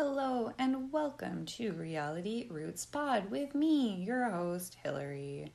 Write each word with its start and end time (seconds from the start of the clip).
Hello 0.00 0.52
and 0.60 0.92
welcome 0.92 1.44
to 1.44 1.72
Reality 1.72 2.46
Roots 2.48 2.86
Pod 2.86 3.32
with 3.32 3.52
me, 3.52 4.04
your 4.06 4.30
host, 4.30 4.76
Hillary. 4.84 5.50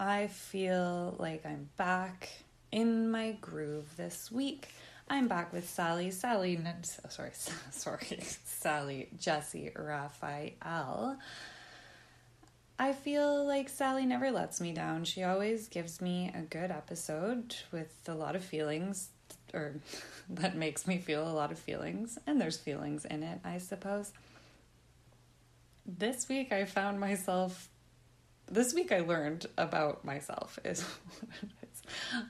I 0.00 0.26
feel 0.26 1.14
like 1.16 1.46
I'm 1.46 1.68
back 1.76 2.28
in 2.72 3.08
my 3.08 3.36
groove 3.40 3.96
this 3.96 4.32
week. 4.32 4.70
I'm 5.08 5.28
back 5.28 5.52
with 5.52 5.68
Sally, 5.68 6.10
Sally, 6.10 6.58
sorry, 7.08 7.30
sorry, 7.70 8.18
Sally, 8.44 9.10
Jessy, 9.16 9.70
Raphael. 9.76 11.16
I 12.80 12.92
feel 12.92 13.46
like 13.46 13.68
Sally 13.68 14.06
never 14.06 14.32
lets 14.32 14.60
me 14.60 14.72
down. 14.72 15.04
She 15.04 15.22
always 15.22 15.68
gives 15.68 16.00
me 16.00 16.32
a 16.34 16.42
good 16.42 16.72
episode 16.72 17.54
with 17.70 17.94
a 18.08 18.14
lot 18.14 18.34
of 18.34 18.42
feelings 18.42 19.10
or 19.54 19.74
that 20.28 20.56
makes 20.56 20.86
me 20.86 20.98
feel 20.98 21.26
a 21.26 21.32
lot 21.32 21.52
of 21.52 21.58
feelings, 21.58 22.18
and 22.26 22.40
there's 22.40 22.58
feelings 22.58 23.04
in 23.04 23.22
it, 23.22 23.40
I 23.44 23.58
suppose. 23.58 24.12
This 25.86 26.28
week 26.28 26.52
I 26.52 26.64
found 26.64 27.00
myself 27.00 27.68
this 28.50 28.74
week 28.74 28.90
I 28.90 29.00
learned 29.00 29.46
about 29.56 30.04
myself 30.04 30.58
is 30.64 30.84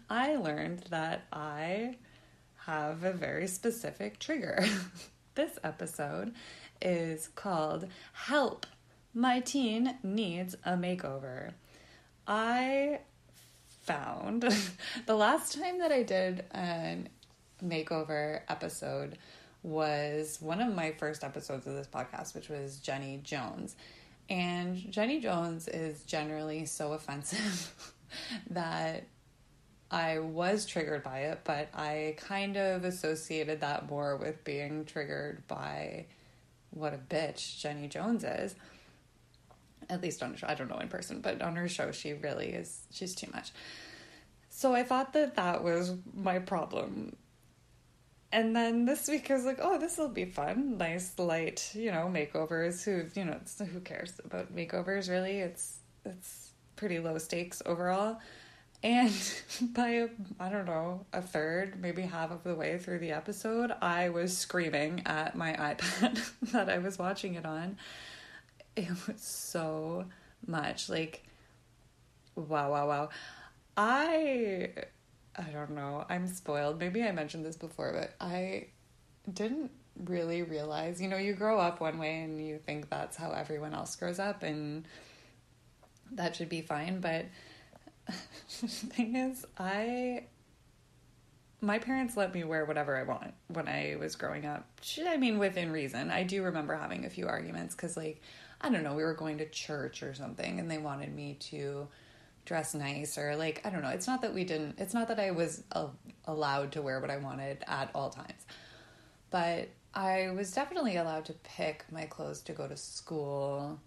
I 0.08 0.36
learned 0.36 0.84
that 0.90 1.22
I 1.32 1.96
have 2.66 3.04
a 3.04 3.12
very 3.12 3.46
specific 3.46 4.18
trigger. 4.18 4.64
this 5.34 5.58
episode 5.64 6.34
is 6.82 7.28
called 7.28 7.86
Help 8.12 8.66
My 9.14 9.40
Teen 9.40 9.98
Needs 10.02 10.54
a 10.64 10.72
Makeover. 10.72 11.52
I 12.26 13.00
found 13.82 14.42
the 15.06 15.14
last 15.14 15.58
time 15.58 15.78
that 15.78 15.90
I 15.90 16.02
did 16.02 16.44
an 16.52 17.08
makeover 17.62 18.40
episode 18.48 19.18
was 19.62 20.38
one 20.40 20.60
of 20.60 20.74
my 20.74 20.92
first 20.92 21.22
episodes 21.22 21.66
of 21.66 21.74
this 21.74 21.86
podcast, 21.86 22.34
which 22.34 22.48
was 22.48 22.78
Jenny 22.78 23.20
Jones. 23.22 23.76
And 24.28 24.90
Jenny 24.90 25.20
Jones 25.20 25.68
is 25.68 26.04
generally 26.04 26.64
so 26.64 26.92
offensive 26.92 27.94
that 28.50 29.04
I 29.90 30.20
was 30.20 30.66
triggered 30.66 31.02
by 31.02 31.20
it, 31.20 31.40
but 31.44 31.68
I 31.74 32.14
kind 32.16 32.56
of 32.56 32.84
associated 32.84 33.60
that 33.60 33.88
more 33.90 34.16
with 34.16 34.44
being 34.44 34.84
triggered 34.84 35.46
by 35.48 36.06
what 36.70 36.94
a 36.94 36.98
bitch 36.98 37.58
Jenny 37.58 37.88
Jones 37.88 38.22
is. 38.22 38.54
At 39.88 40.00
least 40.00 40.22
on, 40.22 40.34
her, 40.34 40.48
I 40.48 40.54
don't 40.54 40.68
know 40.68 40.78
in 40.78 40.88
person, 40.88 41.20
but 41.20 41.42
on 41.42 41.56
her 41.56 41.68
show, 41.68 41.90
she 41.90 42.12
really 42.12 42.50
is, 42.50 42.82
she's 42.92 43.16
too 43.16 43.26
much. 43.34 43.50
So 44.48 44.72
I 44.74 44.84
thought 44.84 45.12
that 45.14 45.34
that 45.34 45.64
was 45.64 45.94
my 46.14 46.38
problem. 46.38 47.16
And 48.32 48.54
then 48.54 48.84
this 48.84 49.08
week 49.08 49.30
I 49.30 49.34
was 49.34 49.44
like, 49.44 49.58
oh, 49.60 49.78
this 49.78 49.98
will 49.98 50.08
be 50.08 50.24
fun. 50.24 50.78
Nice, 50.78 51.18
light, 51.18 51.70
you 51.74 51.90
know, 51.90 52.06
makeovers. 52.12 52.84
Who, 52.84 53.04
you 53.18 53.26
know, 53.26 53.40
who 53.66 53.80
cares 53.80 54.20
about 54.24 54.54
makeovers 54.54 55.10
really? 55.10 55.40
It's, 55.40 55.78
it's 56.04 56.52
pretty 56.76 57.00
low 57.00 57.18
stakes 57.18 57.60
overall. 57.66 58.20
And 58.82 59.12
by 59.72 59.88
a, 59.88 60.08
I 60.38 60.48
don't 60.48 60.64
know, 60.64 61.06
a 61.12 61.20
third, 61.20 61.80
maybe 61.80 62.02
half 62.02 62.30
of 62.30 62.44
the 62.44 62.54
way 62.54 62.78
through 62.78 63.00
the 63.00 63.10
episode, 63.10 63.72
I 63.82 64.08
was 64.10 64.36
screaming 64.36 65.02
at 65.06 65.36
my 65.36 65.52
iPad 65.74 66.30
that 66.52 66.70
I 66.70 66.78
was 66.78 66.98
watching 66.98 67.34
it 67.34 67.44
on. 67.44 67.78
It 68.76 68.88
was 69.08 69.20
so 69.20 70.06
much 70.46 70.88
like, 70.88 71.24
wow, 72.36 72.70
wow, 72.70 72.86
wow. 72.86 73.08
I 73.76 74.70
I 75.36 75.50
don't 75.50 75.70
know. 75.70 76.04
I'm 76.08 76.26
spoiled. 76.26 76.78
Maybe 76.78 77.02
I 77.02 77.12
mentioned 77.12 77.44
this 77.44 77.56
before, 77.56 77.92
but 77.92 78.14
I 78.20 78.68
didn't 79.32 79.70
really 80.04 80.42
realize, 80.42 81.00
you 81.00 81.08
know, 81.08 81.16
you 81.16 81.34
grow 81.34 81.58
up 81.58 81.80
one 81.80 81.98
way 81.98 82.22
and 82.22 82.44
you 82.44 82.58
think 82.58 82.88
that's 82.90 83.16
how 83.16 83.32
everyone 83.32 83.74
else 83.74 83.96
grows 83.96 84.18
up 84.18 84.42
and 84.42 84.86
that 86.12 86.36
should 86.36 86.48
be 86.48 86.62
fine, 86.62 87.00
but 87.00 87.26
the 88.60 88.66
thing 88.66 89.16
is, 89.16 89.46
I 89.58 90.24
my 91.62 91.78
parents 91.78 92.16
let 92.16 92.32
me 92.34 92.42
wear 92.42 92.64
whatever 92.64 92.96
I 92.96 93.02
want 93.02 93.34
when 93.48 93.68
I 93.68 93.96
was 94.00 94.16
growing 94.16 94.46
up. 94.46 94.66
I 95.06 95.18
mean, 95.18 95.38
within 95.38 95.70
reason. 95.70 96.10
I 96.10 96.22
do 96.22 96.42
remember 96.42 96.74
having 96.74 97.04
a 97.04 97.10
few 97.10 97.28
arguments 97.28 97.74
because, 97.74 97.96
like, 97.98 98.22
I 98.62 98.70
don't 98.70 98.82
know, 98.82 98.94
we 98.94 99.02
were 99.02 99.14
going 99.14 99.38
to 99.38 99.48
church 99.48 100.02
or 100.02 100.14
something 100.14 100.58
and 100.58 100.70
they 100.70 100.78
wanted 100.78 101.14
me 101.14 101.36
to 101.40 101.88
dress 102.44 102.74
nice 102.74 103.16
or 103.18 103.36
like 103.36 103.60
I 103.64 103.70
don't 103.70 103.82
know. 103.82 103.90
It's 103.90 104.06
not 104.06 104.22
that 104.22 104.34
we 104.34 104.44
didn't. 104.44 104.78
It's 104.78 104.94
not 104.94 105.08
that 105.08 105.20
I 105.20 105.30
was 105.30 105.62
uh, 105.72 105.88
allowed 106.24 106.72
to 106.72 106.82
wear 106.82 107.00
what 107.00 107.10
I 107.10 107.16
wanted 107.18 107.58
at 107.66 107.90
all 107.94 108.10
times, 108.10 108.46
but 109.30 109.68
I 109.94 110.30
was 110.30 110.52
definitely 110.52 110.96
allowed 110.96 111.24
to 111.26 111.32
pick 111.32 111.84
my 111.90 112.06
clothes 112.06 112.40
to 112.42 112.52
go 112.52 112.68
to 112.68 112.76
school 112.76 113.80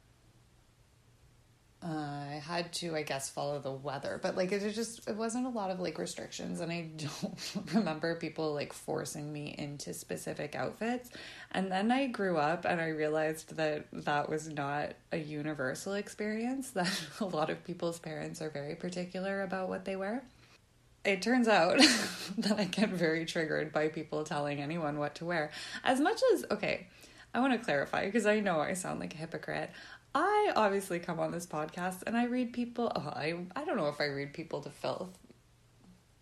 I 1.85 2.41
had 2.45 2.71
to, 2.73 2.95
I 2.95 3.03
guess, 3.03 3.29
follow 3.29 3.59
the 3.59 3.71
weather, 3.71 4.17
but 4.21 4.37
like 4.37 4.51
it 4.53 4.63
was 4.63 4.73
just, 4.73 5.07
it 5.09 5.17
wasn't 5.17 5.45
a 5.45 5.49
lot 5.49 5.69
of 5.69 5.81
like 5.81 5.97
restrictions, 5.97 6.61
and 6.61 6.71
I 6.71 6.91
don't 6.95 7.73
remember 7.73 8.15
people 8.15 8.53
like 8.53 8.71
forcing 8.71 9.31
me 9.33 9.53
into 9.57 9.93
specific 9.93 10.55
outfits. 10.55 11.09
And 11.51 11.69
then 11.71 11.91
I 11.91 12.07
grew 12.07 12.37
up 12.37 12.63
and 12.65 12.79
I 12.79 12.87
realized 12.87 13.57
that 13.57 13.87
that 13.91 14.29
was 14.29 14.47
not 14.47 14.93
a 15.11 15.17
universal 15.17 15.93
experience, 15.93 16.69
that 16.71 17.01
a 17.19 17.25
lot 17.25 17.49
of 17.49 17.63
people's 17.65 17.99
parents 17.99 18.41
are 18.41 18.49
very 18.49 18.75
particular 18.75 19.41
about 19.41 19.67
what 19.67 19.83
they 19.83 19.97
wear. 19.97 20.23
It 21.03 21.21
turns 21.21 21.49
out 21.49 21.79
that 22.37 22.59
I 22.59 22.63
get 22.63 22.89
very 22.89 23.25
triggered 23.25 23.73
by 23.73 23.89
people 23.89 24.23
telling 24.23 24.61
anyone 24.61 24.99
what 24.99 25.15
to 25.15 25.25
wear. 25.25 25.51
As 25.83 25.99
much 25.99 26.21
as, 26.33 26.45
okay, 26.49 26.87
I 27.35 27.39
want 27.39 27.53
to 27.53 27.59
clarify 27.59 28.05
because 28.05 28.27
I 28.27 28.39
know 28.39 28.59
I 28.59 28.73
sound 28.73 28.99
like 28.99 29.15
a 29.15 29.17
hypocrite. 29.17 29.71
I 30.15 30.51
obviously 30.55 30.99
come 30.99 31.19
on 31.19 31.31
this 31.31 31.47
podcast 31.47 32.03
and 32.05 32.15
I 32.15 32.25
read 32.25 32.53
people. 32.53 32.91
Oh, 32.95 33.07
I 33.07 33.35
I 33.55 33.65
don't 33.65 33.77
know 33.77 33.87
if 33.87 33.99
I 33.99 34.05
read 34.05 34.33
people 34.33 34.61
to 34.61 34.69
filth. 34.69 35.17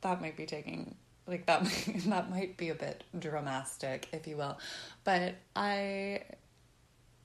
That 0.02 0.22
might 0.22 0.38
be 0.38 0.46
taking 0.46 0.96
like 1.28 1.46
that. 1.46 1.64
Might, 1.88 2.04
that 2.06 2.30
might 2.30 2.58
be 2.58 2.70
a 2.70 2.76
bit 2.76 3.04
dramatic, 3.18 4.08
if 4.12 4.28
you 4.28 4.38
will. 4.38 4.58
But 5.04 5.36
I, 5.56 6.24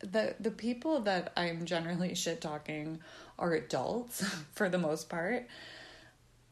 the 0.00 0.34
the 0.40 0.50
people 0.50 1.00
that 1.00 1.32
I'm 1.36 1.64
generally 1.64 2.14
shit 2.14 2.40
talking 2.40 3.00
are 3.38 3.52
adults 3.52 4.22
for 4.54 4.68
the 4.68 4.78
most 4.78 5.08
part, 5.08 5.46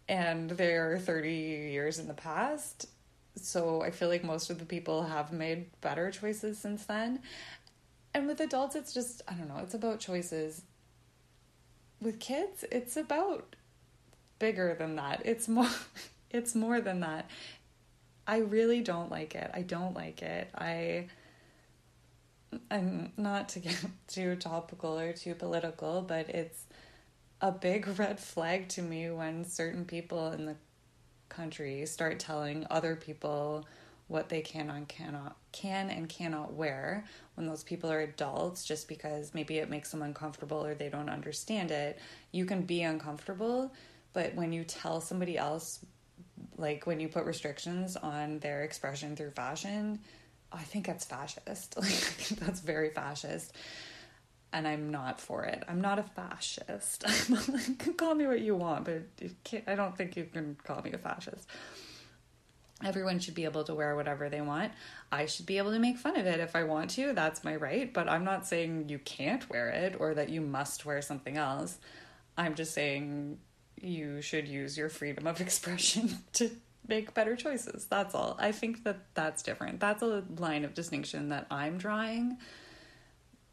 and 0.09 0.51
they're 0.51 0.99
thirty 0.99 1.71
years 1.73 1.99
in 1.99 2.09
the 2.09 2.15
past. 2.15 2.89
So 3.37 3.83
I 3.83 3.91
feel 3.91 4.09
like 4.09 4.23
most 4.23 4.49
of 4.49 4.61
the 4.61 4.65
people 4.65 5.03
have 5.03 5.33
made 5.33 5.67
better 5.81 6.11
choices 6.13 6.57
since 6.57 6.85
then, 6.85 7.21
and 8.15 8.27
with 8.29 8.41
adults, 8.41 8.77
it's 8.77 8.95
just, 8.95 9.23
I 9.29 9.35
don't 9.35 9.49
know, 9.49 9.59
it's 9.63 9.75
about 9.75 9.99
choices. 9.99 10.63
With 12.01 12.21
kids, 12.21 12.65
it's 12.71 12.97
about 12.97 13.57
bigger 14.39 14.75
than 14.79 14.97
that. 14.97 15.23
It's 15.25 15.49
more, 15.49 15.71
it's 16.31 16.55
more 16.55 16.81
than 16.81 17.01
that. 17.01 17.29
I 18.27 18.39
really 18.39 18.81
don't 18.81 19.11
like 19.11 19.35
it. 19.35 19.51
I 19.53 19.63
don't 19.63 19.95
like 19.95 20.23
it. 20.23 20.49
I, 20.55 21.09
I'm 22.71 23.13
not 23.17 23.51
to 23.51 23.59
get 23.59 23.85
too 24.07 24.37
topical 24.37 24.99
or 24.99 25.13
too 25.13 25.35
political, 25.35 26.03
but 26.03 26.29
it's 26.29 26.65
a 27.41 27.51
big 27.51 27.87
red 27.99 28.21
flag 28.21 28.69
to 28.71 28.83
me 28.83 29.11
when 29.11 29.45
certain 29.45 29.85
people 29.85 30.33
in 30.33 30.47
the 30.47 30.57
country 31.29 31.85
start 31.87 32.21
telling 32.21 32.67
other 32.71 32.95
people 32.95 33.67
what 34.07 34.29
they 34.29 34.41
can 34.41 34.85
cannot 34.87 35.37
can 35.53 35.91
and 35.91 36.09
cannot 36.09 36.53
wear 36.53 37.05
when 37.35 37.47
those 37.47 37.65
people 37.65 37.91
are 37.91 38.01
adults 38.01 38.65
just 38.65 38.89
because 38.89 39.35
maybe 39.35 39.59
it 39.59 39.69
makes 39.69 39.91
them 39.91 40.03
uncomfortable 40.03 40.65
or 40.65 40.75
they 40.75 40.89
don't 40.89 41.09
understand 41.09 41.71
it 41.71 41.99
you 42.33 42.45
can 42.45 42.63
be 42.63 42.83
uncomfortable 42.83 43.73
but 44.13 44.35
when 44.35 44.53
you 44.53 44.65
tell 44.65 45.01
somebody 45.01 45.37
else 45.37 45.81
like 46.57 46.87
when 46.87 47.01
you 47.01 47.09
put 47.09 47.25
restrictions 47.25 47.97
on 47.97 48.39
their 48.39 48.63
expression 48.63 49.17
through 49.17 49.31
fashion 49.31 49.99
i 50.53 50.63
think 50.63 50.87
that's 50.87 51.05
fascist. 51.05 51.77
Like 51.81 52.39
that's 52.41 52.61
very 52.61 52.91
fascist. 52.91 53.53
And 54.53 54.69
i'm 54.69 54.91
not 54.91 55.21
for 55.21 55.45
it. 55.45 55.65
I'm 55.69 55.81
not 55.81 55.99
a 55.99 56.05
fascist. 56.05 57.05
Call 57.97 58.15
me 58.15 58.27
what 58.27 58.41
you 58.41 58.55
want 58.55 58.85
but 58.85 59.03
i 59.67 59.75
don't 59.75 59.97
think 59.97 60.17
you 60.17 60.25
can 60.33 60.57
call 60.63 60.81
me 60.83 60.93
a 60.93 60.99
fascist 60.99 61.49
Everyone 62.83 63.19
should 63.19 63.35
be 63.35 63.45
able 63.45 63.65
to 63.65 63.75
wear 63.75 63.95
whatever 63.95 64.29
they 64.29 64.41
want. 64.41 64.73
I 65.13 65.27
should 65.27 65.47
be 65.47 65.59
able 65.59 65.73
to 65.73 65.79
make 65.79 65.97
fun 65.97 66.17
of 66.17 66.27
it 66.27 66.41
if 66.41 66.57
I 66.57 66.65
want 66.65 66.91
to. 66.91 67.13
That's 67.13 67.45
my 67.45 67.57
right. 67.57 67.93
But 67.93 68.09
I'm 68.09 68.25
not 68.25 68.47
saying 68.47 68.89
you 68.89 68.99
can't 68.99 69.49
wear 69.49 69.69
it 69.69 69.97
or 69.99 70.15
that 70.15 70.29
you 70.29 70.41
must 70.41 70.85
wear 70.85 71.01
something 71.01 71.37
else. 71.37 71.79
I'm 72.37 72.55
just 72.55 72.75
saying 72.75 73.39
you 73.81 74.21
should 74.21 74.49
use 74.49 74.77
your 74.77 74.89
freedom 74.89 75.27
of 75.27 75.41
expression 75.41 76.19
to 76.35 76.51
make 76.89 77.15
better 77.15 77.37
choices. 77.37 77.87
That's 77.87 78.15
all. 78.15 78.37
I 78.39 78.53
think 78.53 78.85
that 78.85 78.99
that's 79.15 79.43
different. 79.43 79.81
That's 79.81 80.03
a 80.03 80.25
line 80.39 80.65
of 80.65 80.75
distinction 80.75 81.29
that 81.31 81.47
I'm 81.51 81.79
drawing. 81.79 82.39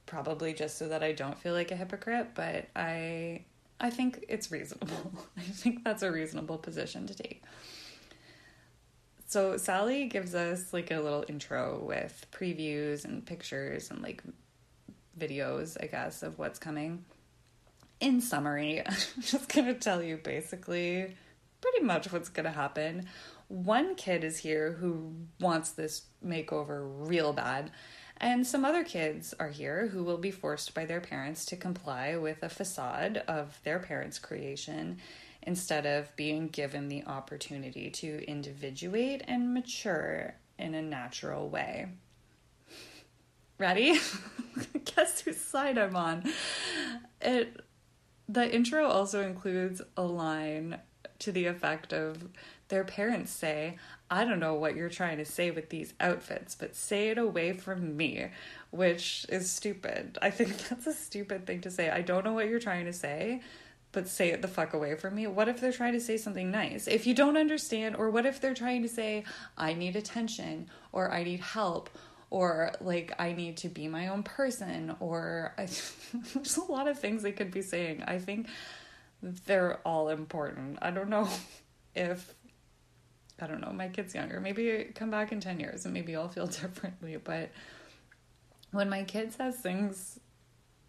Probably 0.05 0.53
just 0.53 0.77
so 0.77 0.89
that 0.89 1.03
I 1.03 1.11
don't 1.13 1.37
feel 1.37 1.53
like 1.53 1.71
a 1.71 1.75
hypocrite, 1.75 2.29
but 2.33 2.67
I 2.75 3.45
I 3.79 3.89
think 3.89 4.25
it's 4.27 4.51
reasonable. 4.51 5.13
I 5.37 5.41
think 5.41 5.83
that's 5.83 6.03
a 6.03 6.11
reasonable 6.11 6.57
position 6.57 7.07
to 7.07 7.15
take. 7.15 7.43
So 9.31 9.55
Sally 9.55 10.07
gives 10.07 10.35
us 10.35 10.73
like 10.73 10.91
a 10.91 10.99
little 10.99 11.23
intro 11.25 11.79
with 11.81 12.25
previews 12.33 13.05
and 13.05 13.25
pictures 13.25 13.89
and 13.89 14.01
like 14.01 14.21
videos, 15.17 15.77
I 15.81 15.85
guess, 15.85 16.21
of 16.21 16.37
what's 16.37 16.59
coming. 16.59 17.05
In 18.01 18.19
summary, 18.19 18.81
I'm 18.85 18.93
just 19.21 19.47
going 19.47 19.67
to 19.67 19.73
tell 19.73 20.03
you 20.03 20.17
basically 20.17 21.15
pretty 21.61 21.79
much 21.79 22.11
what's 22.11 22.27
going 22.27 22.43
to 22.43 22.51
happen. 22.51 23.07
One 23.47 23.95
kid 23.95 24.25
is 24.25 24.37
here 24.37 24.73
who 24.73 25.13
wants 25.39 25.71
this 25.71 26.01
makeover 26.25 26.81
real 26.83 27.31
bad, 27.31 27.71
and 28.17 28.45
some 28.45 28.65
other 28.65 28.83
kids 28.83 29.33
are 29.39 29.47
here 29.47 29.87
who 29.87 30.03
will 30.03 30.17
be 30.17 30.31
forced 30.31 30.73
by 30.73 30.83
their 30.83 30.99
parents 30.99 31.45
to 31.45 31.55
comply 31.55 32.17
with 32.17 32.43
a 32.43 32.49
facade 32.49 33.23
of 33.29 33.61
their 33.63 33.79
parents' 33.79 34.19
creation 34.19 34.97
instead 35.43 35.85
of 35.85 36.15
being 36.15 36.47
given 36.47 36.87
the 36.87 37.03
opportunity 37.05 37.89
to 37.89 38.23
individuate 38.27 39.23
and 39.27 39.53
mature 39.53 40.35
in 40.57 40.75
a 40.75 40.81
natural 40.81 41.49
way. 41.49 41.87
Ready? 43.57 43.99
Guess 44.95 45.21
whose 45.21 45.37
side 45.37 45.77
I'm 45.77 45.95
on. 45.95 46.31
It 47.21 47.61
the 48.27 48.53
intro 48.53 48.87
also 48.87 49.21
includes 49.21 49.81
a 49.97 50.03
line 50.03 50.79
to 51.19 51.31
the 51.31 51.47
effect 51.47 51.93
of 51.93 52.29
their 52.69 52.83
parents 52.85 53.31
say, 53.31 53.77
I 54.09 54.23
don't 54.25 54.39
know 54.39 54.55
what 54.55 54.75
you're 54.75 54.89
trying 54.89 55.17
to 55.17 55.25
say 55.25 55.51
with 55.51 55.69
these 55.69 55.93
outfits, 55.99 56.55
but 56.55 56.75
say 56.75 57.09
it 57.09 57.17
away 57.17 57.53
from 57.53 57.97
me, 57.97 58.27
which 58.71 59.25
is 59.29 59.51
stupid. 59.51 60.17
I 60.21 60.31
think 60.31 60.57
that's 60.69 60.87
a 60.87 60.93
stupid 60.93 61.45
thing 61.45 61.61
to 61.61 61.71
say. 61.71 61.89
I 61.89 62.01
don't 62.01 62.23
know 62.25 62.33
what 62.33 62.47
you're 62.47 62.59
trying 62.59 62.85
to 62.85 62.93
say, 62.93 63.41
but 63.91 64.07
say 64.07 64.29
it 64.29 64.41
the 64.41 64.47
fuck 64.47 64.73
away 64.73 64.95
from 64.95 65.15
me. 65.15 65.27
What 65.27 65.47
if 65.47 65.59
they're 65.59 65.71
trying 65.71 65.93
to 65.93 65.99
say 65.99 66.17
something 66.17 66.49
nice? 66.49 66.87
If 66.87 67.05
you 67.05 67.13
don't 67.13 67.37
understand, 67.37 67.95
or 67.95 68.09
what 68.09 68.25
if 68.25 68.39
they're 68.39 68.53
trying 68.53 68.83
to 68.83 68.89
say, 68.89 69.23
I 69.57 69.73
need 69.73 69.95
attention, 69.95 70.69
or 70.91 71.11
I 71.11 71.23
need 71.23 71.41
help, 71.41 71.89
or 72.29 72.71
like 72.79 73.13
I 73.19 73.33
need 73.33 73.57
to 73.57 73.69
be 73.69 73.87
my 73.87 74.07
own 74.07 74.23
person, 74.23 74.95
or 74.99 75.53
I, 75.57 75.67
there's 76.33 76.57
a 76.57 76.71
lot 76.71 76.87
of 76.87 76.99
things 76.99 77.23
they 77.23 77.33
could 77.33 77.51
be 77.51 77.61
saying. 77.61 78.03
I 78.07 78.17
think 78.17 78.47
they're 79.21 79.79
all 79.85 80.09
important. 80.09 80.79
I 80.81 80.91
don't 80.91 81.09
know 81.09 81.27
if 81.95 82.33
I 83.41 83.47
don't 83.47 83.61
know, 83.61 83.73
my 83.73 83.87
kid's 83.87 84.13
younger. 84.13 84.39
Maybe 84.39 84.91
come 84.93 85.09
back 85.09 85.31
in 85.31 85.39
10 85.39 85.59
years 85.59 85.85
and 85.85 85.93
maybe 85.93 86.15
I'll 86.15 86.29
feel 86.29 86.47
differently. 86.47 87.17
But 87.17 87.49
when 88.71 88.89
my 88.89 89.03
kid 89.03 89.33
says 89.33 89.57
things 89.57 90.19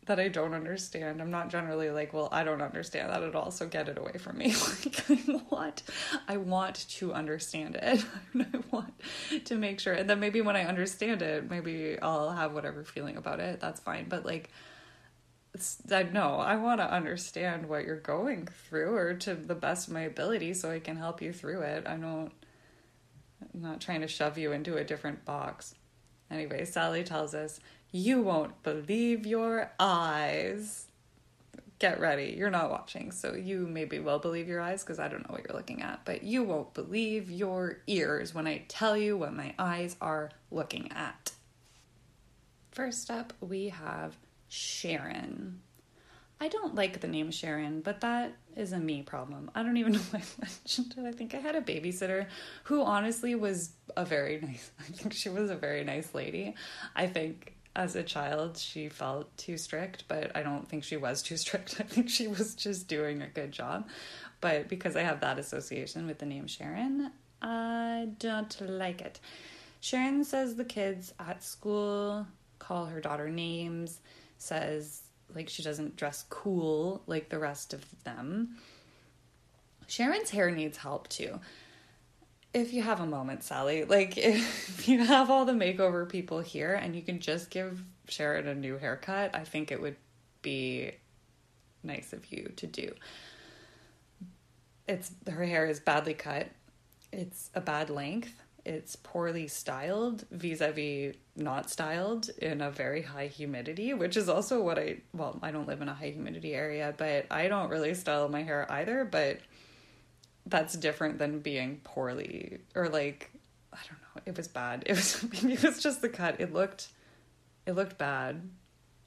that 0.06 0.18
I 0.18 0.28
don't 0.28 0.52
understand, 0.52 1.22
I'm 1.22 1.30
not 1.30 1.48
generally 1.48 1.90
like, 1.90 2.12
well, 2.12 2.28
I 2.32 2.42
don't 2.42 2.60
understand 2.60 3.10
that 3.10 3.22
at 3.22 3.36
all, 3.36 3.52
so 3.52 3.66
get 3.66 3.88
it 3.88 3.98
away 3.98 4.18
from 4.18 4.38
me. 4.38 4.54
like 4.84 5.10
I 5.10 5.40
want 5.50 5.82
I 6.28 6.36
want 6.38 6.74
to 6.74 7.12
understand 7.12 7.76
it. 7.76 8.04
I 8.34 8.60
want 8.70 8.94
to 9.44 9.56
make 9.56 9.78
sure. 9.78 9.92
And 9.92 10.10
then 10.10 10.18
maybe 10.18 10.40
when 10.40 10.56
I 10.56 10.64
understand 10.64 11.22
it, 11.22 11.48
maybe 11.48 11.98
I'll 12.00 12.30
have 12.30 12.52
whatever 12.52 12.82
feeling 12.84 13.16
about 13.16 13.38
it. 13.38 13.60
That's 13.60 13.80
fine. 13.80 14.06
But 14.08 14.24
like 14.24 14.50
I 15.90 16.02
know 16.04 16.36
I 16.36 16.56
want 16.56 16.80
to 16.80 16.92
understand 16.92 17.68
what 17.68 17.84
you're 17.84 18.00
going 18.00 18.48
through 18.68 18.96
or 18.96 19.14
to 19.14 19.34
the 19.34 19.54
best 19.54 19.88
of 19.88 19.94
my 19.94 20.00
ability 20.00 20.54
so 20.54 20.70
I 20.70 20.80
can 20.80 20.96
help 20.96 21.22
you 21.22 21.32
through 21.32 21.60
it. 21.60 21.86
I 21.86 21.96
don't 21.96 22.32
I'm 23.54 23.60
not 23.60 23.80
trying 23.80 24.00
to 24.00 24.08
shove 24.08 24.38
you 24.38 24.52
into 24.52 24.76
a 24.76 24.84
different 24.84 25.24
box. 25.24 25.74
Anyway, 26.30 26.64
Sally 26.64 27.04
tells 27.04 27.34
us, 27.34 27.60
You 27.92 28.22
won't 28.22 28.62
believe 28.62 29.26
your 29.26 29.70
eyes. 29.78 30.86
Get 31.78 32.00
ready. 32.00 32.34
You're 32.38 32.50
not 32.50 32.70
watching, 32.70 33.12
so 33.12 33.34
you 33.34 33.66
maybe 33.66 33.98
will 33.98 34.18
believe 34.18 34.48
your 34.48 34.62
eyes 34.62 34.82
because 34.82 34.98
I 34.98 35.08
don't 35.08 35.28
know 35.28 35.34
what 35.34 35.44
you're 35.46 35.56
looking 35.56 35.82
at, 35.82 36.00
but 36.06 36.22
you 36.22 36.42
won't 36.42 36.72
believe 36.72 37.30
your 37.30 37.78
ears 37.86 38.34
when 38.34 38.46
I 38.46 38.64
tell 38.68 38.96
you 38.96 39.18
what 39.18 39.34
my 39.34 39.54
eyes 39.58 39.96
are 40.00 40.30
looking 40.50 40.90
at. 40.92 41.32
First 42.70 43.10
up, 43.10 43.34
we 43.40 43.68
have 43.68 44.16
Sharon. 44.48 45.60
I 46.40 46.48
don't 46.48 46.74
like 46.74 47.00
the 47.00 47.08
name 47.08 47.30
Sharon, 47.30 47.82
but 47.82 48.00
that 48.00 48.32
is 48.56 48.72
a 48.72 48.78
me 48.78 49.02
problem. 49.02 49.50
I 49.54 49.62
don't 49.62 49.76
even 49.76 49.92
know 49.94 50.00
why 50.12 50.20
I 50.20 50.40
mentioned 50.40 50.94
it. 50.96 51.06
I 51.06 51.12
think 51.12 51.34
I 51.34 51.38
had 51.38 51.56
a 51.56 51.60
babysitter 51.60 52.26
who 52.64 52.82
honestly 52.82 53.34
was 53.34 53.72
a 53.96 54.04
very 54.06 54.40
nice, 54.40 54.70
I 54.80 54.84
think 54.84 55.12
she 55.12 55.28
was 55.28 55.50
a 55.50 55.56
very 55.56 55.84
nice 55.84 56.14
lady. 56.14 56.54
I 56.96 57.06
think 57.06 57.54
as 57.74 57.96
a 57.96 58.02
child 58.02 58.58
she 58.58 58.88
felt 58.88 59.34
too 59.36 59.56
strict, 59.56 60.04
but 60.08 60.34
I 60.36 60.42
don't 60.42 60.68
think 60.68 60.84
she 60.84 60.96
was 60.96 61.22
too 61.22 61.36
strict. 61.38 61.76
I 61.80 61.84
think 61.84 62.08
she 62.10 62.28
was 62.28 62.54
just 62.54 62.88
doing 62.88 63.22
a 63.22 63.28
good 63.28 63.52
job. 63.52 63.88
But 64.40 64.68
because 64.68 64.96
I 64.96 65.02
have 65.02 65.20
that 65.20 65.38
association 65.38 66.06
with 66.06 66.18
the 66.18 66.26
name 66.26 66.46
Sharon, 66.46 67.12
I 67.40 68.08
don't 68.18 68.60
like 68.60 69.00
it. 69.00 69.20
Sharon 69.80 70.24
says 70.24 70.54
the 70.54 70.64
kids 70.64 71.12
at 71.18 71.42
school 71.42 72.26
call 72.58 72.86
her 72.86 73.00
daughter 73.00 73.28
names 73.28 74.00
says 74.38 75.02
like 75.34 75.48
she 75.48 75.62
doesn't 75.62 75.96
dress 75.96 76.24
cool 76.30 77.02
like 77.06 77.28
the 77.28 77.38
rest 77.38 77.72
of 77.72 77.84
them. 78.04 78.56
Sharon's 79.86 80.30
hair 80.30 80.50
needs 80.50 80.78
help 80.78 81.08
too. 81.08 81.40
If 82.54 82.72
you 82.72 82.82
have 82.82 83.00
a 83.00 83.06
moment, 83.06 83.42
Sally, 83.42 83.84
like 83.84 84.16
if 84.18 84.88
you 84.88 85.04
have 85.04 85.30
all 85.30 85.44
the 85.44 85.52
makeover 85.52 86.08
people 86.08 86.40
here 86.40 86.74
and 86.74 86.94
you 86.94 87.02
can 87.02 87.20
just 87.20 87.50
give 87.50 87.82
Sharon 88.08 88.46
a 88.48 88.54
new 88.54 88.78
haircut, 88.78 89.34
I 89.34 89.44
think 89.44 89.70
it 89.72 89.80
would 89.80 89.96
be 90.42 90.92
nice 91.82 92.12
of 92.12 92.30
you 92.30 92.52
to 92.56 92.66
do. 92.66 92.92
It's 94.88 95.12
her 95.30 95.44
hair 95.44 95.66
is 95.66 95.80
badly 95.80 96.14
cut. 96.14 96.48
It's 97.12 97.50
a 97.54 97.60
bad 97.60 97.90
length 97.90 98.42
it's 98.64 98.96
poorly 98.96 99.48
styled 99.48 100.24
vis-a-vis 100.30 101.14
not 101.34 101.68
styled 101.68 102.28
in 102.38 102.60
a 102.60 102.70
very 102.70 103.02
high 103.02 103.26
humidity 103.26 103.92
which 103.92 104.16
is 104.16 104.28
also 104.28 104.62
what 104.62 104.78
i 104.78 104.96
well 105.12 105.38
i 105.42 105.50
don't 105.50 105.66
live 105.66 105.82
in 105.82 105.88
a 105.88 105.94
high 105.94 106.10
humidity 106.10 106.54
area 106.54 106.94
but 106.96 107.26
i 107.30 107.48
don't 107.48 107.70
really 107.70 107.94
style 107.94 108.28
my 108.28 108.42
hair 108.42 108.70
either 108.70 109.04
but 109.04 109.38
that's 110.46 110.74
different 110.74 111.18
than 111.18 111.40
being 111.40 111.80
poorly 111.84 112.58
or 112.74 112.88
like 112.88 113.30
i 113.72 113.78
don't 113.88 114.00
know 114.00 114.22
it 114.26 114.36
was 114.36 114.48
bad 114.48 114.82
it 114.86 114.96
was 114.96 115.22
maybe 115.32 115.52
it 115.54 115.62
was 115.62 115.82
just 115.82 116.02
the 116.02 116.08
cut 116.08 116.40
it 116.40 116.52
looked 116.52 116.88
it 117.66 117.72
looked 117.72 117.98
bad 117.98 118.48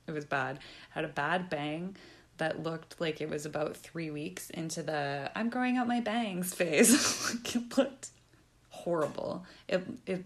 it 0.08 0.12
was 0.12 0.26
bad 0.26 0.60
had 0.92 1.04
a 1.04 1.10
bad 1.10 1.50
bang 1.50 1.96
that 2.38 2.62
looked 2.64 3.00
like 3.00 3.22
it 3.22 3.30
was 3.30 3.46
about 3.46 3.76
three 3.78 4.10
weeks 4.10 4.50
into 4.50 4.82
the 4.84 5.30
i'm 5.36 5.50
growing 5.50 5.78
out 5.78 5.88
my 5.88 6.00
bangs 6.00 6.54
phase 6.54 7.36
it 7.56 7.78
looked 7.78 8.10
horrible. 8.76 9.46
It 9.68 9.86
it 10.06 10.26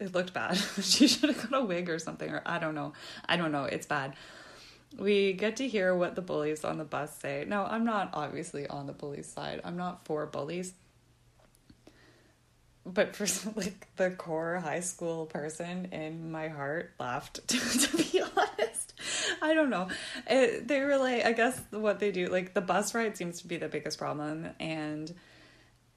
it 0.00 0.14
looked 0.14 0.34
bad. 0.34 0.56
she 0.82 1.06
should 1.06 1.30
have 1.30 1.50
got 1.50 1.62
a 1.62 1.64
wig 1.64 1.88
or 1.88 1.98
something, 1.98 2.30
or 2.30 2.42
I 2.44 2.58
don't 2.58 2.74
know. 2.74 2.92
I 3.26 3.36
don't 3.36 3.52
know. 3.52 3.64
It's 3.64 3.86
bad. 3.86 4.14
We 4.96 5.32
get 5.32 5.56
to 5.56 5.68
hear 5.68 5.94
what 5.94 6.14
the 6.14 6.22
bullies 6.22 6.64
on 6.64 6.78
the 6.78 6.84
bus 6.84 7.16
say. 7.18 7.44
No, 7.46 7.64
I'm 7.64 7.84
not 7.84 8.10
obviously 8.14 8.66
on 8.66 8.86
the 8.86 8.92
bullies' 8.92 9.28
side. 9.28 9.60
I'm 9.64 9.76
not 9.76 10.04
for 10.04 10.26
bullies. 10.26 10.72
But 12.86 13.14
for 13.14 13.26
like 13.56 13.86
the 13.96 14.10
core 14.10 14.58
high 14.58 14.80
school 14.80 15.26
person 15.26 15.88
in 15.92 16.30
my 16.30 16.48
heart 16.48 16.92
laughed 16.98 17.46
to, 17.48 17.58
to 17.80 17.96
be 17.96 18.22
honest. 18.22 18.94
I 19.42 19.54
don't 19.54 19.70
know. 19.70 19.88
It, 20.26 20.66
they 20.66 20.80
were 20.80 20.96
like, 20.96 21.24
I 21.24 21.32
guess 21.32 21.60
what 21.70 22.00
they 22.00 22.10
do, 22.10 22.28
like 22.28 22.54
the 22.54 22.60
bus 22.60 22.94
ride 22.94 23.16
seems 23.16 23.42
to 23.42 23.48
be 23.48 23.56
the 23.56 23.68
biggest 23.68 23.98
problem, 23.98 24.48
and 24.58 25.14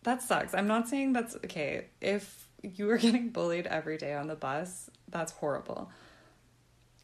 that 0.04 0.22
sucks. 0.22 0.54
I'm 0.54 0.68
not 0.68 0.88
saying 0.90 1.14
that's 1.14 1.36
okay. 1.36 1.86
If 2.00 2.48
you 2.62 2.90
are 2.90 2.98
getting 3.06 3.30
bullied 3.30 3.68
every 3.68 3.98
day 3.98 4.14
on 4.14 4.28
the 4.28 4.36
bus, 4.36 4.90
that's 5.10 5.32
horrible. 5.32 5.90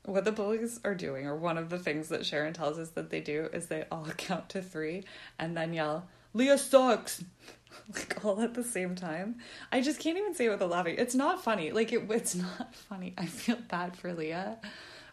What 0.08 0.24
the 0.24 0.32
bullies 0.32 0.80
are 0.86 0.96
doing, 0.96 1.28
or 1.28 1.36
one 1.36 1.58
of 1.58 1.70
the 1.70 1.78
things 1.78 2.08
that 2.10 2.26
Sharon 2.26 2.54
tells 2.54 2.80
us 2.80 2.90
that 2.92 3.10
they 3.10 3.20
do, 3.20 3.50
is 3.52 3.68
they 3.68 3.84
all 3.92 4.06
count 4.18 4.50
to 4.50 4.62
three 4.62 5.04
and 5.38 5.56
then 5.56 5.74
yell, 5.74 6.08
Leah 6.34 6.58
sucks! 6.58 7.24
like 7.94 8.24
all 8.24 8.42
at 8.42 8.54
the 8.54 8.64
same 8.64 8.96
time. 8.96 9.36
I 9.72 9.82
just 9.82 10.00
can't 10.00 10.18
even 10.18 10.34
say 10.34 10.46
it 10.46 10.50
without 10.50 10.70
laughing. 10.70 10.96
It's 10.98 11.14
not 11.14 11.44
funny. 11.44 11.72
Like 11.72 11.92
it, 11.92 12.10
it's 12.10 12.36
not 12.58 12.74
funny. 12.74 13.14
I 13.18 13.26
feel 13.26 13.58
bad 13.58 13.96
for 13.98 14.14
Leah 14.14 14.58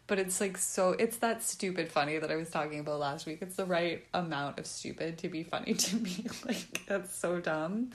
but 0.06 0.18
it's 0.18 0.40
like 0.40 0.58
so 0.58 0.90
it's 0.90 1.16
that 1.18 1.42
stupid 1.42 1.90
funny 1.90 2.18
that 2.18 2.30
I 2.30 2.36
was 2.36 2.50
talking 2.50 2.78
about 2.78 3.00
last 3.00 3.26
week. 3.26 3.38
It's 3.40 3.56
the 3.56 3.64
right 3.64 4.04
amount 4.12 4.58
of 4.58 4.66
stupid 4.66 5.18
to 5.18 5.28
be 5.28 5.42
funny 5.42 5.74
to 5.74 5.96
me. 5.96 6.26
like 6.44 6.82
that's 6.86 7.16
so 7.16 7.40
dumb. 7.40 7.90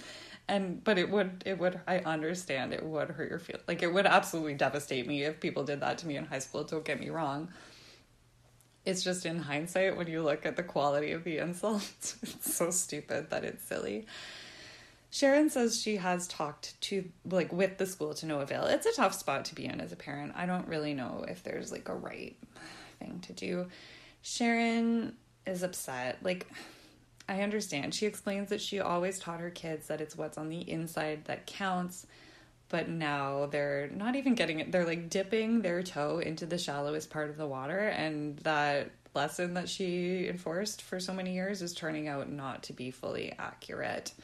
And 0.49 0.83
but 0.83 0.97
it 0.97 1.09
would 1.09 1.43
it 1.45 1.59
would 1.59 1.79
I 1.87 1.99
understand 1.99 2.73
it 2.73 2.83
would 2.83 3.09
hurt 3.09 3.29
your 3.29 3.39
feel 3.39 3.59
like 3.67 3.83
it 3.83 3.93
would 3.93 4.07
absolutely 4.07 4.55
devastate 4.55 5.07
me 5.07 5.23
if 5.23 5.39
people 5.39 5.63
did 5.63 5.79
that 5.81 5.99
to 5.99 6.07
me 6.07 6.17
in 6.17 6.25
high 6.25 6.39
school, 6.39 6.63
don't 6.63 6.83
get 6.83 6.99
me 6.99 7.09
wrong. 7.09 7.49
It's 8.83 9.03
just 9.03 9.27
in 9.27 9.37
hindsight 9.37 9.95
when 9.95 10.07
you 10.07 10.23
look 10.23 10.47
at 10.47 10.55
the 10.55 10.63
quality 10.63 11.11
of 11.11 11.23
the 11.23 11.37
insults, 11.37 12.17
it's 12.23 12.55
so 12.55 12.71
stupid 12.71 13.29
that 13.29 13.43
it's 13.43 13.63
silly. 13.63 14.07
Sharon 15.11 15.49
says 15.49 15.79
she 15.79 15.97
has 15.97 16.27
talked 16.27 16.79
to 16.81 17.05
like 17.29 17.53
with 17.53 17.77
the 17.77 17.85
school 17.85 18.15
to 18.15 18.25
no 18.25 18.39
avail. 18.39 18.65
It's 18.65 18.87
a 18.87 18.93
tough 18.93 19.13
spot 19.13 19.45
to 19.45 19.55
be 19.55 19.65
in 19.65 19.79
as 19.79 19.91
a 19.91 19.95
parent. 19.95 20.33
I 20.35 20.47
don't 20.47 20.67
really 20.67 20.95
know 20.95 21.25
if 21.27 21.43
there's 21.43 21.71
like 21.71 21.89
a 21.89 21.95
right 21.95 22.35
thing 22.99 23.19
to 23.27 23.33
do. 23.33 23.67
Sharon 24.23 25.13
is 25.45 25.61
upset. 25.61 26.17
Like 26.23 26.47
I 27.29 27.41
understand. 27.41 27.93
She 27.93 28.07
explains 28.07 28.49
that 28.49 28.59
she 28.59 28.79
always 28.79 29.19
taught 29.19 29.39
her 29.39 29.51
kids 29.51 29.87
that 29.87 30.01
it's 30.01 30.17
what's 30.17 30.37
on 30.37 30.49
the 30.49 30.67
inside 30.67 31.25
that 31.25 31.45
counts, 31.45 32.07
but 32.69 32.89
now 32.89 33.45
they're 33.45 33.87
not 33.93 34.15
even 34.15 34.33
getting 34.33 34.59
it. 34.59 34.71
They're 34.71 34.85
like 34.85 35.11
dipping 35.11 35.61
their 35.61 35.83
toe 35.83 36.17
into 36.17 36.47
the 36.47 36.57
shallowest 36.57 37.11
part 37.11 37.29
of 37.29 37.37
the 37.37 37.45
water, 37.45 37.77
and 37.77 38.37
that 38.39 38.89
lesson 39.13 39.53
that 39.53 39.69
she 39.69 40.27
enforced 40.27 40.81
for 40.81 40.99
so 40.99 41.13
many 41.13 41.33
years 41.35 41.61
is 41.61 41.75
turning 41.75 42.07
out 42.07 42.31
not 42.31 42.63
to 42.63 42.73
be 42.73 42.91
fully 42.91 43.33
accurate. 43.37 44.11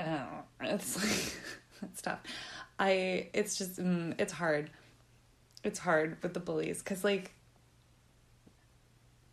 Oh, 0.00 0.28
it's 0.60 0.96
like 0.96 1.42
it's 1.90 2.00
tough. 2.00 2.20
I 2.78 3.30
it's 3.32 3.58
just 3.58 3.80
mm, 3.80 4.14
it's 4.16 4.32
hard. 4.32 4.70
It's 5.64 5.80
hard 5.80 6.18
with 6.22 6.34
the 6.34 6.40
bullies 6.40 6.78
because 6.78 7.02
like 7.02 7.32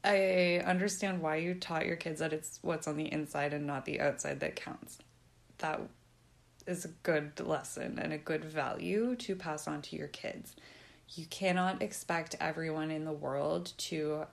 I 0.05 0.61
understand 0.65 1.21
why 1.21 1.37
you 1.37 1.55
taught 1.55 1.85
your 1.85 1.95
kids 1.95 2.19
that 2.19 2.31
it's 2.31 2.59
what's 2.61 2.87
on 2.87 2.95
the 2.95 3.11
inside 3.11 3.53
and 3.53 3.65
not 3.65 3.85
the 3.85 3.99
outside 3.99 4.39
that 4.41 4.55
counts. 4.55 4.99
That 5.57 5.81
is 6.67 6.85
a 6.85 6.89
good 7.03 7.39
lesson 7.39 7.97
and 7.99 8.13
a 8.13 8.17
good 8.17 8.45
value 8.45 9.15
to 9.15 9.35
pass 9.35 9.67
on 9.67 9.81
to 9.83 9.95
your 9.95 10.07
kids. 10.07 10.55
You 11.15 11.25
cannot 11.25 11.81
expect 11.81 12.35
everyone 12.39 12.91
in 12.91 13.05
the 13.05 13.11
world 13.11 13.73
to 13.77 14.25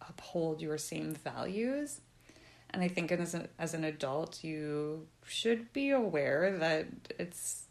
uphold 0.00 0.60
your 0.60 0.78
same 0.78 1.14
values. 1.14 2.00
And 2.70 2.82
I 2.82 2.88
think 2.88 3.12
as, 3.12 3.34
a, 3.34 3.48
as 3.58 3.74
an 3.74 3.84
adult, 3.84 4.42
you 4.42 5.06
should 5.24 5.72
be 5.72 5.90
aware 5.90 6.56
that 6.58 6.86
it's 7.18 7.64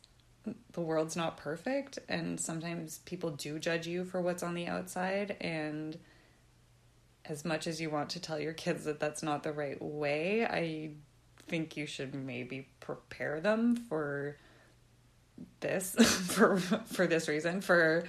the 0.72 0.81
world's 0.81 1.15
not 1.15 1.38
perfect 1.38 2.00
and 2.10 2.39
sometimes 2.39 3.00
people 3.05 3.29
do 3.29 3.60
judge 3.60 3.86
you 3.86 4.03
for 4.03 4.22
what's 4.22 4.41
on 4.41 4.55
the 4.55 4.65
outside 4.65 5.38
and 5.39 6.00
as 7.25 7.46
much 7.46 7.68
as 7.68 7.80
you 7.80 7.90
want 7.90 8.10
to 8.12 8.20
tell 8.20 8.40
your 8.40 8.54
kids 8.54 8.86
that 8.86 9.00
that's 9.00 9.24
not 9.24 9.44
the 9.44 9.51
right 9.51 9.82
way, 9.82 10.46
I 10.46 10.92
think 11.48 11.78
you 11.78 11.86
should 11.86 12.16
maybe 12.16 12.68
prepare 12.80 13.40
them 13.40 13.75
for 13.75 14.38
this 15.60 15.96
for 16.36 16.58
for 16.58 17.08
this 17.08 17.28
reason 17.28 17.62
for 17.62 18.04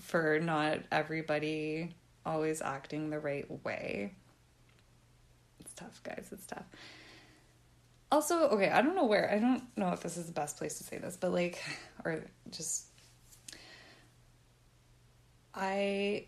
for 0.00 0.38
not 0.40 0.78
everybody 0.90 1.94
always 2.24 2.60
acting 2.62 3.10
the 3.10 3.18
right 3.18 3.46
way. 3.64 4.14
It's 5.60 5.72
tough, 5.74 6.02
guys. 6.02 6.28
It's 6.32 6.46
tough. 6.46 6.66
Also, 8.10 8.48
okay, 8.50 8.70
I 8.70 8.80
don't 8.80 8.96
know 8.96 9.04
where. 9.04 9.30
I 9.30 9.38
don't 9.38 9.64
know 9.76 9.92
if 9.92 10.00
this 10.00 10.16
is 10.16 10.26
the 10.26 10.32
best 10.32 10.56
place 10.56 10.78
to 10.78 10.84
say 10.84 10.98
this, 10.98 11.16
but 11.16 11.32
like 11.32 11.62
or 12.04 12.24
just 12.50 12.86
I 15.54 16.26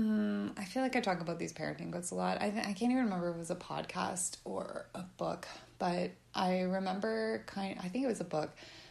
Mm, 0.00 0.52
I 0.56 0.64
feel 0.64 0.82
like 0.82 0.94
I 0.94 1.00
talk 1.00 1.20
about 1.20 1.38
these 1.38 1.52
parenting 1.52 1.90
books 1.90 2.12
a 2.12 2.14
lot. 2.14 2.40
I, 2.40 2.46
I 2.46 2.72
can't 2.72 2.92
even 2.92 2.98
remember 2.98 3.30
if 3.30 3.36
it 3.36 3.38
was 3.38 3.50
a 3.50 3.56
podcast 3.56 4.36
or 4.44 4.86
a 4.94 5.02
book, 5.02 5.48
but 5.78 6.12
I 6.34 6.60
remember 6.60 7.42
kind. 7.46 7.78
I 7.82 7.88
think 7.88 8.04
it 8.04 8.08
was 8.08 8.20
a 8.20 8.24
book, 8.24 8.50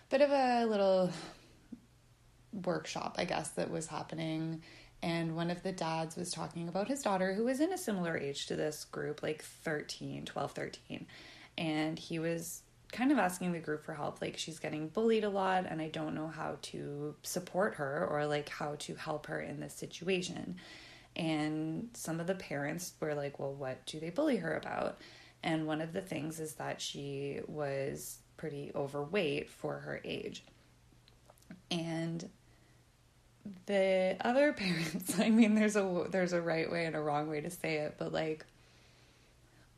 bit 0.09 0.21
of 0.21 0.31
a 0.31 0.65
little 0.65 1.11
workshop, 2.65 3.15
I 3.17 3.23
guess, 3.25 3.49
that 3.51 3.71
was 3.71 3.87
happening. 3.87 4.63
And 5.01 5.35
one 5.35 5.49
of 5.49 5.63
the 5.63 5.71
dads 5.71 6.17
was 6.17 6.31
talking 6.31 6.67
about 6.67 6.87
his 6.87 7.01
daughter, 7.03 7.33
who 7.33 7.45
was 7.45 7.61
in 7.61 7.71
a 7.71 7.77
similar 7.77 8.17
age 8.17 8.47
to 8.47 8.55
this 8.55 8.83
group, 8.83 9.23
like 9.23 9.43
13, 9.43 10.25
12, 10.25 10.51
13. 10.51 11.05
And 11.57 11.97
he 11.97 12.19
was 12.19 12.63
kind 12.91 13.11
of 13.11 13.17
asking 13.17 13.53
the 13.53 13.59
group 13.59 13.85
for 13.85 13.93
help. 13.93 14.21
Like, 14.21 14.37
she's 14.37 14.59
getting 14.59 14.89
bullied 14.89 15.23
a 15.23 15.29
lot, 15.29 15.65
and 15.69 15.81
I 15.81 15.87
don't 15.87 16.15
know 16.15 16.27
how 16.27 16.57
to 16.63 17.15
support 17.21 17.75
her 17.75 18.07
or 18.09 18.25
like 18.25 18.49
how 18.49 18.75
to 18.79 18.95
help 18.95 19.27
her 19.27 19.39
in 19.39 19.59
this 19.59 19.73
situation. 19.73 20.57
And 21.17 21.89
some 21.93 22.19
of 22.19 22.27
the 22.27 22.35
parents 22.35 22.93
were 22.99 23.15
like, 23.15 23.39
well, 23.39 23.51
what 23.51 23.85
do 23.87 23.99
they 23.99 24.11
bully 24.11 24.37
her 24.37 24.55
about? 24.55 24.99
And 25.43 25.65
one 25.65 25.81
of 25.81 25.91
the 25.91 26.01
things 26.01 26.39
is 26.39 26.53
that 26.53 26.79
she 26.79 27.41
was 27.47 28.19
pretty 28.37 28.71
overweight 28.75 29.49
for 29.49 29.79
her 29.79 29.99
age. 30.05 30.43
And 31.71 32.29
the 33.65 34.15
other 34.21 34.53
parents, 34.57 35.19
I 35.19 35.29
mean 35.29 35.55
there's 35.55 35.75
a 35.75 36.05
there's 36.09 36.33
a 36.33 36.41
right 36.41 36.71
way 36.71 36.85
and 36.85 36.95
a 36.95 37.01
wrong 37.01 37.29
way 37.29 37.41
to 37.41 37.49
say 37.49 37.77
it, 37.77 37.95
but 37.97 38.13
like 38.13 38.45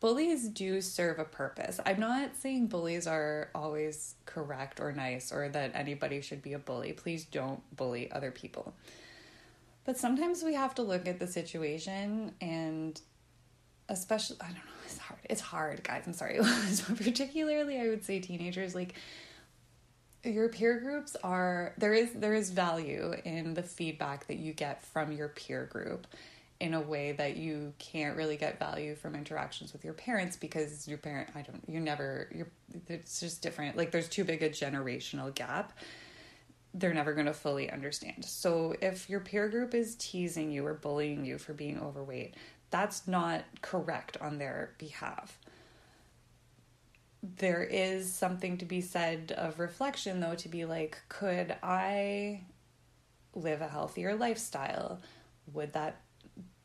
bullies 0.02 0.48
do 0.50 0.82
serve 0.82 1.20
a 1.20 1.26
purpose. 1.26 1.80
I'm 1.86 2.00
not 2.00 2.36
saying 2.36 2.68
bullies 2.68 3.08
are 3.08 3.50
always 3.56 4.16
correct 4.26 4.80
or 4.80 4.92
nice 4.92 5.32
or 5.32 5.50
that 5.50 5.72
anybody 5.74 6.22
should 6.22 6.42
be 6.42 6.54
a 6.54 6.60
bully. 6.60 6.94
Please 6.94 7.26
don't 7.26 7.62
bully 7.76 8.12
other 8.12 8.32
people. 8.32 8.74
But 9.90 9.98
sometimes 9.98 10.44
we 10.44 10.54
have 10.54 10.76
to 10.76 10.84
look 10.84 11.08
at 11.08 11.18
the 11.18 11.26
situation 11.26 12.36
and 12.42 13.02
especially 13.88 14.38
I 14.40 14.46
don't 14.46 14.58
know, 14.58 14.62
it's 14.86 15.00
hard. 15.00 15.20
It's 15.28 15.42
hard, 15.42 15.84
guys. 15.84 16.04
I'm 16.06 16.14
sorry. 16.14 16.40
Particularly 16.96 17.82
I 17.82 17.90
would 17.90 18.06
say 18.06 18.20
teenagers 18.20 18.76
like 18.76 18.94
your 20.24 20.48
peer 20.50 20.80
groups 20.80 21.18
are 21.24 21.74
there 21.80 21.96
is 21.96 22.12
there 22.14 22.36
is 22.36 22.52
value 22.52 23.16
in 23.26 23.56
the 23.56 23.64
feedback 23.64 24.28
that 24.28 24.38
you 24.38 24.54
get 24.54 24.84
from 24.84 25.12
your 25.12 25.30
peer 25.30 25.66
group 25.66 26.06
in 26.60 26.76
a 26.76 26.82
way 26.82 27.14
that 27.14 27.38
you 27.38 27.74
can't 27.80 28.16
really 28.16 28.38
get 28.38 28.60
value 28.60 28.94
from 28.94 29.16
interactions 29.16 29.74
with 29.74 29.84
your 29.84 29.96
parents 29.96 30.38
because 30.38 30.88
your 30.88 31.00
parent 31.00 31.32
I 31.34 31.42
don't 31.42 31.64
you 31.68 31.80
never 31.80 32.30
you're 32.32 32.52
it's 32.90 33.20
just 33.20 33.42
different 33.42 33.76
like 33.76 33.90
there's 33.90 34.08
too 34.08 34.24
big 34.24 34.44
a 34.44 34.52
generational 34.52 35.34
gap 35.34 35.74
they're 36.74 36.94
never 36.94 37.14
going 37.14 37.26
to 37.26 37.34
fully 37.34 37.70
understand. 37.70 38.24
So 38.26 38.76
if 38.82 39.10
your 39.10 39.20
peer 39.20 39.50
group 39.50 39.74
is 39.74 39.96
teasing 39.96 40.52
you 40.52 40.66
or 40.66 40.74
bullying 40.74 41.26
you 41.26 41.38
for 41.38 41.54
being 41.54 41.80
overweight, 41.80 42.36
that's 42.70 43.08
not 43.08 43.44
correct 43.62 44.18
on 44.22 44.38
their 44.38 44.76
behalf. 44.78 45.40
There 47.22 47.64
is 47.64 48.14
something 48.14 48.58
to 48.60 48.66
be 48.66 48.82
said 48.82 49.34
of 49.36 49.60
reflection, 49.60 50.20
though, 50.20 50.36
to 50.36 50.48
be 50.48 50.66
like, 50.66 50.98
could 51.10 51.56
I 51.64 52.44
live 53.34 53.62
a 53.62 53.68
healthier 53.68 54.16
lifestyle? 54.16 55.02
Would 55.54 55.74
that 55.74 56.02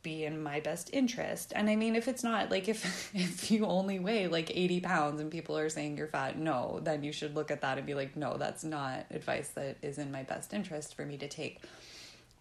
be 0.04 0.24
in 0.24 0.40
my 0.40 0.60
best 0.60 0.90
interest. 0.92 1.52
And 1.56 1.68
I 1.68 1.74
mean, 1.74 1.96
if 1.96 2.06
it's 2.06 2.22
not 2.22 2.52
like 2.52 2.68
if 2.68 3.10
if 3.14 3.50
you 3.50 3.66
only 3.66 3.98
weigh 3.98 4.28
like 4.28 4.52
80 4.54 4.80
pounds 4.80 5.20
and 5.20 5.32
people 5.32 5.58
are 5.58 5.68
saying 5.68 5.96
you're 5.96 6.06
fat, 6.06 6.38
no, 6.38 6.78
then 6.84 7.02
you 7.02 7.10
should 7.10 7.34
look 7.34 7.50
at 7.50 7.62
that 7.62 7.78
and 7.78 7.86
be 7.86 7.94
like, 7.94 8.14
no, 8.14 8.36
that's 8.36 8.62
not 8.62 9.06
advice 9.10 9.48
that 9.56 9.78
is 9.82 9.98
in 9.98 10.12
my 10.12 10.22
best 10.22 10.54
interest 10.54 10.94
for 10.94 11.04
me 11.04 11.16
to 11.18 11.26
take. 11.26 11.60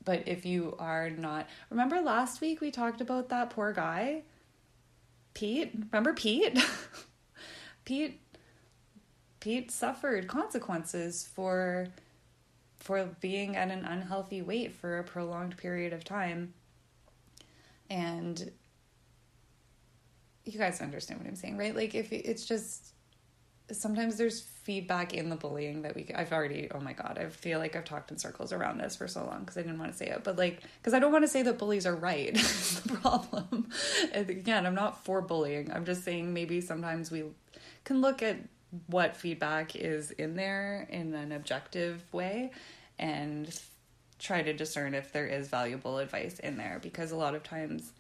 But 0.05 0.27
if 0.27 0.46
you 0.46 0.75
are 0.77 1.10
not, 1.10 1.48
remember 1.72 2.01
last 2.01 2.41
week 2.41 2.62
we 2.62 2.70
talked 2.70 3.01
about 3.01 3.29
that 3.29 3.50
poor 3.50 3.74
guy, 3.74 4.22
Pete? 5.34 5.72
Remember 5.91 6.13
Pete? 6.13 6.60
Pete 7.86 8.20
Pete 9.39 9.72
suffered 9.72 10.27
consequences 10.27 11.27
for 11.34 11.88
for 12.77 13.10
being 13.22 13.55
at 13.55 13.72
an 13.72 13.86
unhealthy 13.86 14.41
weight 14.41 14.74
for 14.74 15.00
a 15.00 15.03
prolonged 15.03 15.55
period 15.55 15.93
of 15.93 16.03
time 16.03 16.53
and 17.89 18.51
you 20.45 20.59
guys 20.59 20.81
understand 20.81 21.19
what 21.19 21.27
I'm 21.27 21.35
saying, 21.35 21.57
right? 21.57 21.75
Like 21.75 21.95
if 21.95 22.11
it's 22.11 22.45
just 22.45 22.93
sometimes 23.71 24.17
there's 24.17 24.41
feedback 24.41 25.13
in 25.13 25.29
the 25.29 25.35
bullying 25.35 25.81
that 25.81 25.95
we 25.95 26.09
I've 26.13 26.33
already 26.33 26.69
oh 26.73 26.79
my 26.79 26.93
god 26.93 27.17
I 27.19 27.27
feel 27.29 27.59
like 27.59 27.75
I've 27.75 27.85
talked 27.85 28.11
in 28.11 28.17
circles 28.17 28.51
around 28.51 28.77
this 28.77 28.95
for 28.95 29.07
so 29.07 29.25
long 29.25 29.39
because 29.39 29.57
I 29.57 29.61
didn't 29.61 29.79
want 29.79 29.91
to 29.91 29.97
say 29.97 30.07
it. 30.07 30.23
But 30.23 30.37
like 30.37 30.61
because 30.77 30.93
I 30.93 30.99
don't 30.99 31.11
want 31.11 31.23
to 31.23 31.29
say 31.29 31.43
that 31.43 31.57
bullies 31.57 31.85
are 31.85 31.95
right 31.95 32.33
the 32.35 32.97
problem. 33.01 33.69
Again 34.13 34.65
I'm 34.65 34.75
not 34.75 35.03
for 35.03 35.21
bullying. 35.21 35.71
I'm 35.71 35.85
just 35.85 36.03
saying 36.03 36.33
maybe 36.33 36.61
sometimes 36.61 37.09
we 37.09 37.23
can 37.83 38.01
look 38.01 38.21
at 38.21 38.37
what 38.87 39.15
feedback 39.15 39.75
is 39.75 40.11
in 40.11 40.35
there 40.35 40.87
in 40.89 41.13
an 41.13 41.31
objective 41.31 42.03
way 42.11 42.51
and 42.99 43.59
try 44.20 44.41
to 44.41 44.53
discern 44.53 44.93
if 44.93 45.12
there 45.12 45.27
is 45.27 45.48
valuable 45.48 45.98
advice 45.98 46.39
in 46.39 46.58
there 46.58 46.79
because 46.82 47.12
a 47.12 47.15
lot 47.15 47.36
of 47.36 47.43
times 47.43 47.91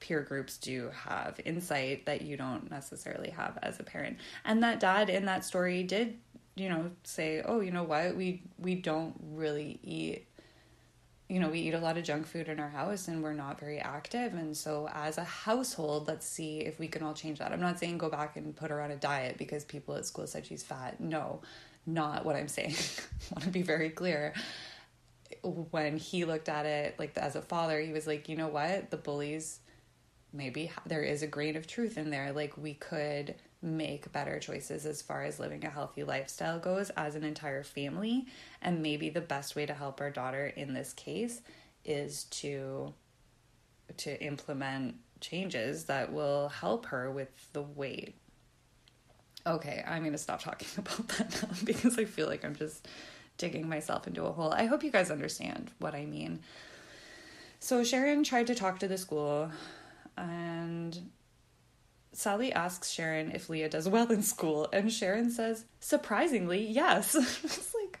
peer 0.00 0.22
groups 0.22 0.58
do 0.58 0.90
have 0.92 1.40
insight 1.44 2.04
that 2.06 2.22
you 2.22 2.36
don't 2.36 2.70
necessarily 2.70 3.30
have 3.30 3.58
as 3.62 3.80
a 3.80 3.82
parent. 3.82 4.18
And 4.44 4.62
that 4.62 4.80
dad 4.80 5.08
in 5.08 5.24
that 5.26 5.44
story 5.44 5.82
did, 5.82 6.18
you 6.56 6.68
know, 6.68 6.90
say, 7.04 7.42
"Oh, 7.42 7.60
you 7.60 7.70
know 7.70 7.84
what? 7.84 8.16
We 8.16 8.42
we 8.58 8.74
don't 8.74 9.14
really 9.32 9.78
eat 9.82 10.26
you 11.28 11.40
know, 11.40 11.48
we 11.48 11.60
eat 11.60 11.74
a 11.74 11.78
lot 11.78 11.96
of 11.96 12.04
junk 12.04 12.26
food 12.26 12.48
in 12.48 12.60
our 12.60 12.68
house 12.68 13.08
and 13.08 13.22
we're 13.22 13.32
not 13.32 13.58
very 13.58 13.78
active. 13.78 14.34
And 14.34 14.54
so, 14.54 14.88
as 14.92 15.16
a 15.16 15.24
household, 15.24 16.06
let's 16.06 16.26
see 16.26 16.60
if 16.60 16.78
we 16.78 16.86
can 16.86 17.02
all 17.02 17.14
change 17.14 17.38
that. 17.38 17.50
I'm 17.50 17.60
not 17.60 17.78
saying 17.78 17.96
go 17.96 18.10
back 18.10 18.36
and 18.36 18.54
put 18.54 18.70
her 18.70 18.80
on 18.82 18.90
a 18.90 18.96
diet 18.96 19.38
because 19.38 19.64
people 19.64 19.94
at 19.94 20.04
school 20.04 20.26
said 20.26 20.44
she's 20.44 20.62
fat. 20.62 21.00
No, 21.00 21.40
not 21.86 22.26
what 22.26 22.36
I'm 22.36 22.48
saying. 22.48 22.74
I 23.30 23.34
want 23.34 23.44
to 23.44 23.50
be 23.50 23.62
very 23.62 23.88
clear 23.88 24.34
when 25.44 25.98
he 25.98 26.24
looked 26.24 26.48
at 26.48 26.66
it 26.66 26.98
like 26.98 27.16
as 27.16 27.36
a 27.36 27.42
father, 27.42 27.80
he 27.80 27.92
was 27.92 28.06
like, 28.06 28.28
you 28.28 28.36
know 28.36 28.48
what, 28.48 28.90
the 28.90 28.96
bullies, 28.96 29.60
maybe 30.32 30.70
there 30.86 31.02
is 31.02 31.22
a 31.22 31.26
grain 31.26 31.56
of 31.56 31.66
truth 31.66 31.98
in 31.98 32.10
there. 32.10 32.32
Like 32.32 32.56
we 32.56 32.74
could 32.74 33.34
make 33.62 34.12
better 34.12 34.38
choices 34.38 34.84
as 34.84 35.00
far 35.00 35.24
as 35.24 35.40
living 35.40 35.64
a 35.64 35.70
healthy 35.70 36.04
lifestyle 36.04 36.58
goes 36.58 36.90
as 36.90 37.14
an 37.14 37.24
entire 37.24 37.62
family, 37.62 38.26
and 38.60 38.82
maybe 38.82 39.08
the 39.08 39.20
best 39.20 39.56
way 39.56 39.66
to 39.66 39.74
help 39.74 40.00
our 40.00 40.10
daughter 40.10 40.46
in 40.46 40.74
this 40.74 40.92
case 40.92 41.40
is 41.84 42.24
to 42.24 42.92
to 43.96 44.22
implement 44.22 44.96
changes 45.20 45.84
that 45.84 46.12
will 46.12 46.48
help 46.48 46.86
her 46.86 47.10
with 47.10 47.52
the 47.52 47.62
weight. 47.62 48.14
Okay, 49.46 49.84
I'm 49.86 50.00
going 50.00 50.12
to 50.12 50.18
stop 50.18 50.42
talking 50.42 50.68
about 50.78 51.08
that 51.08 51.42
now 51.42 51.48
because 51.64 51.98
I 51.98 52.06
feel 52.06 52.26
like 52.26 52.44
I'm 52.44 52.56
just 52.56 52.88
digging 53.38 53.68
myself 53.68 54.06
into 54.06 54.24
a 54.24 54.32
hole. 54.32 54.52
I 54.52 54.66
hope 54.66 54.82
you 54.82 54.90
guys 54.90 55.10
understand 55.10 55.70
what 55.78 55.94
I 55.94 56.06
mean. 56.06 56.40
So 57.58 57.82
Sharon 57.82 58.24
tried 58.24 58.46
to 58.48 58.54
talk 58.54 58.78
to 58.80 58.88
the 58.88 58.98
school 58.98 59.50
and 60.16 61.10
Sally 62.14 62.52
asks 62.52 62.90
Sharon 62.90 63.32
if 63.32 63.48
Leah 63.48 63.68
does 63.68 63.88
well 63.88 64.10
in 64.10 64.22
school, 64.22 64.68
and 64.72 64.92
Sharon 64.92 65.30
says, 65.30 65.64
surprisingly, 65.80 66.64
yes. 66.64 67.14
it's 67.44 67.74
like, 67.74 67.98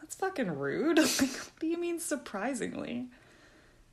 that's 0.00 0.16
fucking 0.16 0.50
rude. 0.50 0.98
Like, 1.20 1.30
what 1.30 1.60
do 1.60 1.66
you 1.68 1.78
mean 1.78 2.00
surprisingly? 2.00 3.06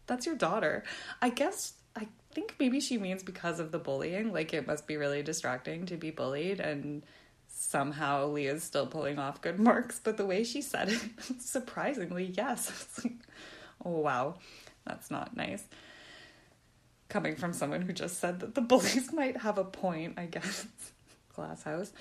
That's 0.07 0.25
your 0.25 0.35
daughter. 0.35 0.83
I 1.21 1.29
guess, 1.29 1.73
I 1.95 2.07
think 2.31 2.55
maybe 2.59 2.79
she 2.79 2.97
means 2.97 3.21
because 3.21 3.59
of 3.59 3.71
the 3.71 3.77
bullying. 3.77 4.33
Like, 4.33 4.53
it 4.53 4.65
must 4.65 4.87
be 4.87 4.97
really 4.97 5.21
distracting 5.21 5.85
to 5.85 5.97
be 5.97 6.09
bullied, 6.09 6.59
and 6.59 7.03
somehow 7.59 8.27
Leah's 8.27 8.63
still 8.63 8.87
pulling 8.87 9.19
off 9.19 9.41
good 9.41 9.59
marks. 9.59 9.99
But 10.03 10.17
the 10.17 10.25
way 10.25 10.43
she 10.43 10.61
said 10.61 10.89
it, 10.89 11.01
surprisingly, 11.39 12.25
yes. 12.25 13.01
Like, 13.03 13.93
oh, 13.95 13.99
wow, 13.99 14.35
that's 14.85 15.09
not 15.09 15.37
nice 15.37 15.63
coming 17.09 17.35
from 17.35 17.53
someone 17.53 17.81
who 17.81 17.91
just 17.91 18.19
said 18.19 18.39
that 18.39 18.55
the 18.55 18.61
bullies 18.69 19.11
might 19.11 19.37
have 19.37 19.57
a 19.57 19.63
point, 19.63 20.13
I 20.17 20.25
guess. 20.25 20.67
Glass 21.35 21.63
house. 21.63 21.91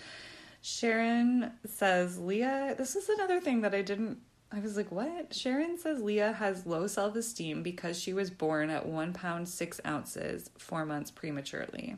Sharon 0.61 1.53
says 1.67 2.19
Leah, 2.19 2.75
this 2.77 2.95
is 2.95 3.09
another 3.09 3.41
thing 3.41 3.63
that 3.63 3.75
I 3.75 3.83
didn't, 3.83 4.19
I 4.53 4.61
was 4.61 4.77
like, 4.77 4.91
what? 4.91 5.35
Sharon 5.35 5.79
says 5.79 6.01
Leah 6.01 6.33
has 6.33 6.67
low 6.67 6.87
self 6.87 7.17
esteem 7.17 7.63
because 7.63 7.99
she 7.99 8.13
was 8.13 8.31
born 8.31 8.71
at 8.71 8.87
one 8.87 9.13
pound 9.13 9.49
six 9.49 9.81
ounces, 9.87 10.51
four 10.59 10.85
months 10.85 11.11
prematurely. 11.11 11.97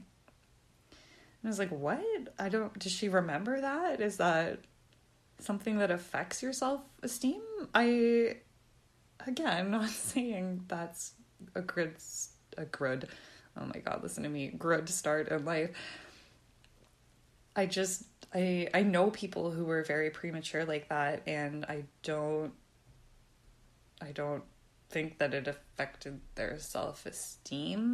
I 1.44 1.49
was 1.49 1.59
like, 1.59 1.70
what? 1.70 2.04
I 2.38 2.49
don't, 2.49 2.78
does 2.78 2.92
she 2.92 3.09
remember 3.09 3.61
that? 3.61 4.00
Is 4.00 4.18
that 4.18 4.61
something 5.38 5.78
that 5.78 5.90
affects 5.90 6.42
your 6.42 6.52
self 6.52 6.82
esteem? 7.02 7.42
I, 7.75 8.37
again, 9.26 9.70
not 9.70 9.88
saying 9.88 10.64
that's 10.68 11.12
a 11.54 11.62
good 11.62 11.94
a 12.59 12.64
good, 12.66 13.09
oh 13.56 13.64
my 13.64 13.80
god, 13.80 14.02
listen 14.02 14.25
to 14.25 14.28
me, 14.28 14.49
good 14.49 14.88
start 14.88 15.28
in 15.28 15.44
life. 15.44 15.70
I 17.56 17.66
just 17.66 18.04
I 18.35 18.68
I 18.73 18.82
know 18.82 19.11
people 19.11 19.50
who 19.50 19.64
were 19.64 19.82
very 19.82 20.11
premature 20.11 20.64
like 20.64 20.88
that 20.88 21.23
and 21.26 21.64
I 21.64 21.85
don't 22.02 22.52
I 24.00 24.12
don't 24.12 24.44
think 24.90 25.18
that 25.18 25.32
it 25.35 25.49
affected 25.49 26.20
their 26.35 26.59
self-esteem. 26.59 27.92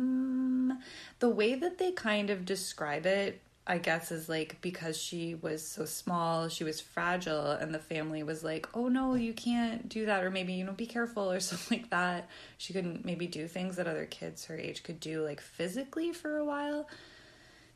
The 1.18 1.28
way 1.28 1.54
that 1.54 1.78
they 1.78 1.92
kind 1.92 2.30
of 2.30 2.44
describe 2.44 3.06
it 3.06 3.40
I 3.68 3.78
guess 3.78 4.12
is 4.12 4.28
like 4.28 4.60
because 4.60 4.96
she 4.96 5.34
was 5.34 5.66
so 5.66 5.86
small, 5.86 6.48
she 6.48 6.62
was 6.62 6.80
fragile, 6.80 7.50
and 7.50 7.74
the 7.74 7.80
family 7.80 8.22
was 8.22 8.44
like, 8.44 8.68
oh 8.74 8.86
no, 8.86 9.14
you 9.14 9.32
can't 9.32 9.88
do 9.88 10.06
that, 10.06 10.22
or 10.22 10.30
maybe, 10.30 10.52
you 10.52 10.62
know, 10.62 10.72
be 10.72 10.86
careful, 10.86 11.30
or 11.30 11.40
something 11.40 11.80
like 11.80 11.90
that. 11.90 12.28
She 12.58 12.72
couldn't 12.72 13.04
maybe 13.04 13.26
do 13.26 13.48
things 13.48 13.76
that 13.76 13.88
other 13.88 14.06
kids 14.06 14.44
her 14.44 14.56
age 14.56 14.84
could 14.84 15.00
do, 15.00 15.24
like 15.24 15.40
physically 15.40 16.12
for 16.12 16.36
a 16.36 16.44
while. 16.44 16.88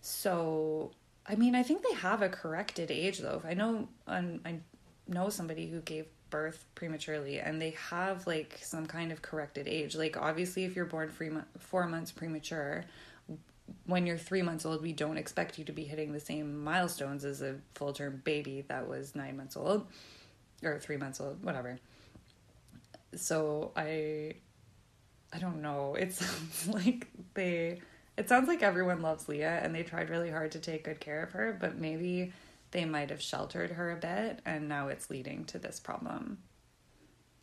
So, 0.00 0.92
I 1.26 1.34
mean, 1.34 1.56
I 1.56 1.64
think 1.64 1.82
they 1.82 1.94
have 1.94 2.22
a 2.22 2.28
corrected 2.28 2.92
age 2.92 3.18
though. 3.18 3.42
I 3.44 3.54
know, 3.54 3.88
um, 4.06 4.40
I 4.44 4.60
know 5.08 5.28
somebody 5.28 5.66
who 5.66 5.80
gave 5.80 6.06
birth 6.30 6.64
prematurely 6.74 7.40
and 7.40 7.60
they 7.60 7.74
have 7.90 8.26
like 8.26 8.58
some 8.62 8.86
kind 8.86 9.12
of 9.12 9.22
corrected 9.22 9.68
age. 9.68 9.94
Like, 9.96 10.16
obviously, 10.16 10.64
if 10.64 10.76
you're 10.76 10.84
born 10.84 11.10
three 11.10 11.30
mo- 11.30 11.44
four 11.58 11.86
months 11.86 12.12
premature, 12.12 12.84
when 13.86 14.06
you're 14.06 14.18
three 14.18 14.42
months 14.42 14.64
old, 14.64 14.82
we 14.82 14.92
don't 14.92 15.16
expect 15.16 15.58
you 15.58 15.64
to 15.64 15.72
be 15.72 15.84
hitting 15.84 16.12
the 16.12 16.20
same 16.20 16.62
milestones 16.62 17.24
as 17.24 17.42
a 17.42 17.56
full 17.74 17.92
term 17.92 18.22
baby 18.24 18.64
that 18.68 18.88
was 18.88 19.14
nine 19.14 19.36
months 19.36 19.56
old 19.56 19.86
or 20.62 20.78
three 20.78 20.96
months 20.96 21.20
old, 21.20 21.42
whatever. 21.42 21.78
So 23.16 23.72
I, 23.76 24.34
I 25.32 25.38
don't 25.38 25.62
know. 25.62 25.96
It 26.00 26.12
sounds 26.14 26.68
like 26.68 27.08
they, 27.34 27.80
it 28.16 28.28
sounds 28.28 28.48
like 28.48 28.62
everyone 28.62 29.02
loves 29.02 29.28
Leah 29.28 29.60
and 29.62 29.74
they 29.74 29.82
tried 29.82 30.10
really 30.10 30.30
hard 30.30 30.52
to 30.52 30.58
take 30.58 30.84
good 30.84 31.00
care 31.00 31.22
of 31.22 31.32
her, 31.32 31.56
but 31.58 31.78
maybe 31.78 32.32
they 32.70 32.84
might 32.84 33.10
have 33.10 33.22
sheltered 33.22 33.72
her 33.72 33.90
a 33.90 33.96
bit 33.96 34.40
and 34.44 34.68
now 34.68 34.88
it's 34.88 35.10
leading 35.10 35.44
to 35.46 35.58
this 35.58 35.80
problem. 35.80 36.38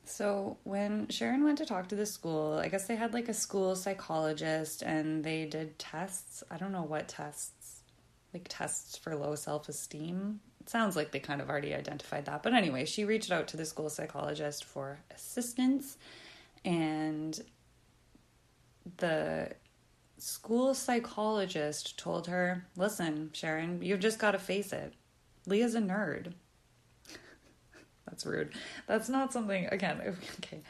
So, 0.06 0.58
when 0.64 1.10
Sharon 1.10 1.44
went 1.44 1.58
to 1.58 1.66
talk 1.66 1.90
to 1.90 1.96
the 1.96 2.06
school, 2.06 2.54
I 2.54 2.70
guess 2.70 2.88
they 2.88 2.96
had 2.96 3.14
like 3.14 3.28
a 3.28 3.34
school 3.34 3.76
psychologist 3.76 4.82
and 4.82 5.22
they 5.22 5.46
did 5.46 5.78
tests. 5.78 6.44
I 6.50 6.56
don't 6.56 6.72
know 6.72 6.84
what 6.84 7.10
tests, 7.10 7.82
like 8.34 8.46
tests 8.48 8.98
for 8.98 9.16
low 9.18 9.36
self 9.36 9.68
esteem. 9.68 10.40
It 10.62 10.70
sounds 10.70 10.96
like 10.96 11.12
they 11.12 11.20
kind 11.20 11.42
of 11.42 11.50
already 11.50 11.74
identified 11.74 12.26
that. 12.26 12.42
But 12.42 12.54
anyway, 12.54 12.86
she 12.86 13.04
reached 13.04 13.34
out 13.34 13.50
to 13.50 13.58
the 13.58 13.66
school 13.66 13.90
psychologist 13.90 14.64
for 14.64 15.00
assistance 15.14 15.98
and 16.64 17.40
the 18.98 19.52
school 20.18 20.74
psychologist 20.74 21.98
told 21.98 22.28
her, 22.28 22.66
Listen, 22.76 23.30
Sharon, 23.34 23.82
you've 23.82 24.00
just 24.00 24.20
got 24.20 24.32
to 24.32 24.40
face 24.40 24.74
it. 24.74 24.94
Leah's 25.48 25.74
a 25.76 25.80
nerd. 25.80 26.34
That's 28.06 28.26
rude. 28.26 28.54
That's 28.86 29.10
not 29.10 29.34
something, 29.34 29.66
again, 29.68 30.16
okay. 30.40 30.62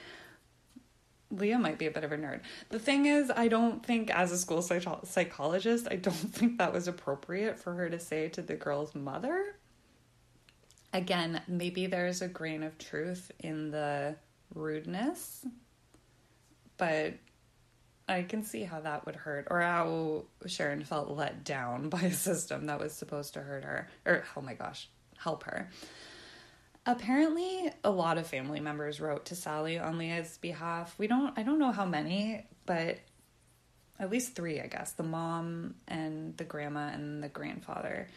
Leah 1.30 1.60
might 1.60 1.78
be 1.78 1.88
a 1.88 1.92
bit 1.92 2.06
of 2.06 2.12
a 2.13 2.18
nerd. 2.18 2.42
The 2.70 2.80
thing 2.80 3.06
is, 3.06 3.30
I 3.30 3.50
don't 3.50 3.86
think, 3.86 4.10
as 4.10 4.32
a 4.32 4.38
school 4.38 4.62
psych- 4.62 5.06
psychologist, 5.06 5.88
I 5.92 5.98
don't 5.98 6.13
think 6.16 6.60
that 6.60 6.72
was 6.72 6.88
appropriate 6.88 7.60
for 7.60 7.74
her 7.74 7.90
to 7.90 8.00
say 8.00 8.30
to 8.30 8.42
the 8.42 8.56
girl's 8.56 8.96
mother. 8.96 9.56
Again, 10.94 11.42
maybe 11.48 11.88
there's 11.88 12.22
a 12.22 12.28
grain 12.28 12.63
of 12.63 12.78
truth 12.78 13.32
in 13.40 13.72
the 13.72 14.16
rudeness, 14.54 15.46
but 16.78 17.13
I 18.08 18.24
can 18.24 18.43
see 18.43 18.63
how 18.63 18.80
that 18.82 19.06
would 19.06 19.15
hurt, 19.15 19.48
or 19.50 19.62
how 19.62 20.26
Sharon 20.46 20.84
felt 20.84 21.10
let 21.10 21.43
down 21.43 21.89
by 21.89 22.02
a 22.02 22.13
system 22.13 22.67
that 22.67 22.80
was 22.80 22.93
supposed 22.93 23.34
to 23.34 23.41
hurt 23.41 23.63
her, 23.63 23.89
or 24.06 24.24
oh 24.36 24.41
my 24.41 24.54
gosh, 24.54 24.89
help 25.17 25.43
her. 25.43 25.70
Apparently, 26.86 27.70
a 27.84 27.91
lot 27.91 28.17
of 28.17 28.26
family 28.26 28.62
members 28.62 29.02
wrote 29.02 29.26
to 29.26 29.36
Sally 29.36 29.78
on 29.78 29.98
Leah's 29.98 30.38
behalf. 30.38 30.96
We 30.98 31.08
don't, 31.08 31.38
I 31.38 31.43
don't 31.43 31.60
know 31.60 31.74
how 31.74 31.86
many, 31.86 32.46
but 32.65 33.00
at 34.00 34.10
least 34.10 34.36
three, 34.36 34.62
I 34.62 34.67
guess 34.67 34.93
the 34.93 35.04
mom 35.04 35.76
and 35.88 36.38
the 36.38 36.46
grandma 36.46 36.89
and 36.89 37.22
the 37.22 37.28
grandfather. 37.28 38.08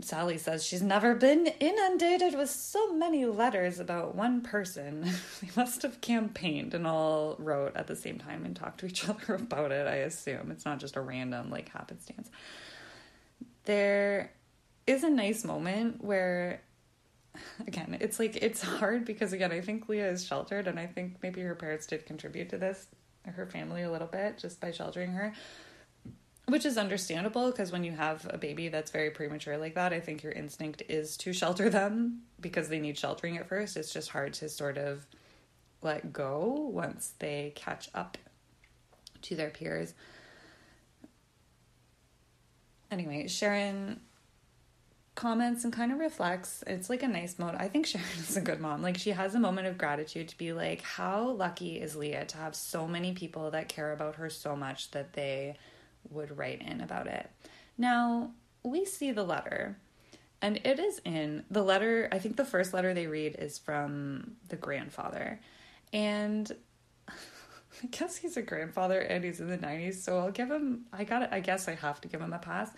Sally 0.00 0.38
says 0.38 0.64
she's 0.64 0.82
never 0.82 1.14
been 1.14 1.46
inundated 1.58 2.38
with 2.38 2.50
so 2.50 2.92
many 2.92 3.24
letters 3.24 3.80
about 3.80 4.14
one 4.14 4.42
person. 4.42 5.02
they 5.42 5.50
must 5.56 5.82
have 5.82 6.00
campaigned 6.00 6.72
and 6.72 6.86
all 6.86 7.36
wrote 7.38 7.76
at 7.76 7.88
the 7.88 7.96
same 7.96 8.18
time 8.18 8.44
and 8.44 8.54
talked 8.54 8.80
to 8.80 8.86
each 8.86 9.08
other 9.08 9.34
about 9.34 9.72
it, 9.72 9.86
I 9.86 9.96
assume. 9.96 10.50
It's 10.52 10.64
not 10.64 10.78
just 10.78 10.96
a 10.96 11.00
random, 11.00 11.50
like, 11.50 11.68
happenstance. 11.70 12.30
There 13.64 14.30
is 14.86 15.02
a 15.02 15.10
nice 15.10 15.44
moment 15.44 16.02
where 16.02 16.62
again, 17.66 17.96
it's 18.00 18.18
like 18.18 18.36
it's 18.36 18.62
hard 18.62 19.04
because 19.04 19.32
again, 19.32 19.52
I 19.52 19.60
think 19.60 19.88
Leah 19.88 20.10
is 20.10 20.24
sheltered, 20.24 20.66
and 20.66 20.78
I 20.78 20.86
think 20.86 21.16
maybe 21.22 21.40
her 21.42 21.54
parents 21.54 21.86
did 21.86 22.06
contribute 22.06 22.50
to 22.50 22.58
this, 22.58 22.86
her 23.26 23.46
family 23.46 23.82
a 23.82 23.90
little 23.90 24.06
bit, 24.06 24.38
just 24.38 24.60
by 24.60 24.70
sheltering 24.70 25.12
her, 25.12 25.34
which 26.48 26.64
is 26.64 26.78
understandable 26.78 27.50
because 27.50 27.70
when 27.70 27.84
you 27.84 27.92
have 27.92 28.26
a 28.30 28.38
baby 28.38 28.68
that's 28.68 28.90
very 28.90 29.10
premature 29.10 29.58
like 29.58 29.74
that, 29.74 29.92
I 29.92 30.00
think 30.00 30.22
your 30.22 30.32
instinct 30.32 30.82
is 30.88 31.16
to 31.18 31.34
shelter 31.34 31.68
them 31.68 32.22
because 32.40 32.68
they 32.70 32.80
need 32.80 32.96
sheltering 32.96 33.36
at 33.36 33.48
first. 33.48 33.76
It's 33.76 33.92
just 33.92 34.08
hard 34.08 34.32
to 34.34 34.48
sort 34.48 34.78
of 34.78 35.06
let 35.82 36.10
go 36.12 36.70
once 36.72 37.12
they 37.18 37.52
catch 37.54 37.90
up 37.94 38.16
to 39.22 39.36
their 39.36 39.50
peers. 39.50 39.92
Anyway, 42.90 43.28
Sharon 43.28 44.00
comments 45.14 45.64
and 45.64 45.72
kind 45.72 45.92
of 45.92 45.98
reflects. 45.98 46.64
It's 46.66 46.88
like 46.88 47.02
a 47.02 47.08
nice 47.08 47.38
mode. 47.38 47.56
I 47.56 47.68
think 47.68 47.84
Sharon 47.86 48.06
is 48.18 48.38
a 48.38 48.40
good 48.40 48.60
mom. 48.60 48.80
Like 48.80 48.96
she 48.96 49.10
has 49.10 49.34
a 49.34 49.38
moment 49.38 49.66
of 49.66 49.76
gratitude 49.76 50.28
to 50.28 50.38
be 50.38 50.54
like, 50.54 50.80
how 50.80 51.28
lucky 51.28 51.78
is 51.78 51.94
Leah 51.94 52.24
to 52.24 52.38
have 52.38 52.54
so 52.54 52.88
many 52.88 53.12
people 53.12 53.50
that 53.50 53.68
care 53.68 53.92
about 53.92 54.14
her 54.14 54.30
so 54.30 54.56
much 54.56 54.92
that 54.92 55.12
they 55.12 55.58
would 56.10 56.36
write 56.36 56.62
in 56.62 56.80
about 56.80 57.06
it. 57.06 57.30
Now, 57.76 58.32
we 58.62 58.84
see 58.84 59.12
the 59.12 59.24
letter. 59.24 59.78
And 60.40 60.60
it 60.64 60.78
is 60.78 61.00
in 61.04 61.44
the 61.50 61.62
letter, 61.62 62.08
I 62.12 62.18
think 62.18 62.36
the 62.36 62.44
first 62.44 62.72
letter 62.72 62.94
they 62.94 63.06
read 63.06 63.36
is 63.38 63.58
from 63.58 64.36
the 64.48 64.56
grandfather. 64.56 65.40
And 65.92 66.50
I 67.08 67.86
guess 67.90 68.16
he's 68.16 68.36
a 68.36 68.42
grandfather 68.42 69.00
and 69.00 69.24
he's 69.24 69.40
in 69.40 69.48
the 69.48 69.58
90s, 69.58 69.96
so 69.96 70.18
I'll 70.18 70.30
give 70.30 70.50
him 70.50 70.86
I 70.92 71.04
got 71.04 71.22
it. 71.22 71.30
I 71.32 71.40
guess 71.40 71.68
I 71.68 71.74
have 71.74 72.00
to 72.02 72.08
give 72.08 72.20
him 72.20 72.32
a 72.32 72.38
pass. 72.38 72.70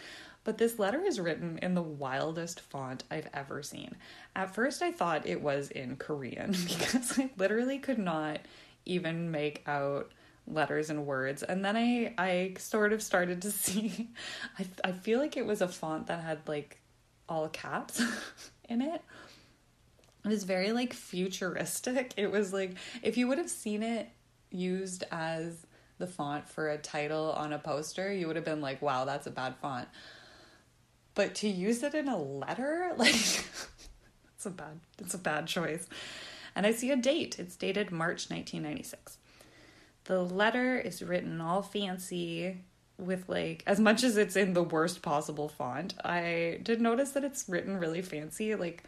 But 0.43 0.57
this 0.57 0.79
letter 0.79 1.03
is 1.03 1.21
written 1.21 1.59
in 1.59 1.75
the 1.75 1.83
wildest 1.83 2.61
font 2.61 3.05
I've 3.11 3.29
ever 3.35 3.63
seen. 3.63 3.97
At 4.35 4.55
first, 4.55 4.81
I 4.81 4.91
thought 4.91 5.27
it 5.27 5.43
was 5.43 5.71
in 5.71 5.97
Korean 5.97 6.53
because 6.67 7.19
I 7.19 7.31
literally 7.37 7.79
could 7.79 7.99
not 7.99 8.41
even 8.87 9.31
make 9.31 9.63
out 9.67 10.13
letters 10.47 10.91
and 10.91 11.07
words. 11.07 11.43
And 11.43 11.65
then 11.65 11.77
i 11.77 12.15
i 12.19 12.55
sort 12.59 12.93
of 12.93 13.03
started 13.03 13.43
to 13.43 13.51
see 13.51 14.11
i 14.59 14.67
i 14.85 14.93
feel 14.93 15.19
like 15.19 15.37
it 15.37 15.47
was 15.47 15.61
a 15.61 15.69
font 15.69 16.07
that 16.09 16.23
had 16.23 16.41
like 16.47 16.81
all 17.29 17.49
caps 17.49 18.03
in 18.69 18.83
it. 18.83 19.03
It 20.25 20.29
was 20.29 20.45
very 20.45 20.73
like 20.73 20.93
futuristic. 20.93 22.13
It 22.17 22.31
was 22.31 22.53
like 22.53 22.75
if 23.03 23.17
you 23.17 23.29
would 23.29 23.39
have 23.39 23.51
seen 23.51 23.83
it 23.83 24.09
used 24.51 25.05
as 25.11 25.67
the 25.99 26.07
font 26.07 26.49
for 26.49 26.71
a 26.71 26.79
title 26.79 27.31
on 27.33 27.53
a 27.53 27.59
poster 27.59 28.11
you 28.11 28.27
would 28.27 28.35
have 28.35 28.45
been 28.45 28.63
like 28.63 28.81
wow 28.83 29.05
that's 29.05 29.27
a 29.27 29.31
bad 29.31 29.57
font. 29.57 29.89
But 31.15 31.35
to 31.37 31.49
use 31.49 31.83
it 31.83 31.95
in 31.95 32.09
a 32.09 32.21
letter 32.21 32.93
like 32.97 33.15
it's 33.15 34.47
a 34.47 34.51
bad 34.51 34.81
it's 34.99 35.15
a 35.15 35.19
bad 35.19 35.47
choice. 35.47 35.89
And 36.57 36.67
i 36.67 36.73
see 36.73 36.91
a 36.91 36.97
date. 36.97 37.39
It's 37.39 37.57
dated 37.57 37.93
march 37.93 38.29
1996 38.29 39.20
the 40.05 40.23
letter 40.23 40.79
is 40.79 41.03
written 41.03 41.41
all 41.41 41.63
fancy 41.63 42.59
with 42.99 43.29
like 43.29 43.63
as 43.67 43.81
much 43.81 44.05
as 44.05 44.17
it's 44.17 44.37
in 44.37 44.53
the 44.53 44.63
worst 44.63 45.03
possible 45.03 45.49
font. 45.49 45.95
I 46.05 46.61
did 46.63 46.81
notice 46.81 47.13
that 47.13 47.25
it's 47.25 47.49
written 47.49 47.79
really 47.79 48.03
fancy. 48.03 48.55
Like 48.55 48.85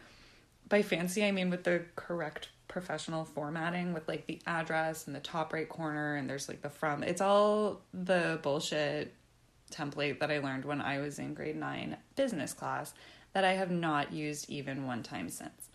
by 0.69 0.81
fancy 0.81 1.25
I 1.25 1.31
mean 1.31 1.49
with 1.49 1.63
the 1.63 1.83
correct 1.95 2.49
professional 2.67 3.25
formatting 3.25 3.93
with 3.93 4.07
like 4.07 4.25
the 4.25 4.41
address 4.47 5.05
and 5.05 5.15
the 5.15 5.19
top 5.19 5.53
right 5.53 5.69
corner 5.69 6.15
and 6.15 6.29
there's 6.29 6.47
like 6.47 6.61
the 6.61 6.69
from. 6.69 7.03
It's 7.03 7.21
all 7.21 7.81
the 7.93 8.39
bullshit 8.41 9.13
template 9.71 10.19
that 10.19 10.31
I 10.31 10.39
learned 10.39 10.65
when 10.65 10.81
I 10.81 10.99
was 10.99 11.19
in 11.19 11.33
grade 11.33 11.55
9 11.55 11.97
business 12.15 12.53
class 12.53 12.93
that 13.33 13.43
I 13.43 13.53
have 13.53 13.71
not 13.71 14.13
used 14.13 14.49
even 14.49 14.85
one 14.85 15.03
time 15.03 15.29
since. 15.29 15.69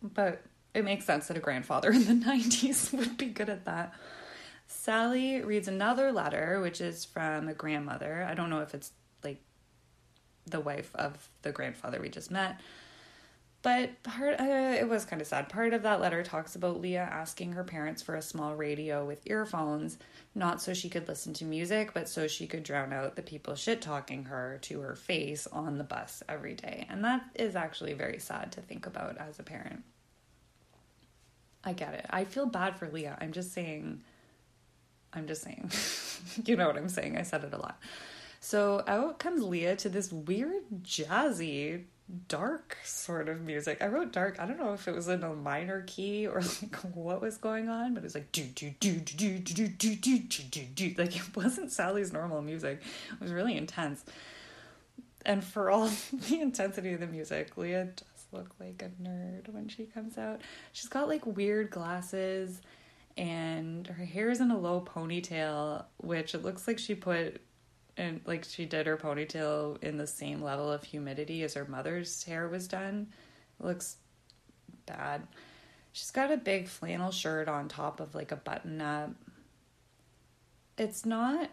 But 0.00 0.42
it 0.78 0.84
makes 0.84 1.04
sense 1.04 1.26
that 1.28 1.36
a 1.36 1.40
grandfather 1.40 1.90
in 1.92 2.04
the 2.06 2.26
90s 2.26 2.92
would 2.98 3.16
be 3.16 3.26
good 3.26 3.48
at 3.48 3.64
that. 3.66 3.92
Sally 4.66 5.42
reads 5.42 5.68
another 5.68 6.12
letter, 6.12 6.60
which 6.60 6.80
is 6.80 7.04
from 7.04 7.48
a 7.48 7.54
grandmother. 7.54 8.26
I 8.28 8.34
don't 8.34 8.50
know 8.50 8.60
if 8.60 8.74
it's 8.74 8.92
like 9.24 9.40
the 10.46 10.60
wife 10.60 10.90
of 10.94 11.28
the 11.42 11.52
grandfather 11.52 12.00
we 12.00 12.08
just 12.08 12.30
met. 12.30 12.60
But 13.60 14.02
part 14.04 14.40
uh, 14.40 14.76
it 14.78 14.88
was 14.88 15.04
kind 15.04 15.20
of 15.20 15.26
sad. 15.26 15.48
Part 15.48 15.74
of 15.74 15.82
that 15.82 16.00
letter 16.00 16.22
talks 16.22 16.54
about 16.54 16.80
Leah 16.80 17.08
asking 17.10 17.52
her 17.52 17.64
parents 17.64 18.02
for 18.02 18.14
a 18.14 18.22
small 18.22 18.54
radio 18.54 19.04
with 19.04 19.26
earphones, 19.26 19.98
not 20.34 20.62
so 20.62 20.72
she 20.72 20.88
could 20.88 21.08
listen 21.08 21.34
to 21.34 21.44
music, 21.44 21.92
but 21.92 22.08
so 22.08 22.28
she 22.28 22.46
could 22.46 22.62
drown 22.62 22.92
out 22.92 23.16
the 23.16 23.22
people 23.22 23.56
shit 23.56 23.82
talking 23.82 24.24
her 24.26 24.58
to 24.62 24.80
her 24.80 24.94
face 24.94 25.48
on 25.48 25.76
the 25.76 25.84
bus 25.84 26.22
every 26.28 26.54
day. 26.54 26.86
And 26.88 27.04
that 27.04 27.24
is 27.34 27.56
actually 27.56 27.94
very 27.94 28.20
sad 28.20 28.52
to 28.52 28.60
think 28.60 28.86
about 28.86 29.18
as 29.18 29.40
a 29.40 29.42
parent. 29.42 29.82
I 31.64 31.72
get 31.72 31.94
it. 31.94 32.06
I 32.10 32.24
feel 32.24 32.46
bad 32.46 32.76
for 32.76 32.88
Leah. 32.88 33.18
I'm 33.20 33.32
just 33.32 33.52
saying, 33.52 34.02
I'm 35.12 35.26
just 35.26 35.42
saying. 35.42 35.70
you 36.44 36.56
know 36.56 36.66
what 36.66 36.76
I'm 36.76 36.88
saying. 36.88 37.16
I 37.16 37.22
said 37.22 37.44
it 37.44 37.52
a 37.52 37.58
lot. 37.58 37.78
So 38.40 38.84
out 38.86 39.18
comes 39.18 39.42
Leah 39.42 39.76
to 39.76 39.88
this 39.88 40.12
weird, 40.12 40.62
jazzy, 40.82 41.84
dark 42.28 42.78
sort 42.84 43.28
of 43.28 43.42
music. 43.42 43.82
I 43.82 43.88
wrote 43.88 44.12
dark. 44.12 44.40
I 44.40 44.46
don't 44.46 44.58
know 44.58 44.72
if 44.72 44.88
it 44.88 44.94
was 44.94 45.08
in 45.08 45.22
a 45.22 45.34
minor 45.34 45.84
key 45.86 46.26
or 46.26 46.40
like 46.40 46.76
what 46.94 47.20
was 47.20 47.36
going 47.36 47.68
on, 47.68 47.94
but 47.94 48.00
it 48.00 48.04
was 48.04 48.14
like 48.14 48.32
do 48.32 48.44
do 48.44 48.72
do 48.80 48.92
do 49.00 49.16
do 49.16 49.38
do 49.38 49.68
do 49.68 49.96
do 49.96 50.18
do 50.18 50.42
do 50.42 50.62
do. 50.74 50.94
Like 50.96 51.16
it 51.16 51.36
wasn't 51.36 51.72
Sally's 51.72 52.12
normal 52.12 52.40
music. 52.40 52.80
It 53.12 53.20
was 53.20 53.32
really 53.32 53.56
intense. 53.56 54.04
And 55.26 55.44
for 55.44 55.70
all 55.70 55.90
the 56.12 56.40
intensity 56.40 56.92
of 56.92 57.00
the 57.00 57.06
music, 57.06 57.56
Leah 57.56 57.88
look 58.32 58.54
like 58.60 58.82
a 58.82 59.02
nerd 59.02 59.48
when 59.52 59.68
she 59.68 59.84
comes 59.84 60.18
out. 60.18 60.40
She's 60.72 60.88
got 60.88 61.08
like 61.08 61.26
weird 61.26 61.70
glasses 61.70 62.60
and 63.16 63.86
her 63.86 64.04
hair 64.04 64.30
is 64.30 64.40
in 64.40 64.50
a 64.50 64.58
low 64.58 64.80
ponytail, 64.80 65.84
which 65.98 66.34
it 66.34 66.44
looks 66.44 66.68
like 66.68 66.78
she 66.78 66.94
put 66.94 67.40
and 67.96 68.20
like 68.26 68.44
she 68.44 68.64
did 68.64 68.86
her 68.86 68.96
ponytail 68.96 69.82
in 69.82 69.96
the 69.96 70.06
same 70.06 70.40
level 70.40 70.70
of 70.70 70.84
humidity 70.84 71.42
as 71.42 71.54
her 71.54 71.64
mother's 71.64 72.22
hair 72.22 72.48
was 72.48 72.68
done. 72.68 73.08
It 73.58 73.66
looks 73.66 73.96
bad. 74.86 75.26
She's 75.92 76.12
got 76.12 76.30
a 76.30 76.36
big 76.36 76.68
flannel 76.68 77.10
shirt 77.10 77.48
on 77.48 77.68
top 77.68 77.98
of 77.98 78.14
like 78.14 78.30
a 78.30 78.36
button 78.36 78.80
up. 78.80 79.10
It's 80.76 81.04
not 81.04 81.50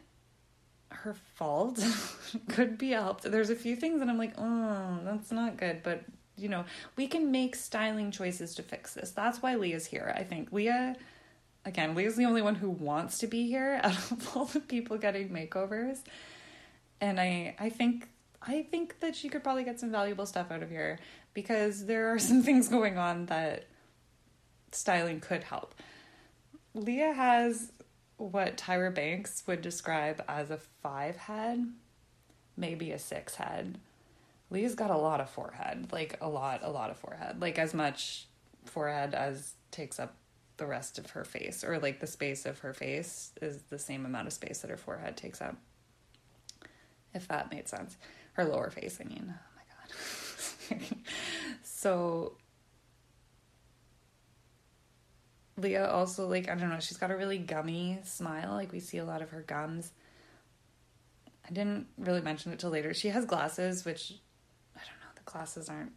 her 0.92 1.16
fault. 1.34 1.84
Could 2.50 2.78
be 2.78 2.92
helped. 2.92 3.24
There's 3.24 3.50
a 3.50 3.56
few 3.56 3.76
things 3.76 4.00
that 4.00 4.10
I'm 4.10 4.20
like, 4.20 4.36
oh, 4.38 5.00
that's 5.04 5.32
not 5.32 5.58
good, 5.58 5.82
but 5.82 6.04
you 6.38 6.50
know, 6.50 6.66
we 6.96 7.08
can 7.08 7.32
make 7.32 7.56
styling 7.56 8.12
choices 8.12 8.56
to 8.56 8.64
fix 8.64 8.94
this. 8.94 9.12
That's 9.12 9.42
why 9.42 9.56
Leah's 9.56 9.86
here. 9.86 10.14
I 10.16 10.24
think 10.24 10.52
Leah, 10.52 10.96
again, 11.64 11.96
Leah's 11.96 12.16
the 12.16 12.26
only 12.26 12.42
one 12.42 12.56
who 12.56 12.70
wants 12.70 13.18
to 13.20 13.28
be 13.28 13.48
here 13.48 13.80
out 13.84 14.12
of 14.12 14.36
all 14.36 14.46
the 14.46 14.60
people 14.60 14.98
getting 14.98 15.30
makeovers. 15.30 16.00
And 17.02 17.20
I, 17.20 17.56
I 17.60 17.70
think, 17.70 18.10
I 18.42 18.64
think 18.64 19.00
that 19.00 19.16
she 19.16 19.30
could 19.30 19.44
probably 19.44 19.64
get 19.64 19.80
some 19.80 19.92
valuable 19.92 20.26
stuff 20.26 20.52
out 20.52 20.64
of 20.64 20.70
here 20.70 21.00
because 21.34 21.86
there 21.86 22.14
are 22.14 22.20
some 22.20 22.44
things 22.44 22.68
going 22.68 22.98
on 22.98 23.28
that 23.28 23.66
styling 24.72 25.20
could 25.20 25.44
help. 25.44 25.76
Leah 26.74 27.14
has 27.14 27.72
what 28.18 28.58
Tyra 28.58 28.94
Banks 28.94 29.44
would 29.48 29.62
describe 29.62 30.24
as 30.28 30.52
a 30.52 30.58
five 30.58 31.16
head, 31.16 31.66
maybe 32.58 32.92
a 32.92 33.00
six 33.00 33.36
head 33.36 33.80
Lee's 34.56 34.74
got 34.74 34.90
a 34.90 34.96
lot 34.98 35.20
of 35.20 35.30
forehead, 35.30 35.92
like 35.92 36.18
a 36.22 36.30
lot, 36.30 36.62
a 36.64 36.70
lot 36.70 36.90
of 36.90 36.98
forehead, 36.98 37.42
like 37.42 37.60
as 37.60 37.74
much 37.74 38.26
forehead 38.64 39.14
as 39.14 39.56
takes 39.70 40.00
up 40.00 40.16
the 40.56 40.66
rest 40.66 40.98
of 40.98 41.10
her 41.10 41.26
face, 41.26 41.62
or 41.62 41.78
like 41.78 42.00
the 42.00 42.08
space 42.08 42.46
of 42.46 42.60
her 42.60 42.72
face 42.72 43.34
is 43.42 43.64
the 43.64 43.78
same 43.78 44.06
amount 44.06 44.28
of 44.28 44.34
space 44.34 44.62
that 44.62 44.72
her 44.72 44.78
forehead 44.78 45.18
takes 45.18 45.42
up. 45.42 45.58
If 47.14 47.28
that 47.28 47.52
made 47.52 47.68
sense. 47.68 47.98
Her 48.34 48.46
lower 48.46 48.70
face, 48.70 48.98
I 49.02 49.04
mean. 49.04 49.34
Oh 49.36 50.70
my 50.70 50.78
god. 50.78 50.82
so 51.64 52.38
Leah 55.58 55.90
also 55.90 56.30
like 56.30 56.50
I 56.50 56.56
don't 56.56 56.70
know, 56.70 56.80
she's 56.80 56.98
got 56.98 57.12
a 57.12 57.18
really 57.18 57.40
gummy 57.40 58.00
smile. 58.06 58.54
Like 58.54 58.72
we 58.72 58.80
see 58.80 59.00
a 59.00 59.06
lot 59.06 59.22
of 59.22 59.32
her 59.32 59.42
gums. 59.42 59.92
I 61.46 61.52
didn't 61.52 61.88
really 61.98 62.22
mention 62.22 62.54
it 62.54 62.60
till 62.60 62.70
later. 62.70 62.94
She 62.94 63.10
has 63.10 63.26
glasses, 63.26 63.84
which 63.84 64.14
glasses 65.26 65.70
aren't 65.70 65.92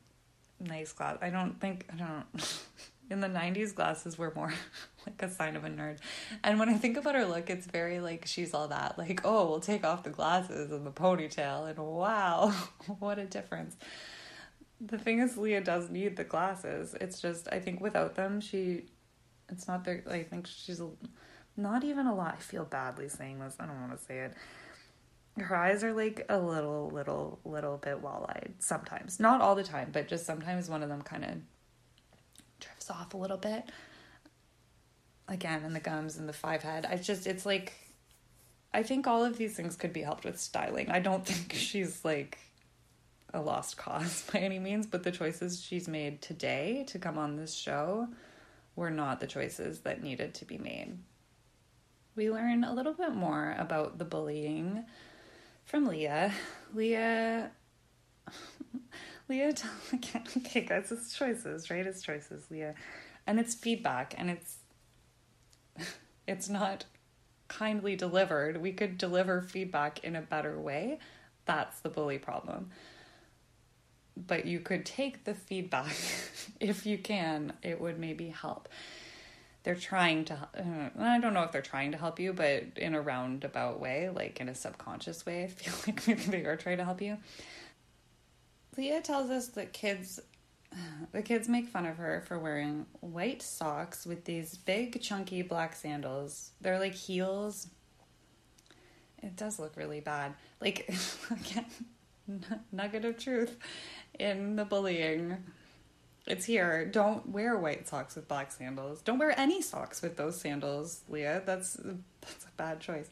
nice 0.61 0.93
glasses. 0.93 1.21
I 1.23 1.31
don't 1.31 1.61
think 1.61 1.87
I 1.93 1.97
don't. 1.97 2.25
In 3.11 3.21
the 3.21 3.29
'90s, 3.29 3.75
glasses 3.75 4.19
were 4.19 4.33
more 4.35 4.53
like 5.07 5.23
a 5.23 5.31
sign 5.31 5.57
of 5.57 5.65
a 5.65 5.71
nerd. 5.71 5.97
And 6.45 6.59
when 6.59 6.69
I 6.69 6.75
think 6.75 6.99
about 6.99 7.15
her 7.15 7.25
look, 7.25 7.49
it's 7.49 7.67
very 7.67 8.01
like 8.01 8.27
she's 8.27 8.53
all 8.53 8.69
that. 8.69 8.99
Like, 8.99 9.23
oh, 9.25 9.49
we'll 9.49 9.61
take 9.61 9.83
off 9.83 10.03
the 10.03 10.11
glasses 10.11 10.71
and 10.71 10.87
the 10.87 10.91
ponytail, 10.91 11.71
and 11.71 11.79
wow, 11.79 12.53
what 12.99 13.19
a 13.19 13.25
difference. 13.25 13.77
The 14.81 14.99
thing 14.99 15.21
is, 15.21 15.39
Leah 15.39 15.63
does 15.63 15.89
need 15.89 16.17
the 16.17 16.25
glasses. 16.25 16.95
It's 17.01 17.21
just 17.21 17.49
I 17.51 17.61
think 17.61 17.81
without 17.81 18.15
them, 18.15 18.41
she, 18.41 18.85
it's 19.49 19.67
not 19.67 19.85
there. 19.85 20.05
I 20.11 20.23
think 20.23 20.47
she's 20.47 20.83
not 21.57 21.85
even 21.85 22.07
a 22.07 22.15
lot. 22.15 22.35
I 22.35 22.41
feel 22.43 22.65
badly 22.65 23.09
saying 23.09 23.39
this. 23.39 23.57
I 23.59 23.65
don't 23.65 23.81
want 23.81 23.99
to 23.99 24.05
say 24.05 24.19
it 24.19 24.35
her 25.43 25.57
eyes 25.57 25.85
are 25.85 25.93
like 25.93 26.25
a 26.29 26.39
little, 26.39 26.91
little, 26.91 27.39
little 27.45 27.77
bit 27.77 28.01
wall-eyed 28.01 28.55
sometimes. 28.59 29.21
Not 29.21 29.41
all 29.41 29.55
the 29.55 29.65
time, 29.65 29.91
but 29.93 30.09
just 30.09 30.27
sometimes 30.27 30.69
one 30.69 30.83
of 30.83 30.89
them 30.89 31.03
kind 31.03 31.25
of 31.25 31.31
drifts 32.61 32.91
off 32.91 33.15
a 33.15 33.17
little 33.17 33.37
bit. 33.37 33.65
Again, 35.29 35.63
and 35.65 35.77
the 35.77 35.81
gums 35.81 36.17
and 36.17 36.29
the 36.29 36.33
five 36.33 36.63
head. 36.63 36.87
I 36.89 36.97
just, 36.97 37.27
it's 37.27 37.45
like, 37.45 37.75
I 38.73 38.83
think 38.83 39.07
all 39.07 39.25
of 39.25 39.37
these 39.37 39.55
things 39.55 39.77
could 39.77 39.93
be 39.93 40.03
helped 40.03 40.25
with 40.25 40.41
styling. 40.41 40.91
I 40.91 41.01
don't 41.01 41.27
think 41.27 41.53
she's 41.53 42.05
like 42.05 42.39
a 43.35 43.41
lost 43.41 43.77
cause 43.77 44.25
by 44.33 44.41
any 44.41 44.59
means, 44.59 44.87
but 44.87 45.03
the 45.03 45.13
choices 45.13 45.63
she's 45.63 45.89
made 45.89 46.23
today 46.23 46.85
to 46.89 46.99
come 46.99 47.19
on 47.19 47.37
this 47.37 47.55
show 47.55 48.09
were 48.77 48.91
not 48.91 49.21
the 49.21 49.27
choices 49.27 49.81
that 49.81 50.03
needed 50.03 50.35
to 50.35 50.45
be 50.45 50.57
made. 50.57 50.99
We 52.15 52.31
learn 52.31 52.65
a 52.65 52.75
little 52.75 52.95
bit 52.95 53.15
more 53.15 53.55
about 53.59 53.99
the 53.99 54.05
bullying 54.05 54.85
from 55.69 55.87
Leah. 55.87 56.33
Leah. 56.75 57.51
Leah, 59.29 59.53
okay, 59.95 60.63
guys, 60.63 60.91
it's 60.91 61.15
choices, 61.15 61.71
right? 61.71 61.87
It's 61.87 62.01
choices, 62.01 62.51
Leah, 62.51 62.75
and 63.27 63.39
it's 63.39 63.55
feedback, 63.55 64.15
and 64.17 64.31
it's 64.31 64.57
it's 66.27 66.49
not 66.49 66.87
kindly 67.49 67.95
delivered. 67.95 68.63
We 68.63 68.73
could 68.73 68.97
deliver 68.97 69.43
feedback 69.43 70.03
in 70.03 70.17
a 70.17 70.23
better 70.23 70.59
way. 70.59 70.99
That's 71.45 71.81
the 71.81 71.91
bully 71.91 72.19
problem. 72.19 72.71
But 74.17 74.47
you 74.47 74.61
could 74.61 74.87
take 74.87 75.25
the 75.25 75.35
feedback 75.35 75.95
if 76.61 76.87
you 76.87 76.97
can. 76.97 77.53
It 77.63 77.79
would 77.79 77.99
maybe 77.99 78.29
help 78.29 78.71
they're 79.69 79.75
trying 79.75 80.25
to 80.25 80.33
uh, 80.33 80.89
i 80.99 81.19
don't 81.19 81.35
know 81.35 81.43
if 81.43 81.53
they're 81.53 81.61
trying 81.61 81.93
to 81.93 81.99
help 81.99 82.19
you 82.19 82.33
but 82.33 82.65
in 82.77 82.95
a 82.95 83.01
roundabout 83.03 83.79
way 83.79 84.09
like 84.09 84.41
in 84.41 84.49
a 84.49 84.55
subconscious 84.55 85.27
way 85.27 85.45
i 85.45 85.47
feel 85.47 85.75
like 85.87 86.09
maybe 86.09 86.23
they 86.23 86.45
are 86.47 86.57
trying 86.57 86.79
to 86.79 86.85
help 86.87 87.03
you 87.03 87.19
leah 88.79 89.03
tells 89.03 89.29
us 89.29 89.49
that 89.49 89.75
kids 89.75 90.21
the 91.13 91.21
kids 91.21 91.51
make 91.51 91.69
fun 91.69 91.85
of 91.85 91.99
her 91.99 92.25
for 92.27 92.39
wearing 92.39 92.87
white 93.01 93.43
socks 93.43 94.07
with 94.07 94.25
these 94.25 94.57
big, 94.57 95.01
chunky 95.01 95.43
black 95.43 95.75
sandals. 95.75 96.53
They're 96.61 96.79
like 96.79 96.95
heels. 96.95 97.69
It 99.23 99.37
does 99.37 99.59
look 99.59 99.77
really 99.77 100.01
bad. 100.01 100.35
Like, 100.61 100.91
again, 101.31 101.67
nugget 102.73 103.05
of 103.05 103.19
truth 103.19 103.57
in 104.19 104.57
the 104.57 104.65
bullying. 104.65 105.39
It's 106.29 106.45
here. 106.45 106.85
Don't 106.85 107.27
wear 107.31 107.57
white 107.57 107.89
socks 107.89 108.15
with 108.15 108.29
black 108.29 108.53
sandals. 108.53 109.01
Don't 109.01 109.19
wear 109.19 109.39
any 109.41 109.63
socks 109.63 110.03
with 110.03 110.17
those 110.19 110.39
sandals, 110.39 111.01
Leah. 111.09 111.43
That's 111.45 111.75
that's 112.21 112.45
a 112.45 112.53
bad 112.59 112.81
choice. 112.81 113.09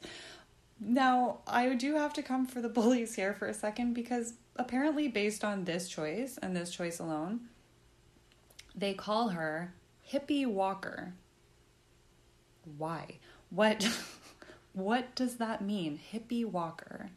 Now, 0.78 1.38
I 1.46 1.74
do 1.74 1.94
have 1.94 2.12
to 2.14 2.22
come 2.22 2.46
for 2.46 2.60
the 2.60 2.68
bullies 2.78 3.14
here 3.14 3.32
for 3.32 3.48
a 3.48 3.54
second 3.54 3.94
because 3.94 4.34
apparently, 4.56 5.08
based 5.08 5.44
on 5.44 5.64
this 5.64 5.88
choice 5.88 6.38
and 6.42 6.54
this 6.54 6.70
choice 6.70 6.98
alone, 6.98 7.40
they 8.74 8.92
call 8.92 9.28
her 9.28 9.72
Hippie 10.12 10.46
Walker. 10.46 11.14
Why? 12.76 13.18
What? 13.48 13.88
what 14.74 15.14
does 15.14 15.36
that 15.36 15.62
mean? 15.62 15.98
Hippie 16.12 16.44
Walker. 16.44 17.12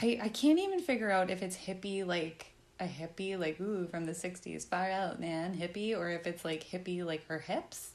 I 0.00 0.18
I 0.22 0.28
can't 0.30 0.58
even 0.58 0.80
figure 0.80 1.10
out 1.10 1.30
if 1.30 1.42
it's 1.42 1.58
hippie 1.66 2.06
like 2.06 2.53
a 2.80 2.86
hippie 2.86 3.38
like 3.38 3.60
ooh 3.60 3.86
from 3.86 4.04
the 4.04 4.12
60s 4.12 4.66
far 4.66 4.90
out 4.90 5.20
man 5.20 5.56
hippie 5.56 5.96
or 5.96 6.10
if 6.10 6.26
it's 6.26 6.44
like 6.44 6.64
hippie 6.64 7.04
like 7.04 7.26
her 7.28 7.38
hips? 7.38 7.90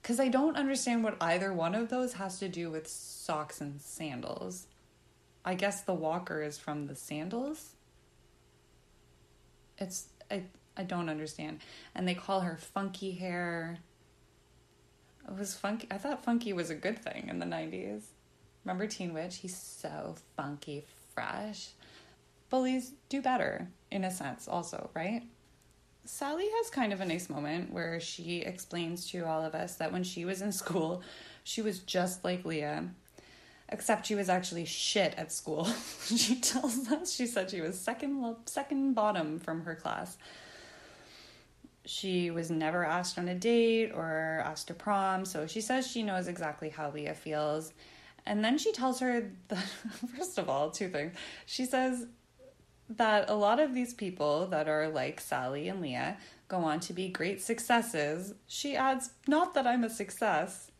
Because 0.00 0.20
i 0.20 0.28
don't 0.28 0.56
understand 0.56 1.02
what 1.04 1.16
either 1.20 1.52
one 1.52 1.74
of 1.74 1.88
those 1.88 2.14
has 2.14 2.38
to 2.38 2.48
do 2.48 2.70
with 2.70 2.86
socks 2.88 3.60
and 3.60 3.80
sandals. 3.80 4.66
I 5.44 5.54
guess 5.54 5.82
the 5.82 5.94
walker 5.94 6.42
is 6.42 6.58
from 6.58 6.86
the 6.86 6.96
sandals. 6.96 7.70
It's 9.78 10.06
i 10.30 10.44
i 10.76 10.82
don't 10.82 11.08
understand. 11.08 11.60
And 11.94 12.06
they 12.06 12.14
call 12.14 12.40
her 12.40 12.56
funky 12.56 13.12
hair. 13.12 13.78
It 15.28 15.38
was 15.38 15.54
funky 15.54 15.88
i 15.90 15.98
thought 15.98 16.24
funky 16.24 16.52
was 16.52 16.70
a 16.70 16.74
good 16.74 16.98
thing 16.98 17.28
in 17.28 17.40
the 17.40 17.46
90s 17.46 18.02
remember 18.66 18.86
teen 18.88 19.14
witch? 19.14 19.36
He's 19.36 19.56
so 19.56 20.16
funky 20.36 20.84
fresh 21.14 21.68
bullies 22.48 22.92
do 23.08 23.22
better 23.22 23.68
in 23.90 24.04
a 24.04 24.10
sense, 24.10 24.48
also, 24.48 24.90
right? 24.94 25.22
Sally 26.04 26.46
has 26.58 26.70
kind 26.70 26.92
of 26.92 27.00
a 27.00 27.04
nice 27.04 27.28
moment 27.28 27.72
where 27.72 27.98
she 27.98 28.38
explains 28.38 29.10
to 29.10 29.26
all 29.26 29.44
of 29.44 29.54
us 29.54 29.76
that 29.76 29.92
when 29.92 30.04
she 30.04 30.24
was 30.24 30.40
in 30.40 30.52
school, 30.52 31.02
she 31.42 31.62
was 31.62 31.80
just 31.80 32.24
like 32.24 32.44
Leah, 32.44 32.84
except 33.68 34.06
she 34.06 34.14
was 34.14 34.28
actually 34.28 34.64
shit 34.64 35.14
at 35.16 35.32
school. 35.32 35.64
she 36.04 36.36
tells 36.40 36.90
us 36.90 37.12
she 37.12 37.26
said 37.26 37.50
she 37.50 37.60
was 37.60 37.78
second 37.78 38.36
second 38.46 38.94
bottom 38.94 39.40
from 39.40 39.62
her 39.62 39.74
class. 39.74 40.16
She 41.84 42.30
was 42.30 42.50
never 42.50 42.84
asked 42.84 43.18
on 43.18 43.28
a 43.28 43.34
date 43.34 43.92
or 43.92 44.42
asked 44.44 44.68
to 44.68 44.74
prom, 44.74 45.24
so 45.24 45.46
she 45.46 45.60
says 45.60 45.86
she 45.86 46.02
knows 46.02 46.26
exactly 46.26 46.68
how 46.68 46.90
Leah 46.90 47.14
feels. 47.14 47.72
And 48.26 48.44
then 48.44 48.58
she 48.58 48.72
tells 48.72 48.98
her 49.00 49.30
that, 49.48 49.58
first 50.16 50.38
of 50.38 50.48
all, 50.48 50.70
two 50.70 50.88
things. 50.88 51.16
She 51.46 51.64
says 51.64 52.06
that 52.88 53.28
a 53.28 53.34
lot 53.34 53.60
of 53.60 53.74
these 53.74 53.94
people 53.94 54.46
that 54.46 54.68
are 54.68 54.88
like 54.88 55.20
Sally 55.20 55.68
and 55.68 55.80
Leah 55.80 56.16
go 56.48 56.58
on 56.58 56.80
to 56.80 56.92
be 56.92 57.08
great 57.08 57.40
successes. 57.42 58.34
She 58.46 58.76
adds, 58.76 59.10
Not 59.26 59.54
that 59.54 59.66
I'm 59.66 59.84
a 59.84 59.90
success, 59.90 60.70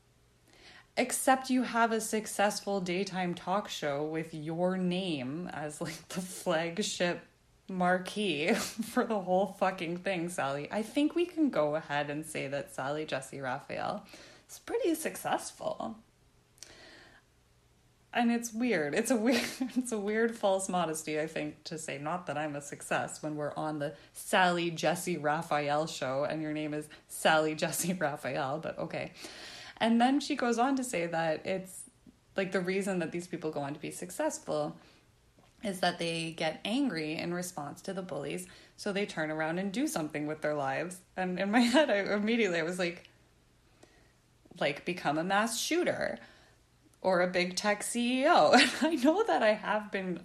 except 0.97 1.51
you 1.51 1.63
have 1.63 1.93
a 1.93 2.01
successful 2.01 2.81
daytime 2.81 3.35
talk 3.35 3.69
show 3.69 4.05
with 4.05 4.33
your 4.33 4.77
name 4.77 5.51
as 5.53 5.81
like 5.81 6.09
the 6.09 6.21
flagship 6.21 7.23
marquee 7.69 8.55
for 8.55 9.05
the 9.05 9.21
whole 9.21 9.57
fucking 9.59 9.99
thing, 9.99 10.29
Sally. 10.29 10.69
I 10.71 10.83
think 10.83 11.15
we 11.15 11.27
can 11.27 11.51
go 11.51 11.75
ahead 11.75 12.11
and 12.11 12.25
say 12.25 12.47
that 12.49 12.75
Sally 12.75 13.05
Jessy 13.05 13.41
Raphael 13.41 14.05
is 14.49 14.61
pretty 14.61 14.95
successful 14.95 15.97
and 18.17 18.33
it's 18.33 18.53
weird. 18.53 18.95
It's 18.95 19.11
a 19.11 19.17
weird 19.17 19.45
it's 19.77 19.93
a 19.93 19.99
weird 19.99 20.35
false 20.35 20.69
modesty, 20.69 21.21
I 21.21 21.27
think, 21.27 21.63
to 21.65 21.79
say 21.79 21.99
not 21.99 22.27
that 22.27 22.39
I'm 22.39 22.57
a 22.57 22.63
success 22.63 23.23
when 23.23 23.37
we're 23.37 23.55
on 23.55 23.79
the 23.79 23.95
Sally 24.15 24.71
Jessy 24.71 25.19
Raphael 25.19 25.87
show 25.87 26.25
and 26.25 26.43
your 26.43 26.53
name 26.53 26.75
is 26.75 26.89
Sally 27.07 27.55
Jessy 27.55 27.93
Raphael, 28.01 28.59
but 28.59 28.79
okay. 28.79 29.13
And 29.77 30.01
then 30.01 30.19
she 30.19 30.35
goes 30.35 30.59
on 30.59 30.75
to 30.77 30.83
say 30.83 31.07
that 31.07 31.45
it's 31.45 31.83
like 32.37 32.53
the 32.53 32.61
reason 32.61 32.99
that 33.01 33.13
these 33.13 33.27
people 33.27 33.51
go 33.51 33.61
on 33.61 33.75
to 33.75 33.81
be 33.81 33.91
successful 33.91 34.77
is 35.63 35.81
that 35.81 35.99
they 35.99 36.33
get 36.33 36.61
angry 36.65 37.17
in 37.17 37.35
response 37.35 37.83
to 37.83 37.93
the 37.93 38.03
bullies, 38.03 38.47
so 38.77 38.93
they 38.93 39.05
turn 39.05 39.31
around 39.31 39.59
and 39.59 39.73
do 39.73 39.87
something 39.87 40.27
with 40.27 40.41
their 40.41 40.55
lives. 40.55 40.99
And 41.17 41.39
in 41.39 41.51
my 41.51 41.61
head, 41.75 41.91
I 41.91 42.15
immediately 42.15 42.59
I 42.59 42.63
was 42.63 42.79
like, 42.79 43.09
like 44.59 44.87
become 44.87 45.19
a 45.19 45.25
mass 45.25 45.61
shooter 45.61 46.19
or 47.07 47.21
a 47.21 47.29
big 47.29 47.55
tech 47.55 47.85
CEO. 47.85 48.53
And 48.61 48.71
I 48.83 48.97
know 48.97 49.23
that 49.23 49.41
I 49.41 49.55
have 49.55 49.93
been 49.93 50.21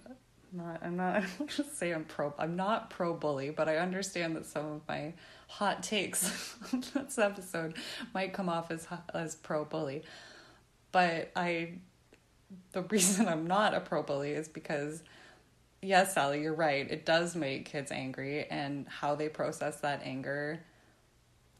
not 0.52 0.80
I'm 0.82 0.96
not 0.96 1.16
I 1.16 1.20
don't 1.20 1.40
want 1.40 1.50
to 1.52 1.64
say 1.64 1.92
I'm 1.92 2.04
pro 2.04 2.34
I'm 2.38 2.56
not 2.56 2.90
pro 2.90 3.14
bully, 3.14 3.50
but 3.50 3.68
I 3.68 3.76
understand 3.76 4.34
that 4.36 4.44
some 4.44 4.66
of 4.66 4.80
my 4.88 5.14
hot 5.46 5.82
takes 5.84 6.56
on 6.72 6.82
this 6.92 7.18
episode 7.18 7.74
might 8.12 8.32
come 8.34 8.48
off 8.48 8.70
as 8.72 8.86
as 9.14 9.36
pro 9.36 9.64
bully. 9.64 10.02
But 10.90 11.30
I 11.36 11.74
the 12.72 12.82
reason 12.82 13.28
I'm 13.28 13.46
not 13.46 13.74
a 13.74 13.80
pro 13.80 14.02
bully 14.02 14.32
is 14.32 14.48
because 14.48 15.04
yes, 15.80 16.14
Sally, 16.14 16.42
you're 16.42 16.52
right. 16.52 16.90
It 16.90 17.06
does 17.06 17.36
make 17.36 17.66
kids 17.66 17.92
angry 17.92 18.44
and 18.46 18.88
how 18.88 19.14
they 19.14 19.28
process 19.28 19.80
that 19.82 20.02
anger 20.04 20.58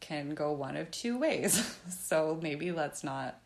can 0.00 0.30
go 0.34 0.50
one 0.50 0.76
of 0.76 0.90
two 0.90 1.16
ways. 1.16 1.78
so 1.88 2.40
maybe 2.42 2.72
let's 2.72 3.04
not 3.04 3.38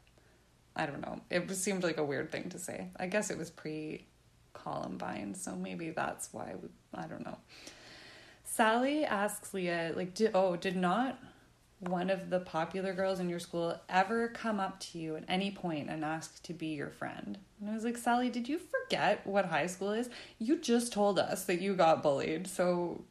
I 0.76 0.86
don't 0.86 1.00
know. 1.00 1.20
It 1.30 1.50
seemed 1.52 1.82
like 1.82 1.96
a 1.96 2.04
weird 2.04 2.30
thing 2.30 2.50
to 2.50 2.58
say. 2.58 2.90
I 2.96 3.06
guess 3.06 3.30
it 3.30 3.38
was 3.38 3.50
pre 3.50 4.04
Columbine, 4.52 5.34
so 5.34 5.56
maybe 5.56 5.90
that's 5.90 6.28
why. 6.32 6.54
We, 6.60 6.68
I 6.94 7.06
don't 7.06 7.24
know. 7.24 7.38
Sally 8.44 9.04
asks 9.04 9.54
Leah, 9.54 9.92
like, 9.96 10.14
did, 10.14 10.30
oh, 10.34 10.56
did 10.56 10.76
not 10.76 11.18
one 11.80 12.08
of 12.08 12.30
the 12.30 12.40
popular 12.40 12.94
girls 12.94 13.20
in 13.20 13.28
your 13.28 13.38
school 13.38 13.78
ever 13.88 14.28
come 14.28 14.58
up 14.60 14.80
to 14.80 14.98
you 14.98 15.16
at 15.16 15.24
any 15.28 15.50
point 15.50 15.90
and 15.90 16.04
ask 16.04 16.42
to 16.42 16.52
be 16.52 16.68
your 16.68 16.90
friend? 16.90 17.38
And 17.60 17.70
I 17.70 17.74
was 17.74 17.84
like, 17.84 17.96
Sally, 17.96 18.28
did 18.30 18.48
you 18.48 18.58
forget 18.58 19.26
what 19.26 19.46
high 19.46 19.66
school 19.66 19.92
is? 19.92 20.10
You 20.38 20.58
just 20.58 20.92
told 20.92 21.18
us 21.18 21.44
that 21.44 21.60
you 21.60 21.74
got 21.74 22.02
bullied, 22.02 22.46
so 22.46 23.04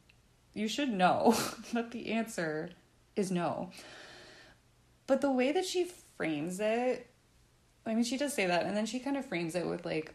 you 0.54 0.68
should 0.68 0.90
know 0.90 1.36
that 1.74 1.92
the 1.92 2.12
answer 2.12 2.72
is 3.16 3.32
no. 3.32 3.72
But 5.08 5.22
the 5.22 5.32
way 5.32 5.52
that 5.52 5.66
she 5.66 5.90
frames 6.18 6.60
it 6.60 7.08
I 7.86 7.94
mean, 7.94 8.04
she 8.04 8.18
does 8.18 8.34
say 8.34 8.48
that, 8.48 8.66
and 8.66 8.76
then 8.76 8.86
she 8.86 9.00
kind 9.00 9.18
of 9.18 9.26
frames 9.26 9.56
it 9.56 9.68
with 9.68 9.86
like, 9.86 10.14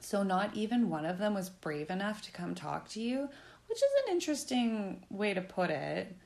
so 0.00 0.22
not 0.22 0.54
even 0.54 0.90
one 0.90 1.06
of 1.06 1.18
them 1.18 1.34
was 1.34 1.48
brave 1.48 1.90
enough 1.90 2.22
to 2.22 2.32
come 2.32 2.54
talk 2.54 2.88
to 2.90 3.00
you, 3.00 3.28
which 3.68 3.78
is 3.78 3.90
an 4.06 4.12
interesting 4.12 5.04
way 5.08 5.34
to 5.34 5.40
put 5.40 5.70
it. 5.70 6.16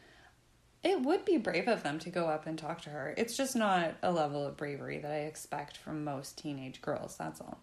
It 0.82 1.02
would 1.02 1.24
be 1.24 1.36
brave 1.36 1.68
of 1.68 1.82
them 1.82 1.98
to 2.00 2.10
go 2.10 2.26
up 2.26 2.46
and 2.46 2.58
talk 2.58 2.82
to 2.82 2.90
her. 2.90 3.14
It's 3.16 3.36
just 3.36 3.56
not 3.56 3.94
a 4.02 4.12
level 4.12 4.46
of 4.46 4.56
bravery 4.56 4.98
that 4.98 5.10
I 5.10 5.20
expect 5.20 5.76
from 5.76 6.04
most 6.04 6.38
teenage 6.38 6.80
girls, 6.80 7.16
that's 7.16 7.40
all. 7.40 7.58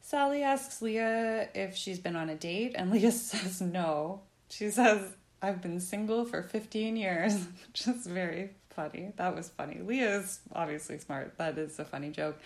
Sally 0.00 0.42
asks 0.44 0.80
Leah 0.80 1.48
if 1.54 1.74
she's 1.74 1.98
been 1.98 2.14
on 2.16 2.30
a 2.30 2.36
date, 2.36 2.72
and 2.76 2.90
Leah 2.92 3.12
says 3.12 3.60
no. 3.60 4.22
She 4.48 4.70
says, 4.70 5.16
I've 5.42 5.60
been 5.60 5.80
single 5.80 6.24
for 6.24 6.42
15 6.42 6.96
years, 6.96 7.34
which 7.66 7.88
is 7.88 8.06
very 8.06 8.50
funny. 8.76 9.12
That 9.16 9.34
was 9.34 9.48
funny. 9.48 9.80
Leah's 9.82 10.40
obviously 10.54 10.98
smart. 10.98 11.36
That 11.38 11.58
is 11.58 11.78
a 11.78 11.84
funny 11.84 12.10
joke. 12.10 12.38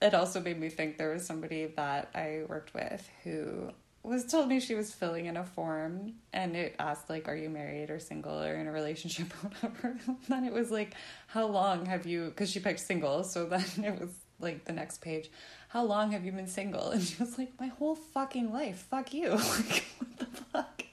It 0.00 0.14
also 0.14 0.40
made 0.40 0.58
me 0.58 0.68
think 0.68 0.96
there 0.96 1.12
was 1.12 1.26
somebody 1.26 1.66
that 1.76 2.10
I 2.14 2.42
worked 2.48 2.72
with 2.72 3.06
who 3.24 3.72
was 4.04 4.24
told 4.24 4.48
me 4.48 4.60
she 4.60 4.76
was 4.76 4.94
filling 4.94 5.26
in 5.26 5.36
a 5.36 5.44
form 5.44 6.14
and 6.32 6.56
it 6.56 6.74
asked 6.78 7.10
like 7.10 7.28
are 7.28 7.34
you 7.34 7.50
married 7.50 7.90
or 7.90 7.98
single 7.98 8.40
or 8.40 8.54
in 8.54 8.66
a 8.66 8.72
relationship 8.72 9.26
or 9.44 9.48
whatever 9.48 9.96
then 10.28 10.44
it 10.44 10.52
was 10.52 10.70
like 10.70 10.94
how 11.26 11.44
long 11.44 11.84
have 11.84 12.06
you 12.06 12.26
because 12.26 12.48
she 12.48 12.60
picked 12.60 12.80
single 12.80 13.24
so 13.24 13.44
then 13.44 13.64
it 13.84 14.00
was 14.00 14.10
like 14.40 14.64
the 14.64 14.72
next 14.72 15.00
page 15.00 15.30
how 15.68 15.84
long 15.84 16.12
have 16.12 16.24
you 16.24 16.32
been 16.32 16.46
single 16.46 16.90
and 16.90 17.02
she 17.02 17.20
was 17.20 17.36
like 17.36 17.50
my 17.60 17.66
whole 17.66 17.96
fucking 17.96 18.52
life 18.52 18.86
fuck 18.88 19.12
you 19.12 19.30
like 19.34 19.84
what 19.98 20.18
the 20.18 20.26
fuck 20.26 20.84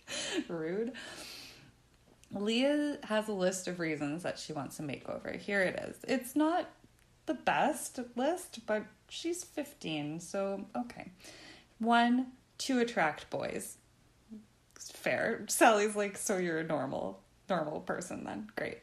rude 0.49 0.91
Leah 2.35 2.97
has 3.03 3.27
a 3.29 3.33
list 3.33 3.67
of 3.67 3.79
reasons 3.79 4.23
that 4.23 4.37
she 4.37 4.51
wants 4.53 4.79
a 4.79 4.83
makeover. 4.83 5.39
Here 5.39 5.61
it 5.61 5.79
is. 5.87 5.97
It's 6.07 6.35
not 6.35 6.69
the 7.25 7.33
best 7.33 7.99
list, 8.15 8.59
but 8.65 8.83
she's 9.09 9.43
15, 9.43 10.19
so 10.19 10.65
okay. 10.75 11.11
One, 11.79 12.27
to 12.59 12.79
attract 12.79 13.29
boys. 13.29 13.77
Fair. 14.79 15.45
Sally's 15.47 15.95
like, 15.95 16.17
so 16.17 16.37
you're 16.37 16.59
a 16.59 16.63
normal, 16.63 17.21
normal 17.49 17.79
person 17.81 18.23
then. 18.25 18.49
Great. 18.55 18.79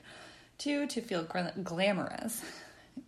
Two, 0.58 0.86
to 0.86 1.00
feel 1.00 1.26
glamorous. 1.62 2.42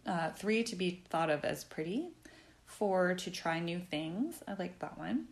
Uh, 0.07 0.30
three, 0.30 0.62
to 0.64 0.76
be 0.76 1.02
thought 1.09 1.30
of 1.30 1.44
as 1.44 1.64
pretty. 1.64 2.09
Four, 2.66 3.14
to 3.14 3.30
try 3.30 3.61
new 3.61 3.78
things. 3.78 4.42
I 4.48 4.54
like 4.54 4.78
that 4.80 4.98
one. 4.98 5.26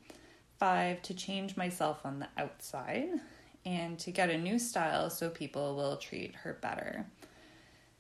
five 0.58 1.02
to 1.02 1.14
change 1.14 1.56
myself 1.56 2.00
on 2.04 2.18
the 2.20 2.28
outside 2.38 3.08
and 3.64 3.98
to 4.00 4.10
get 4.10 4.30
a 4.30 4.38
new 4.38 4.58
style 4.58 5.10
so 5.10 5.30
people 5.30 5.76
will 5.76 5.96
treat 5.96 6.34
her 6.36 6.58
better. 6.60 7.06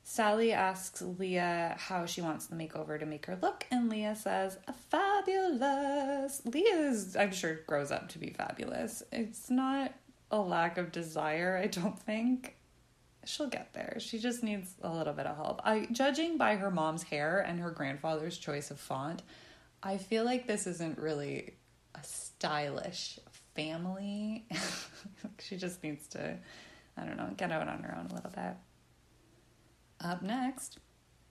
Sally 0.04 0.52
asks 0.52 1.00
Leah 1.00 1.76
how 1.78 2.06
she 2.06 2.20
wants 2.20 2.46
the 2.46 2.56
makeover 2.56 2.98
to 2.98 3.06
make 3.06 3.26
her 3.26 3.38
look, 3.40 3.66
and 3.70 3.88
Leah 3.88 4.16
says, 4.16 4.58
Fabulous. 4.90 6.42
Leah 6.44 6.88
is, 6.88 7.16
I'm 7.16 7.32
sure, 7.32 7.60
grows 7.66 7.92
up 7.92 8.08
to 8.10 8.18
be 8.18 8.30
fabulous. 8.30 9.02
It's 9.12 9.48
not 9.48 9.94
a 10.30 10.38
lack 10.38 10.76
of 10.76 10.90
desire, 10.90 11.60
I 11.62 11.68
don't 11.68 11.98
think. 11.98 12.56
She'll 13.24 13.48
get 13.48 13.72
there. 13.72 13.98
She 14.00 14.18
just 14.18 14.42
needs 14.42 14.74
a 14.82 14.92
little 14.92 15.12
bit 15.12 15.26
of 15.26 15.36
help. 15.36 15.60
I 15.64 15.86
judging 15.92 16.38
by 16.38 16.56
her 16.56 16.72
mom's 16.72 17.04
hair 17.04 17.38
and 17.38 17.60
her 17.60 17.70
grandfather's 17.70 18.36
choice 18.36 18.72
of 18.72 18.80
font, 18.80 19.22
I 19.80 19.98
feel 19.98 20.24
like 20.24 20.48
this 20.48 20.66
isn't 20.66 20.98
really 20.98 21.54
a 21.94 22.02
stylish 22.02 23.20
family. 23.54 24.46
she 25.38 25.56
just 25.56 25.82
needs 25.82 26.06
to, 26.08 26.36
I 26.96 27.04
don't 27.04 27.16
know, 27.16 27.30
get 27.36 27.52
out 27.52 27.68
on 27.68 27.82
her 27.82 27.96
own 27.98 28.06
a 28.06 28.14
little 28.14 28.30
bit. 28.30 28.54
Up 30.00 30.22
next, 30.22 30.78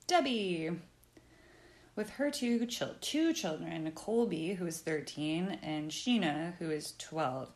Debbie. 0.06 0.70
With 1.94 2.10
her 2.10 2.30
two, 2.30 2.64
chil- 2.66 2.96
two 3.02 3.34
children, 3.34 3.90
Colby, 3.94 4.54
who 4.54 4.66
is 4.66 4.80
13, 4.80 5.58
and 5.62 5.90
Sheena, 5.90 6.54
who 6.58 6.70
is 6.70 6.94
12. 6.98 7.50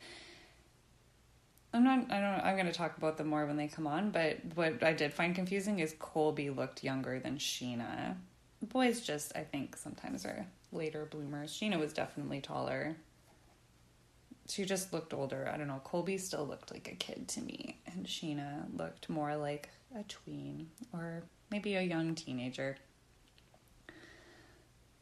I'm 1.73 1.85
not, 1.85 2.11
I 2.11 2.21
don't, 2.21 2.45
I'm 2.45 2.55
going 2.55 2.67
to 2.67 2.73
talk 2.73 2.99
about 2.99 3.17
them 3.17 3.29
more 3.29 3.47
when 3.47 3.57
they 3.57 3.69
come 3.69 3.87
on, 3.87 4.11
but 4.11 4.39
what 4.55 4.83
I 4.83 4.93
did 4.93 5.15
find 5.15 5.35
confusing 5.35 5.79
is 5.79 5.95
Colby 5.99 6.51
looked 6.51 6.85
younger 6.85 7.19
than 7.19 7.39
Sheena. 7.39 8.17
Boys 8.63 9.01
just, 9.01 9.35
I 9.37 9.41
think, 9.41 9.77
sometimes 9.77 10.25
are 10.25 10.47
later 10.73 11.07
bloomers. 11.11 11.53
Sheena 11.53 11.79
was 11.79 11.93
definitely 11.93 12.41
taller. 12.41 12.97
She 14.49 14.65
just 14.65 14.93
looked 14.93 15.13
older. 15.13 15.51
I 15.53 15.57
don't 15.57 15.69
know. 15.69 15.81
Colby 15.85 16.19
still 16.19 16.47
looked 16.47 16.73
like 16.73 16.89
a 16.89 16.95
kid 16.95 17.29
to 17.29 17.41
me, 17.41 17.81
and 17.87 18.07
Sheena 18.07 18.67
looked 18.77 19.09
more 19.09 19.37
like 19.37 19.69
a 19.99 20.03
tween 20.05 20.71
or 20.93 21.25
maybe 21.51 21.75
a 21.75 21.83
young 21.83 22.15
teenager. 22.15 22.77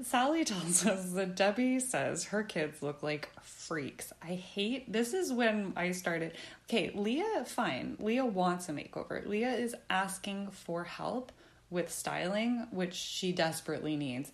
Sally 0.02 0.44
tells 0.44 0.84
us 0.86 1.12
that 1.12 1.36
Debbie 1.36 1.78
says 1.78 2.24
her 2.24 2.42
kids 2.42 2.82
look 2.82 3.02
like 3.02 3.30
freaks. 3.42 4.12
I 4.22 4.34
hate 4.34 4.92
this 4.92 5.14
is 5.14 5.32
when 5.32 5.72
I 5.76 5.92
started. 5.92 6.32
Okay, 6.68 6.90
Leah, 6.94 7.44
fine. 7.46 7.96
Leah 8.00 8.26
wants 8.26 8.68
a 8.68 8.72
makeover. 8.72 9.24
Leah 9.26 9.52
is 9.52 9.74
asking 9.88 10.50
for 10.50 10.84
help 10.84 11.30
with 11.70 11.92
styling, 11.92 12.66
which 12.70 12.94
she 12.94 13.32
desperately 13.32 13.96
needs. 13.96 14.32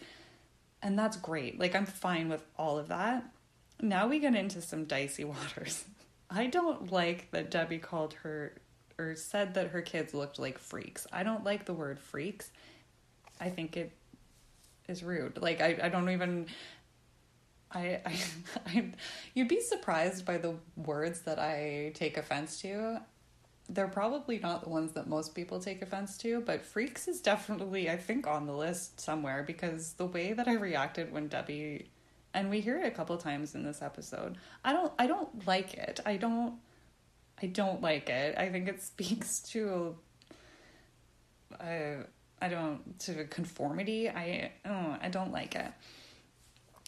And 0.83 0.99
that's 0.99 1.18
great. 1.18 1.59
Like, 1.59 1.75
I'm 1.75 1.87
fine 1.87 2.29
with 2.31 2.42
all 2.57 2.79
of 2.79 2.88
that. 2.88 3.25
Now 3.82 4.08
we 4.08 4.18
get 4.18 4.34
into 4.34 4.60
some 4.60 4.84
dicey 4.84 5.24
waters. 5.24 5.84
I 6.28 6.46
don't 6.46 6.92
like 6.92 7.30
that 7.32 7.50
Debbie 7.50 7.78
called 7.78 8.14
her 8.22 8.54
or 8.98 9.14
said 9.16 9.54
that 9.54 9.68
her 9.68 9.82
kids 9.82 10.14
looked 10.14 10.38
like 10.38 10.58
freaks. 10.58 11.06
I 11.12 11.22
don't 11.22 11.44
like 11.44 11.64
the 11.64 11.72
word 11.72 11.98
freaks. 11.98 12.50
I 13.40 13.48
think 13.48 13.76
it 13.76 13.92
is 14.88 15.02
rude. 15.02 15.38
Like 15.40 15.60
I, 15.60 15.78
I 15.82 15.88
don't 15.88 16.10
even 16.10 16.46
I, 17.72 18.00
I, 18.04 18.18
I 18.66 18.92
you'd 19.34 19.48
be 19.48 19.60
surprised 19.60 20.24
by 20.24 20.38
the 20.38 20.54
words 20.76 21.22
that 21.22 21.38
I 21.38 21.92
take 21.94 22.16
offense 22.16 22.60
to. 22.62 23.00
They're 23.68 23.88
probably 23.88 24.38
not 24.38 24.64
the 24.64 24.68
ones 24.68 24.92
that 24.92 25.06
most 25.06 25.34
people 25.34 25.60
take 25.60 25.80
offense 25.80 26.18
to, 26.18 26.40
but 26.40 26.64
freaks 26.66 27.08
is 27.08 27.20
definitely 27.20 27.88
I 27.88 27.96
think 27.96 28.26
on 28.26 28.46
the 28.46 28.54
list 28.54 29.00
somewhere 29.00 29.42
because 29.44 29.94
the 29.94 30.06
way 30.06 30.32
that 30.32 30.46
I 30.46 30.54
reacted 30.54 31.12
when 31.12 31.28
Debbie 31.28 31.88
and 32.34 32.50
we 32.50 32.60
hear 32.60 32.78
it 32.78 32.86
a 32.86 32.90
couple 32.90 33.16
times 33.16 33.54
in 33.54 33.64
this 33.64 33.82
episode. 33.82 34.36
I 34.64 34.72
don't 34.72 34.92
I 34.98 35.06
don't 35.06 35.46
like 35.46 35.74
it. 35.74 36.00
I 36.04 36.16
don't 36.16 36.54
I 37.42 37.46
don't 37.46 37.80
like 37.80 38.08
it. 38.08 38.36
I 38.38 38.48
think 38.50 38.68
it 38.68 38.82
speaks 38.82 39.40
to 39.50 39.96
uh, 41.60 42.04
I 42.40 42.48
don't 42.48 42.98
to 43.00 43.24
conformity. 43.24 44.08
I 44.08 44.52
oh, 44.64 44.96
I 45.00 45.08
don't 45.08 45.32
like 45.32 45.54
it. 45.54 45.72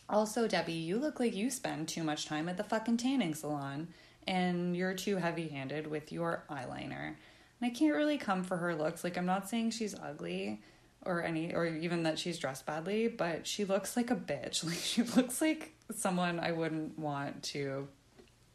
Also, 0.08 0.46
Debbie, 0.46 0.72
you 0.72 0.98
look 0.98 1.20
like 1.20 1.34
you 1.34 1.50
spend 1.50 1.88
too 1.88 2.02
much 2.02 2.26
time 2.26 2.48
at 2.48 2.56
the 2.56 2.64
fucking 2.64 2.98
tanning 2.98 3.34
salon 3.34 3.88
and 4.26 4.76
you're 4.76 4.94
too 4.94 5.16
heavy-handed 5.16 5.86
with 5.86 6.12
your 6.12 6.44
eyeliner. 6.50 7.14
And 7.60 7.62
I 7.62 7.70
can't 7.70 7.94
really 7.94 8.18
come 8.18 8.44
for 8.44 8.58
her 8.58 8.74
looks. 8.74 9.04
Like 9.04 9.16
I'm 9.16 9.26
not 9.26 9.48
saying 9.48 9.70
she's 9.70 9.94
ugly 9.94 10.60
or 11.04 11.22
any 11.22 11.54
or 11.54 11.66
even 11.66 12.04
that 12.04 12.18
she's 12.18 12.38
dressed 12.38 12.66
badly, 12.66 13.08
but 13.08 13.46
she 13.46 13.64
looks 13.64 13.96
like 13.96 14.10
a 14.10 14.16
bitch. 14.16 14.64
Like 14.72 14.78
she 14.78 15.02
looks 15.02 15.40
like 15.40 15.72
someone 15.94 16.40
I 16.40 16.52
wouldn't 16.52 16.98
want 16.98 17.42
to 17.44 17.88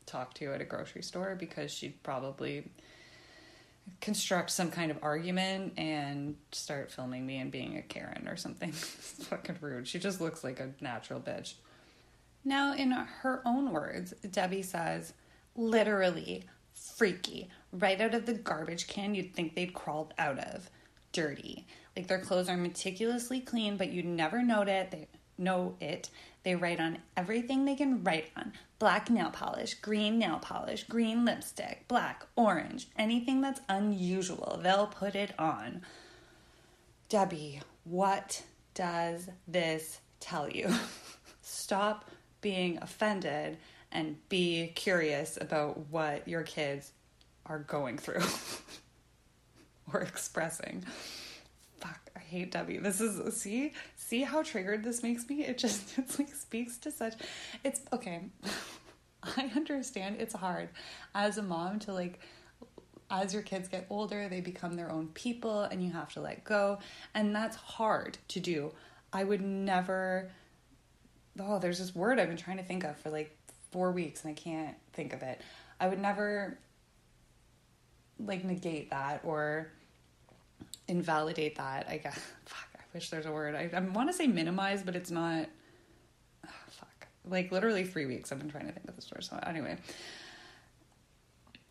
talk 0.06 0.34
to 0.36 0.54
at 0.54 0.62
a 0.62 0.66
grocery 0.66 1.04
store 1.04 1.36
because 1.38 1.72
she'd 1.72 2.02
probably 2.04 2.64
construct 4.02 4.52
some 4.52 4.72
kind 4.72 4.92
of 4.92 4.98
argument 5.02 5.74
and 5.78 6.36
start 6.52 6.92
filming 6.92 7.26
me 7.26 7.38
and 7.38 7.52
being 7.52 7.78
a 7.78 7.82
Karen 7.82 8.28
or 8.28 8.36
something. 8.36 8.70
it's 8.70 9.26
fucking 9.26 9.58
rude. 9.62 9.88
She 9.88 10.00
just 10.00 10.20
looks 10.20 10.44
like 10.44 10.60
a 10.60 10.72
natural 10.82 11.20
bitch. 11.20 11.56
Now, 12.44 12.74
in 12.74 12.92
her 12.92 13.42
own 13.46 13.72
words, 13.72 14.14
Debbie 14.32 14.62
says, 14.62 15.14
literally 15.56 16.46
freaky, 16.74 17.50
right 17.74 18.00
out 18.00 18.14
of 18.14 18.26
the 18.26 18.34
garbage 18.34 18.88
can 18.88 19.16
you'd 19.16 19.34
think 19.34 19.56
they'd 19.56 19.74
crawled 19.74 20.14
out 20.18 20.40
of. 20.40 20.70
Dirty. 21.12 21.66
Like 21.98 22.06
their 22.06 22.20
clothes 22.20 22.48
are 22.48 22.56
meticulously 22.56 23.40
clean, 23.40 23.76
but 23.76 23.92
you'd 23.92 24.06
never 24.06 24.44
note 24.44 24.68
it. 24.68 24.92
They 24.92 25.08
know 25.36 25.76
it. 25.82 26.12
They 26.44 26.54
write 26.56 26.80
on 26.80 27.00
everything 27.18 27.66
they 27.66 27.74
can 27.74 28.04
write 28.04 28.30
on 28.38 28.54
black 28.78 29.10
nail 29.10 29.32
polish, 29.32 29.74
green 29.74 30.20
nail 30.20 30.38
polish, 30.38 30.84
green 30.84 31.26
lipstick, 31.26 31.88
black, 31.88 32.28
orange, 32.36 32.88
anything 33.00 33.42
that's 33.42 33.62
unusual, 33.68 34.60
they'll 34.62 34.86
put 34.86 35.16
it 35.16 35.34
on. 35.40 35.82
Debbie, 37.10 37.62
what 37.84 38.44
does 38.76 39.30
this 39.48 40.00
tell 40.20 40.48
you? 40.48 40.72
Stop 41.42 42.12
being 42.42 42.78
offended 42.80 43.58
and 43.92 44.18
be 44.30 44.72
curious 44.76 45.36
about 45.42 45.88
what 45.90 46.28
your 46.28 46.44
kids 46.44 46.92
are 47.48 47.58
going 47.58 47.98
through 47.98 48.22
or 49.92 50.02
expressing. 50.02 50.86
Hate 52.30 52.52
Debbie. 52.52 52.78
This 52.78 53.00
is 53.00 53.36
see 53.36 53.74
see 53.96 54.22
how 54.22 54.44
triggered 54.44 54.84
this 54.84 55.02
makes 55.02 55.28
me? 55.30 55.46
It 55.46 55.58
just 55.58 55.98
it's 55.98 56.20
like 56.20 56.34
speaks 56.34 56.78
to 56.80 56.92
such 56.92 57.14
it's 57.64 57.82
okay. 57.94 58.22
I 59.24 59.52
understand 59.56 60.18
it's 60.20 60.36
hard 60.36 60.70
as 61.16 61.38
a 61.38 61.44
mom 61.44 61.80
to 61.80 61.94
like 61.94 62.20
as 63.10 63.34
your 63.34 63.42
kids 63.42 63.70
get 63.70 63.88
older, 63.90 64.28
they 64.28 64.42
become 64.42 64.76
their 64.76 64.92
own 64.92 65.08
people 65.10 65.62
and 65.62 65.82
you 65.82 65.92
have 65.94 66.12
to 66.14 66.22
let 66.22 66.44
go. 66.44 66.80
And 67.14 67.34
that's 67.34 67.56
hard 67.56 68.18
to 68.28 68.42
do. 68.42 68.74
I 69.14 69.24
would 69.24 69.42
never 69.42 70.30
oh, 71.40 71.60
there's 71.60 71.80
this 71.80 71.96
word 71.96 72.20
I've 72.20 72.28
been 72.28 72.38
trying 72.38 72.58
to 72.58 72.64
think 72.64 72.84
of 72.84 72.98
for 72.98 73.10
like 73.10 73.36
four 73.72 73.92
weeks 73.92 74.24
and 74.24 74.32
I 74.32 74.34
can't 74.34 74.76
think 74.94 75.14
of 75.14 75.22
it. 75.22 75.42
I 75.80 75.88
would 75.88 76.00
never 76.00 76.58
like 78.20 78.44
negate 78.44 78.90
that 78.90 79.22
or 79.24 79.72
invalidate 80.88 81.58
that. 81.58 81.88
I 81.90 81.98
guess 81.98 82.16
fuck, 82.46 82.70
I 82.76 82.84
wish 82.94 83.10
there's 83.10 83.26
a 83.26 83.32
word. 83.32 83.56
I, 83.56 83.70
I 83.74 83.80
want 83.80 84.10
to 84.10 84.14
say 84.14 84.28
minimize, 84.28 84.84
but 84.84 84.96
it's 84.96 85.12
not. 85.12 85.48
Oh, 86.46 86.50
fuck, 86.70 87.08
like 87.26 87.52
literally 87.52 87.84
three 87.84 88.06
weeks. 88.06 88.32
I've 88.32 88.40
been 88.40 88.50
trying 88.50 88.68
to 88.68 88.72
think 88.72 88.88
of 88.88 88.96
this 88.96 89.12
word. 89.12 89.24
So 89.24 89.40
anyway, 89.46 89.78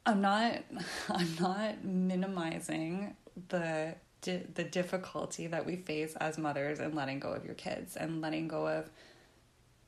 I'm 0.04 0.20
not. 0.20 0.62
I'm 1.08 1.36
not 1.40 1.84
minimizing 1.84 3.16
the 3.48 3.94
the 4.22 4.64
difficulty 4.64 5.46
that 5.46 5.64
we 5.64 5.76
face 5.76 6.16
as 6.16 6.36
mothers 6.36 6.80
and 6.80 6.96
letting 6.96 7.20
go 7.20 7.32
of 7.32 7.44
your 7.44 7.54
kids 7.54 7.96
and 7.96 8.20
letting 8.20 8.48
go 8.48 8.66
of 8.66 8.90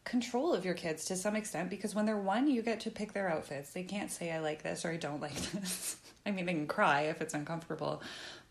control 0.08 0.54
of 0.54 0.64
your 0.64 0.74
kids 0.74 1.04
to 1.04 1.16
some 1.16 1.36
extent 1.36 1.68
because 1.68 1.94
when 1.94 2.06
they're 2.06 2.16
one, 2.16 2.48
you 2.48 2.62
get 2.62 2.80
to 2.80 2.90
pick 2.90 3.12
their 3.12 3.28
outfits. 3.28 3.70
They 3.72 3.82
can't 3.82 4.10
say, 4.10 4.32
I 4.32 4.38
like 4.38 4.62
this 4.62 4.84
or 4.84 4.90
I 4.90 4.96
don't 4.96 5.20
like 5.20 5.34
this. 5.52 5.96
I 6.24 6.30
mean, 6.30 6.46
they 6.46 6.54
can 6.54 6.66
cry 6.66 7.02
if 7.02 7.20
it's 7.20 7.34
uncomfortable, 7.34 8.02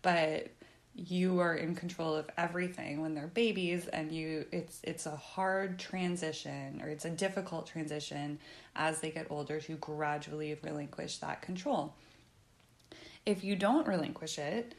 but 0.02 0.50
you 0.98 1.40
are 1.40 1.56
in 1.56 1.76
control 1.76 2.16
of 2.16 2.28
everything 2.38 3.02
when 3.02 3.14
they're 3.14 3.28
babies 3.28 3.88
and 3.88 4.12
you 4.12 4.46
it's 4.52 4.80
it's 4.84 5.06
a 5.06 5.16
hard 5.16 5.78
transition 5.78 6.82
or 6.84 6.90
it's 6.90 7.06
a 7.06 7.10
difficult 7.10 7.68
transition 7.68 8.40
as 8.76 9.00
they 9.00 9.12
get 9.12 9.28
older 9.30 9.62
to 9.62 9.76
gradually 9.76 10.58
relinquish 10.64 11.20
that 11.20 11.42
control. 11.44 11.94
If 13.28 13.44
you 13.44 13.56
don't 13.56 13.88
relinquish 13.88 14.40
it 14.40 14.74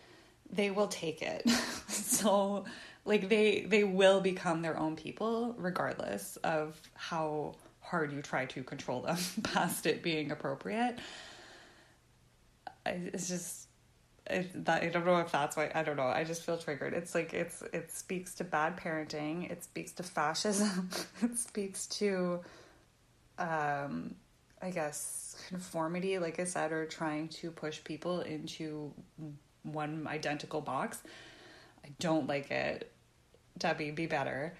they 0.51 0.71
will 0.71 0.89
take 0.89 1.23
it. 1.23 1.49
So 1.89 2.65
like 3.05 3.29
they 3.29 3.67
they 3.69 3.85
will 3.85 4.21
become 4.21 4.63
their 4.63 4.77
own 4.77 4.97
people 4.97 5.55
regardless 5.57 6.37
of 6.39 6.81
how 6.95 7.55
hard 7.81 8.13
you 8.13 8.23
try 8.23 8.45
to 8.47 8.63
control 8.63 9.03
them 9.03 9.19
past 9.45 9.87
it 9.87 10.03
being 10.03 10.33
appropriate. 10.33 10.99
It's 12.85 13.29
just 13.29 13.68
that 14.55 14.83
I 14.83 14.89
don't 14.89 15.07
know 15.07 15.19
if 15.19 15.33
that's 15.33 15.57
why 15.57 15.71
I 15.75 15.83
don't 15.83 15.97
know. 15.97 16.07
I 16.07 16.25
just 16.25 16.43
feel 16.43 16.59
triggered. 16.59 16.95
It's 16.95 17.15
like 17.15 17.35
it's 17.35 17.63
it 17.73 17.91
speaks 17.91 18.35
to 18.37 18.45
bad 18.45 18.77
parenting. 18.77 19.51
It 19.51 19.65
speaks 19.65 19.93
to 19.93 20.03
fascism. 20.03 20.91
it 21.23 21.39
speaks 21.39 21.87
to 21.87 22.41
um, 23.39 24.15
I 24.61 24.71
guess, 24.71 25.37
conformity, 25.49 26.19
like 26.19 26.41
I 26.41 26.45
said, 26.45 26.73
or 26.73 26.85
trying 26.87 27.29
to 27.29 27.51
push 27.51 27.83
people 27.85 28.21
into 28.21 28.93
one 29.63 30.07
identical 30.07 30.61
box. 30.61 31.03
I 31.85 31.91
don't 32.01 32.27
like 32.27 32.51
it. 32.51 32.93
Debbie, 33.57 33.93
be 33.93 34.07
better. 34.07 34.55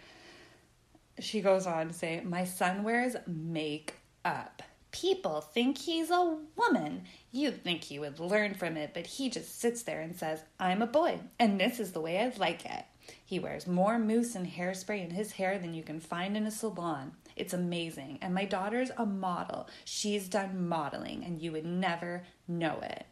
She 1.19 1.41
goes 1.41 1.67
on 1.67 1.89
to 1.89 1.95
say, 1.95 2.21
My 2.25 2.45
son 2.45 2.85
wears 2.85 3.17
makeup. 3.27 4.63
People 4.91 5.41
think 5.41 5.79
he's 5.79 6.11
a 6.11 6.39
woman. 6.57 7.03
You'd 7.31 7.63
think 7.63 7.85
he 7.85 7.99
would 7.99 8.19
learn 8.19 8.55
from 8.55 8.77
it, 8.77 8.93
but 8.95 9.07
he 9.07 9.29
just 9.29 9.61
sits 9.61 9.83
there 9.83 10.01
and 10.01 10.17
says, 10.17 10.43
I'm 10.59 10.81
a 10.83 10.87
boy, 10.87 11.21
and 11.39 11.61
this 11.61 11.79
is 11.79 11.93
the 11.93 12.01
way 12.01 12.19
I 12.21 12.33
like 12.39 12.65
it. 12.65 12.85
He 13.25 13.39
wears 13.39 13.67
more 13.67 13.99
mousse 13.99 14.35
and 14.35 14.47
hairspray 14.47 15.05
in 15.05 15.11
his 15.11 15.33
hair 15.33 15.59
than 15.59 15.75
you 15.75 15.83
can 15.83 16.01
find 16.01 16.37
in 16.37 16.47
a 16.47 16.51
salon. 16.51 17.13
It's 17.37 17.53
amazing. 17.55 18.19
And 18.23 18.35
my 18.35 18.45
daughter's 18.45 18.91
a 18.97 19.07
model. 19.07 19.69
She's 19.85 20.29
done 20.29 20.69
modeling, 20.69 21.25
and 21.25 21.41
you 21.41 21.53
would 21.53 21.67
never 21.67 22.25
know 22.47 22.81
it. 22.83 23.05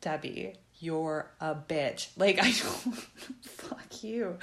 Debbie, 0.00 0.54
you're 0.78 1.30
a 1.40 1.54
bitch. 1.54 2.08
Like, 2.16 2.38
I 2.38 2.52
don't. 2.62 2.94
fuck 3.42 4.02
you. 4.02 4.38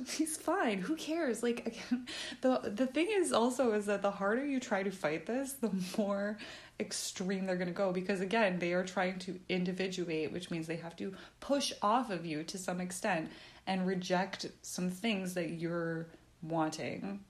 He's 0.08 0.36
fine. 0.36 0.78
Who 0.78 0.96
cares? 0.96 1.42
Like 1.42 1.66
again, 1.66 2.06
the 2.40 2.72
the 2.74 2.86
thing 2.86 3.08
is 3.10 3.32
also 3.32 3.72
is 3.72 3.86
that 3.86 4.02
the 4.02 4.10
harder 4.10 4.44
you 4.44 4.60
try 4.60 4.82
to 4.82 4.90
fight 4.90 5.26
this, 5.26 5.54
the 5.54 5.70
more 5.96 6.38
extreme 6.80 7.46
they're 7.46 7.56
going 7.56 7.68
to 7.68 7.74
go 7.74 7.92
because 7.92 8.20
again, 8.20 8.58
they 8.58 8.72
are 8.72 8.84
trying 8.84 9.18
to 9.20 9.38
individuate, 9.48 10.32
which 10.32 10.50
means 10.50 10.66
they 10.66 10.76
have 10.76 10.96
to 10.96 11.14
push 11.40 11.72
off 11.82 12.10
of 12.10 12.26
you 12.26 12.42
to 12.44 12.58
some 12.58 12.80
extent 12.80 13.30
and 13.66 13.86
reject 13.86 14.46
some 14.62 14.90
things 14.90 15.34
that 15.34 15.50
you're 15.50 16.08
wanting 16.42 17.20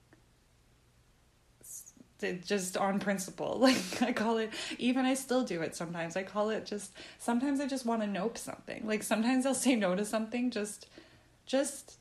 just 2.45 2.77
on 2.77 3.01
principle. 3.01 3.59
Like 3.63 4.03
I 4.03 4.13
call 4.13 4.39
it 4.39 4.51
even 4.79 5.05
I 5.05 5.15
still 5.15 5.45
do 5.45 5.63
it 5.63 5.75
sometimes. 5.77 6.17
I 6.17 6.23
call 6.23 6.51
it 6.51 6.67
just 6.67 6.93
sometimes 7.19 7.61
I 7.61 7.67
just 7.67 7.87
want 7.87 8.03
to 8.03 8.07
nope 8.07 8.39
something. 8.39 8.87
Like 8.87 9.03
sometimes 9.03 9.47
I'll 9.47 9.55
say 9.55 9.77
no 9.77 9.95
to 9.95 10.05
something 10.05 10.51
just 10.51 10.87
just 11.47 11.99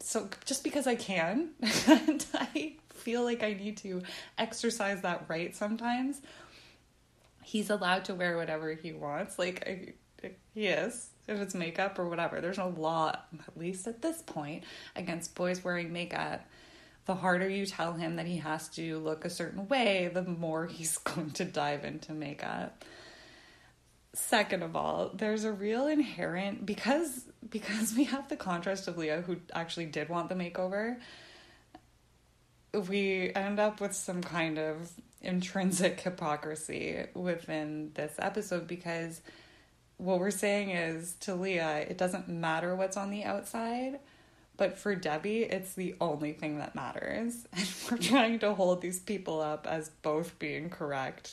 so 0.00 0.28
just 0.44 0.64
because 0.64 0.86
I 0.86 0.94
can 0.94 1.50
and 1.86 2.24
I 2.34 2.74
feel 2.90 3.22
like 3.22 3.42
I 3.42 3.54
need 3.54 3.76
to 3.78 4.02
exercise 4.38 5.02
that 5.02 5.24
right 5.28 5.54
sometimes. 5.54 6.20
He's 7.42 7.70
allowed 7.70 8.04
to 8.06 8.14
wear 8.14 8.36
whatever 8.36 8.74
he 8.74 8.92
wants. 8.92 9.38
Like 9.38 9.66
I, 9.66 10.28
he 10.54 10.66
is 10.66 11.08
if 11.26 11.40
it's 11.40 11.54
makeup 11.54 11.98
or 11.98 12.08
whatever. 12.08 12.40
There's 12.40 12.58
no 12.58 12.68
law, 12.68 13.10
at 13.10 13.56
least 13.56 13.86
at 13.86 14.02
this 14.02 14.22
point, 14.22 14.64
against 14.96 15.34
boys 15.34 15.62
wearing 15.64 15.92
makeup 15.92 16.42
the 17.10 17.16
harder 17.16 17.48
you 17.48 17.66
tell 17.66 17.94
him 17.94 18.16
that 18.16 18.26
he 18.26 18.36
has 18.36 18.68
to 18.68 18.98
look 19.00 19.24
a 19.24 19.30
certain 19.30 19.66
way, 19.66 20.08
the 20.12 20.22
more 20.22 20.66
he's 20.68 20.98
going 20.98 21.30
to 21.32 21.44
dive 21.44 21.84
into 21.84 22.12
makeup. 22.12 22.84
Second 24.12 24.62
of 24.62 24.76
all, 24.76 25.10
there's 25.14 25.44
a 25.44 25.52
real 25.52 25.86
inherent 25.86 26.66
because 26.66 27.24
because 27.48 27.94
we 27.96 28.04
have 28.04 28.28
the 28.28 28.36
contrast 28.36 28.88
of 28.88 28.98
Leah 28.98 29.22
who 29.22 29.36
actually 29.52 29.86
did 29.86 30.08
want 30.08 30.28
the 30.28 30.34
makeover. 30.34 30.98
We 32.72 33.32
end 33.34 33.58
up 33.58 33.80
with 33.80 33.94
some 33.94 34.22
kind 34.22 34.58
of 34.58 34.90
intrinsic 35.22 36.00
hypocrisy 36.00 37.04
within 37.14 37.90
this 37.94 38.14
episode 38.18 38.66
because 38.66 39.20
what 39.96 40.18
we're 40.18 40.30
saying 40.30 40.70
is 40.70 41.14
to 41.20 41.34
Leah, 41.34 41.80
it 41.80 41.98
doesn't 41.98 42.28
matter 42.28 42.74
what's 42.74 42.96
on 42.96 43.10
the 43.10 43.24
outside 43.24 44.00
but 44.60 44.76
for 44.76 44.94
Debbie, 44.94 45.44
it's 45.44 45.72
the 45.72 45.94
only 46.02 46.34
thing 46.34 46.58
that 46.58 46.74
matters. 46.74 47.46
And 47.56 47.66
we're 47.90 47.96
trying 47.96 48.38
to 48.40 48.52
hold 48.52 48.82
these 48.82 49.00
people 49.00 49.40
up 49.40 49.66
as 49.66 49.88
both 50.02 50.38
being 50.38 50.68
correct, 50.68 51.32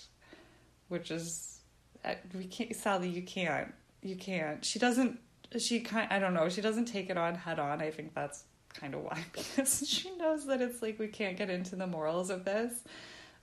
which 0.88 1.12
is, 1.12 1.60
uh, 2.05 2.14
we 2.34 2.45
can't, 2.45 2.74
Sally, 2.74 3.10
you 3.10 3.22
can't. 3.22 3.74
You 4.01 4.16
can't. 4.16 4.64
She 4.64 4.80
doesn't, 4.80 5.20
she 5.58 5.80
kind, 5.80 6.08
I 6.12 6.20
don't 6.20 6.34
know, 6.34 6.50
she 6.50 6.62
doesn't 6.62 6.86
take 6.86 7.10
it 7.10 7.18
on 7.18 7.36
head 7.36 7.60
on. 7.60 7.82
I 7.82 7.91
think 7.91 8.14
that's 8.14 8.43
kind 8.74 8.93
of 8.93 9.02
why, 9.02 9.24
because 9.32 9.88
she 9.88 10.16
knows 10.18 10.45
that 10.48 10.62
it's 10.62 10.82
like 10.82 11.00
we 11.00 11.08
can't 11.08 11.38
get 11.38 11.50
into 11.50 11.76
the 11.76 11.88
morals 11.88 12.30
of 12.30 12.45
this 12.45 12.74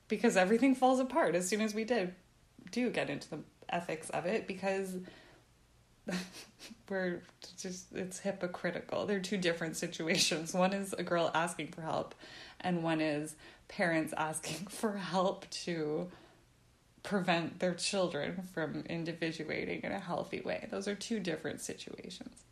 because 0.09 0.37
everything 0.37 0.75
falls 0.75 1.01
apart 1.01 1.35
as 1.35 1.49
soon 1.49 1.61
as 1.61 1.75
we 1.75 1.85
did 1.85 2.15
do 2.71 2.91
get 2.91 3.11
into 3.11 3.29
the 3.31 3.39
ethics 3.69 4.11
of 4.11 4.27
it 4.27 4.47
because 4.47 4.97
we're 6.89 7.23
just 7.59 7.93
it's 7.95 8.19
hypocritical. 8.19 9.07
They're 9.07 9.21
two 9.21 9.39
different 9.39 9.77
situations. 9.77 10.53
One 10.55 10.73
is 10.73 10.93
a 10.93 11.03
girl 11.03 11.31
asking 11.35 11.69
for 11.69 11.83
help 11.83 12.15
and 12.61 12.83
one 12.83 13.01
is 13.01 13.37
parents 13.69 14.13
asking 14.17 14.67
for 14.69 14.97
help 14.97 15.49
to 15.51 16.11
prevent 17.05 17.61
their 17.61 17.75
children 17.75 18.43
from 18.53 18.83
individuating 18.89 19.83
in 19.83 19.93
a 19.93 20.01
healthy 20.01 20.41
way. 20.41 20.67
Those 20.71 20.89
are 20.89 20.97
two 20.97 21.21
different 21.21 21.61
situations. 21.61 22.43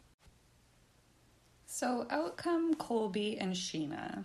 So 1.67 2.07
out 2.11 2.37
come 2.37 2.75
Colby 2.75 3.39
and 3.39 3.55
Sheena. 3.55 4.25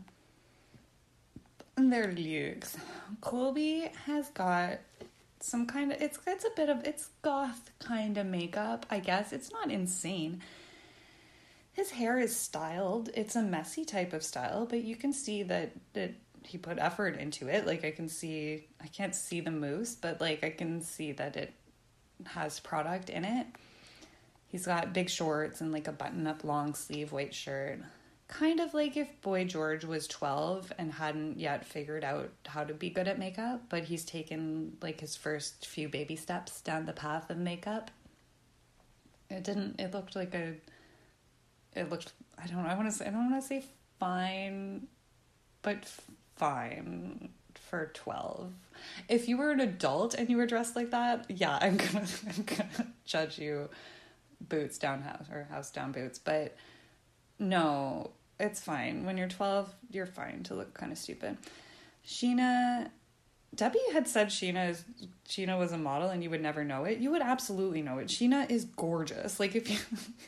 Their 1.77 2.11
looks. 2.11 2.77
Colby 3.21 3.89
has 4.05 4.29
got 4.29 4.79
some 5.39 5.65
kind 5.65 5.91
of 5.91 6.01
it's 6.01 6.19
it's 6.27 6.43
a 6.43 6.49
bit 6.55 6.69
of 6.69 6.85
it's 6.85 7.09
goth 7.21 7.71
kind 7.79 8.17
of 8.17 8.25
makeup, 8.25 8.85
I 8.89 8.99
guess. 8.99 9.31
It's 9.31 9.51
not 9.51 9.71
insane. 9.71 10.41
His 11.71 11.91
hair 11.91 12.19
is 12.19 12.35
styled. 12.35 13.11
It's 13.13 13.35
a 13.35 13.41
messy 13.41 13.85
type 13.85 14.11
of 14.11 14.23
style, 14.23 14.65
but 14.65 14.83
you 14.83 14.97
can 14.97 15.13
see 15.13 15.43
that 15.43 15.71
that 15.93 16.15
he 16.47 16.57
put 16.57 16.79
effort 16.79 17.17
into 17.17 17.47
it. 17.47 17.67
Like 17.67 17.83
I 17.85 17.91
can 17.91 18.09
see 18.09 18.67
I 18.81 18.87
can't 18.87 19.15
see 19.15 19.41
the 19.41 19.51
mousse, 19.51 19.95
but 19.95 20.21
like 20.21 20.43
I 20.43 20.49
can 20.49 20.81
see 20.81 21.11
that 21.13 21.35
it 21.35 21.53
has 22.25 22.59
product 22.59 23.09
in 23.09 23.25
it. 23.25 23.47
He's 24.47 24.65
got 24.65 24.93
big 24.93 25.09
shorts 25.09 25.61
and 25.61 25.71
like 25.71 25.87
a 25.87 25.91
button 25.91 26.25
up 26.25 26.43
long 26.43 26.73
sleeve 26.73 27.11
white 27.11 27.35
shirt 27.35 27.79
kind 28.27 28.59
of 28.59 28.73
like 28.73 28.97
if 28.97 29.21
Boy 29.21 29.45
George 29.45 29.85
was 29.85 30.07
12 30.07 30.73
and 30.77 30.91
hadn't 30.91 31.39
yet 31.39 31.65
figured 31.65 32.03
out 32.03 32.29
how 32.45 32.63
to 32.63 32.73
be 32.73 32.89
good 32.89 33.07
at 33.07 33.17
makeup, 33.17 33.61
but 33.69 33.85
he's 33.85 34.03
taken 34.03 34.77
like 34.81 34.99
his 34.99 35.15
first 35.15 35.65
few 35.65 35.87
baby 35.87 36.15
steps 36.15 36.61
down 36.61 36.85
the 36.85 36.93
path 36.93 37.29
of 37.29 37.37
makeup. 37.37 37.89
It 39.29 39.43
didn't, 39.43 39.79
it 39.79 39.93
looked 39.93 40.15
like 40.15 40.33
a, 40.35 40.53
it 41.75 41.89
looked, 41.89 42.13
I 42.41 42.47
don't 42.47 42.63
know, 42.63 42.69
I 42.69 42.75
want 42.75 42.89
to 42.89 42.95
say, 42.95 43.07
I 43.07 43.11
don't 43.11 43.31
want 43.31 43.41
to 43.41 43.47
say 43.47 43.63
fine, 43.99 44.87
but 45.61 45.89
fine 46.37 47.29
for 47.69 47.91
12. 47.93 48.51
If 49.09 49.27
you 49.27 49.37
were 49.37 49.51
an 49.51 49.59
adult 49.59 50.13
and 50.13 50.29
you 50.29 50.37
were 50.37 50.45
dressed 50.45 50.75
like 50.75 50.91
that, 50.91 51.25
yeah, 51.29 51.57
I'm 51.61 51.77
gonna, 51.77 52.05
I'm 52.27 52.43
gonna 52.43 52.87
judge 53.05 53.37
you 53.37 53.69
boots 54.39 54.77
down 54.77 55.01
house 55.01 55.25
or 55.31 55.47
house 55.49 55.71
down 55.71 55.91
boots, 55.91 56.19
but 56.19 56.55
no, 57.39 58.11
it's 58.39 58.59
fine. 58.59 59.05
When 59.05 59.17
you're 59.17 59.27
12, 59.27 59.73
you're 59.91 60.05
fine 60.05 60.43
to 60.43 60.55
look 60.55 60.73
kind 60.73 60.91
of 60.91 60.97
stupid. 60.97 61.37
Sheena, 62.05 62.89
Debbie 63.53 63.79
had 63.91 64.07
said 64.07 64.27
Sheena 64.27 64.69
is 64.69 64.85
Sheena 65.27 65.57
was 65.57 65.71
a 65.71 65.77
model 65.77 66.09
and 66.09 66.23
you 66.23 66.29
would 66.29 66.41
never 66.41 66.63
know 66.63 66.85
it. 66.85 66.99
You 66.99 67.11
would 67.11 67.21
absolutely 67.21 67.81
know 67.81 67.97
it. 67.97 68.07
Sheena 68.07 68.49
is 68.49 68.65
gorgeous. 68.65 69.39
Like 69.39 69.55
if 69.55 69.69
you 69.69 69.77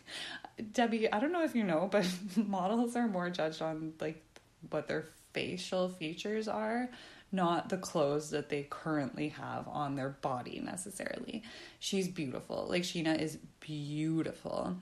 Debbie, 0.74 1.12
I 1.12 1.20
don't 1.20 1.32
know 1.32 1.44
if 1.44 1.56
you 1.56 1.64
know, 1.64 1.88
but 1.90 2.06
models 2.36 2.96
are 2.96 3.08
more 3.08 3.30
judged 3.30 3.62
on 3.62 3.94
like 4.00 4.24
what 4.70 4.88
their 4.88 5.06
facial 5.34 5.90
features 5.90 6.48
are, 6.48 6.90
not 7.32 7.70
the 7.70 7.78
clothes 7.78 8.32
that 8.32 8.50
they 8.50 8.68
currently 8.70 9.30
have 9.30 9.68
on 9.68 9.96
their 9.96 10.10
body 10.10 10.60
necessarily. 10.64 11.44
She's 11.80 12.08
beautiful. 12.08 12.66
Like 12.70 12.84
Sheena 12.84 13.20
is 13.20 13.38
beautiful. 13.60 14.76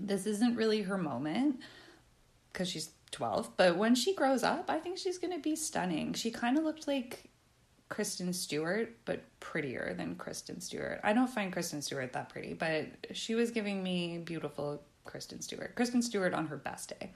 This 0.00 0.26
isn't 0.26 0.56
really 0.56 0.82
her 0.82 0.96
moment 0.96 1.60
because 2.52 2.68
she's 2.68 2.90
12. 3.10 3.50
But 3.56 3.76
when 3.76 3.94
she 3.94 4.14
grows 4.14 4.42
up, 4.42 4.70
I 4.70 4.78
think 4.78 4.98
she's 4.98 5.18
going 5.18 5.32
to 5.32 5.40
be 5.40 5.56
stunning. 5.56 6.14
She 6.14 6.30
kind 6.30 6.56
of 6.56 6.64
looked 6.64 6.86
like 6.86 7.24
Kristen 7.88 8.32
Stewart, 8.32 8.96
but 9.04 9.22
prettier 9.40 9.94
than 9.96 10.14
Kristen 10.14 10.60
Stewart. 10.60 11.00
I 11.02 11.12
don't 11.12 11.28
find 11.28 11.52
Kristen 11.52 11.82
Stewart 11.82 12.12
that 12.12 12.28
pretty, 12.28 12.54
but 12.54 12.86
she 13.12 13.34
was 13.34 13.50
giving 13.50 13.82
me 13.82 14.18
beautiful 14.18 14.82
Kristen 15.04 15.40
Stewart. 15.40 15.74
Kristen 15.74 16.02
Stewart 16.02 16.34
on 16.34 16.46
her 16.46 16.56
best 16.56 16.98
day. 16.98 17.10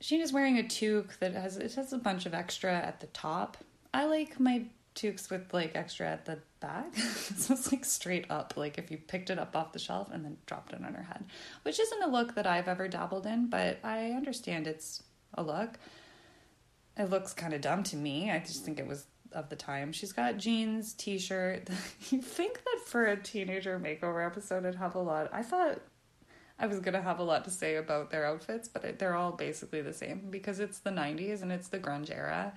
Sheena's 0.00 0.32
wearing 0.32 0.58
a 0.58 0.62
toque 0.62 1.18
that 1.18 1.32
has 1.32 1.56
it 1.56 1.74
has 1.74 1.92
a 1.92 1.98
bunch 1.98 2.26
of 2.26 2.34
extra 2.34 2.72
at 2.72 3.00
the 3.00 3.06
top. 3.08 3.56
I 3.92 4.04
like 4.04 4.38
my 4.38 4.66
toques 4.94 5.30
with 5.30 5.52
like 5.52 5.72
extra 5.74 6.08
at 6.08 6.24
the 6.24 6.38
back. 6.60 6.94
so 7.36 7.54
it's 7.54 7.72
like 7.72 7.84
straight 7.84 8.30
up, 8.30 8.54
like 8.56 8.78
if 8.78 8.90
you 8.90 8.98
picked 8.98 9.30
it 9.30 9.38
up 9.38 9.56
off 9.56 9.72
the 9.72 9.78
shelf 9.78 10.08
and 10.12 10.24
then 10.24 10.36
dropped 10.46 10.72
it 10.72 10.84
on 10.84 10.94
her 10.94 11.02
head, 11.02 11.24
which 11.62 11.80
isn't 11.80 12.02
a 12.02 12.08
look 12.08 12.34
that 12.34 12.46
I've 12.46 12.68
ever 12.68 12.88
dabbled 12.88 13.26
in, 13.26 13.48
but 13.48 13.78
I 13.82 14.10
understand 14.10 14.66
it's 14.66 15.02
a 15.34 15.42
look. 15.42 15.78
It 16.96 17.10
looks 17.10 17.32
kind 17.32 17.54
of 17.54 17.60
dumb 17.60 17.84
to 17.84 17.96
me. 17.96 18.30
I 18.30 18.40
just 18.40 18.64
think 18.64 18.78
it 18.80 18.86
was 18.86 19.06
of 19.32 19.48
the 19.48 19.56
time. 19.56 19.92
She's 19.92 20.12
got 20.12 20.36
jeans, 20.36 20.94
t 20.94 21.18
shirt. 21.18 21.68
you 22.10 22.20
think 22.20 22.64
that 22.64 22.80
for 22.86 23.06
a 23.06 23.16
teenager 23.16 23.78
makeover 23.78 24.24
episode, 24.24 24.64
it'd 24.64 24.76
have 24.76 24.94
a 24.94 25.00
lot. 25.00 25.28
I 25.32 25.42
thought 25.42 25.80
I 26.58 26.66
was 26.66 26.80
gonna 26.80 27.02
have 27.02 27.18
a 27.18 27.24
lot 27.24 27.44
to 27.44 27.50
say 27.50 27.76
about 27.76 28.10
their 28.10 28.26
outfits, 28.26 28.68
but 28.68 28.98
they're 28.98 29.14
all 29.14 29.32
basically 29.32 29.80
the 29.80 29.92
same 29.92 30.28
because 30.30 30.60
it's 30.60 30.80
the 30.80 30.90
90s 30.90 31.42
and 31.42 31.52
it's 31.52 31.68
the 31.68 31.78
grunge 31.78 32.10
era. 32.10 32.52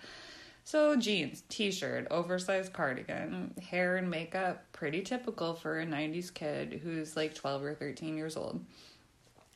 So, 0.64 0.96
jeans, 0.96 1.44
t 1.50 1.72
shirt, 1.72 2.08
oversized 2.12 2.72
cardigan, 2.74 3.54
hair 3.62 3.98
and 3.98 4.10
makeup, 4.10 4.64
pretty 4.74 5.02
typical 5.02 5.56
for 5.56 5.80
a 5.80 5.86
90s 5.86 6.34
kid 6.34 6.82
who's 6.84 7.16
like 7.16 7.34
12 7.34 7.64
or 7.64 7.74
13 7.74 8.16
years 8.16 8.38
old. 8.38 8.64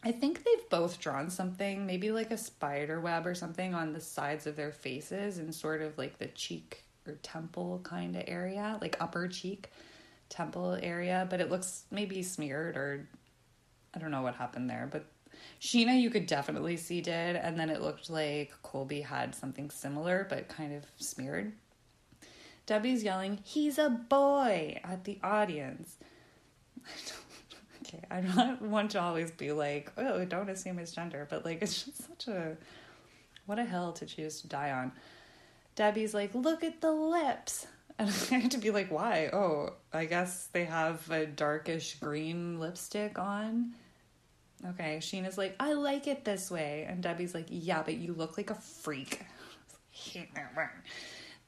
I 0.03 0.11
think 0.11 0.43
they've 0.43 0.69
both 0.69 0.99
drawn 0.99 1.29
something, 1.31 1.85
maybe 1.85 2.11
like 2.11 2.31
a 2.31 2.37
spider 2.37 3.01
web 3.01 3.25
or 3.25 3.33
something 3.33 3.73
on 3.73 3.93
the 3.93 4.01
sides 4.01 4.45
of 4.45 4.55
their 4.55 4.71
faces 4.71 5.39
and 5.39 5.53
sort 5.53 5.81
of 5.81 5.97
like 5.97 6.19
the 6.19 6.27
cheek 6.27 6.83
or 7.07 7.13
temple 7.23 7.81
kind 7.83 8.15
of 8.15 8.23
area, 8.27 8.77
like 8.81 8.97
upper 8.99 9.27
cheek 9.27 9.71
temple 10.29 10.77
area, 10.81 11.27
but 11.29 11.41
it 11.41 11.49
looks 11.49 11.85
maybe 11.91 12.21
smeared 12.21 12.77
or 12.77 13.07
I 13.95 13.99
don't 13.99 14.11
know 14.11 14.21
what 14.21 14.35
happened 14.35 14.69
there, 14.69 14.87
but 14.91 15.05
Sheena, 15.61 15.99
you 15.99 16.09
could 16.09 16.27
definitely 16.27 16.77
see 16.77 17.01
did, 17.01 17.35
and 17.35 17.57
then 17.57 17.69
it 17.69 17.81
looked 17.81 18.09
like 18.09 18.51
Colby 18.61 19.01
had 19.01 19.33
something 19.33 19.69
similar 19.69 20.25
but 20.29 20.49
kind 20.49 20.73
of 20.73 20.83
smeared. 20.97 21.53
Debbie's 22.65 23.03
yelling, 23.03 23.39
"He's 23.43 23.77
a 23.77 23.89
boy!" 23.89 24.79
at 24.83 25.03
the 25.03 25.19
audience. 25.23 25.97
okay, 27.81 28.03
I 28.09 28.21
don't 28.21 28.61
want 28.63 28.91
to 28.91 29.01
always 29.01 29.31
be 29.31 29.51
like, 29.51 29.91
"Oh, 29.97 30.25
don't 30.25 30.49
assume 30.49 30.77
his 30.77 30.91
gender," 30.91 31.27
but 31.29 31.45
like 31.45 31.61
it's 31.61 31.83
just 31.83 32.07
such 32.07 32.27
a 32.27 32.57
what 33.45 33.59
a 33.59 33.65
hell 33.65 33.93
to 33.93 34.05
choose 34.05 34.41
to 34.41 34.47
die 34.47 34.71
on. 34.71 34.91
Debbie's 35.75 36.13
like, 36.13 36.33
"Look 36.33 36.63
at 36.63 36.81
the 36.81 36.91
lips." 36.91 37.67
And 37.97 38.09
I 38.09 38.35
had 38.39 38.51
to 38.51 38.57
be 38.57 38.71
like, 38.71 38.91
why? 38.91 39.29
Oh, 39.31 39.69
I 39.93 40.03
guess 40.03 40.47
they 40.47 40.65
have 40.65 41.09
a 41.09 41.25
darkish 41.25 41.95
green 42.01 42.59
lipstick 42.59 43.17
on. 43.17 43.73
Okay, 44.69 44.97
Sheena's 44.97 45.37
like, 45.37 45.55
I 45.59 45.73
like 45.73 46.07
it 46.07 46.25
this 46.25 46.49
way. 46.49 46.85
And 46.87 47.03
Debbie's 47.03 47.33
like, 47.33 47.47
yeah, 47.49 47.83
but 47.83 47.95
you 47.95 48.13
look 48.13 48.37
like 48.37 48.49
a 48.49 48.55
freak. 48.55 49.21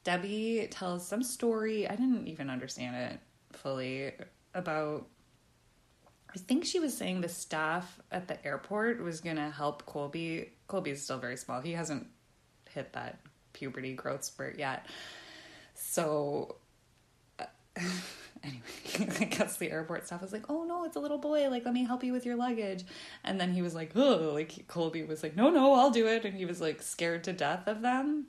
Debbie 0.04 0.68
tells 0.70 1.08
some 1.08 1.24
story. 1.24 1.88
I 1.88 1.96
didn't 1.96 2.28
even 2.28 2.50
understand 2.50 2.96
it 2.96 3.20
fully 3.58 4.14
about. 4.54 5.08
I 6.34 6.40
think 6.40 6.66
she 6.66 6.80
was 6.80 6.96
saying 6.96 7.22
the 7.22 7.30
staff 7.30 8.00
at 8.12 8.28
the 8.28 8.46
airport 8.46 9.02
was 9.02 9.22
going 9.22 9.38
to 9.38 9.50
help 9.50 9.86
Colby. 9.86 10.52
Colby's 10.68 11.04
still 11.04 11.18
very 11.18 11.38
small. 11.38 11.62
He 11.62 11.72
hasn't 11.72 12.08
hit 12.70 12.94
that 12.94 13.20
puberty 13.54 13.94
growth 13.94 14.24
spurt 14.24 14.60
yet. 14.60 14.86
So. 15.74 16.58
Uh, 17.40 17.46
Anyway, 18.48 19.12
I 19.20 19.26
guess 19.26 19.58
the 19.58 19.72
airport 19.72 20.06
staff 20.08 20.22
was 20.22 20.32
like, 20.32 20.46
"Oh 20.50 20.64
no, 20.64 20.86
it's 20.86 20.96
a 20.96 21.00
little 21.00 21.18
boy. 21.18 21.50
Like, 21.50 21.66
let 21.66 21.74
me 21.74 21.86
help 21.86 22.04
you 22.04 22.14
with 22.14 22.26
your 22.26 22.36
luggage." 22.36 22.84
And 23.24 23.40
then 23.40 23.54
he 23.54 23.62
was 23.62 23.76
like, 23.76 23.92
"Oh," 23.96 24.32
like 24.34 24.68
Colby 24.68 25.04
was 25.04 25.24
like, 25.24 25.36
"No, 25.36 25.50
no, 25.50 25.74
I'll 25.74 25.92
do 25.92 26.08
it," 26.08 26.26
and 26.26 26.34
he 26.34 26.46
was 26.46 26.62
like 26.62 26.82
scared 26.82 27.24
to 27.26 27.34
death 27.34 27.68
of 27.68 27.82
them. 27.82 28.28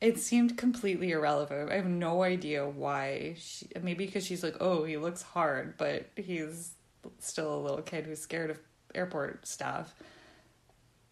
It 0.00 0.18
seemed 0.18 0.58
completely 0.58 1.12
irrelevant. 1.12 1.70
I 1.70 1.76
have 1.76 1.86
no 1.86 2.22
idea 2.24 2.66
why. 2.68 3.36
She, 3.38 3.68
maybe 3.80 4.06
because 4.06 4.26
she's 4.26 4.42
like, 4.42 4.56
"Oh, 4.60 4.84
he 4.84 4.96
looks 4.96 5.22
hard," 5.22 5.76
but 5.76 6.06
he's 6.16 6.74
still 7.18 7.54
a 7.54 7.60
little 7.60 7.82
kid 7.82 8.06
who's 8.06 8.20
scared 8.20 8.50
of 8.50 8.58
airport 8.94 9.46
staff. 9.46 9.94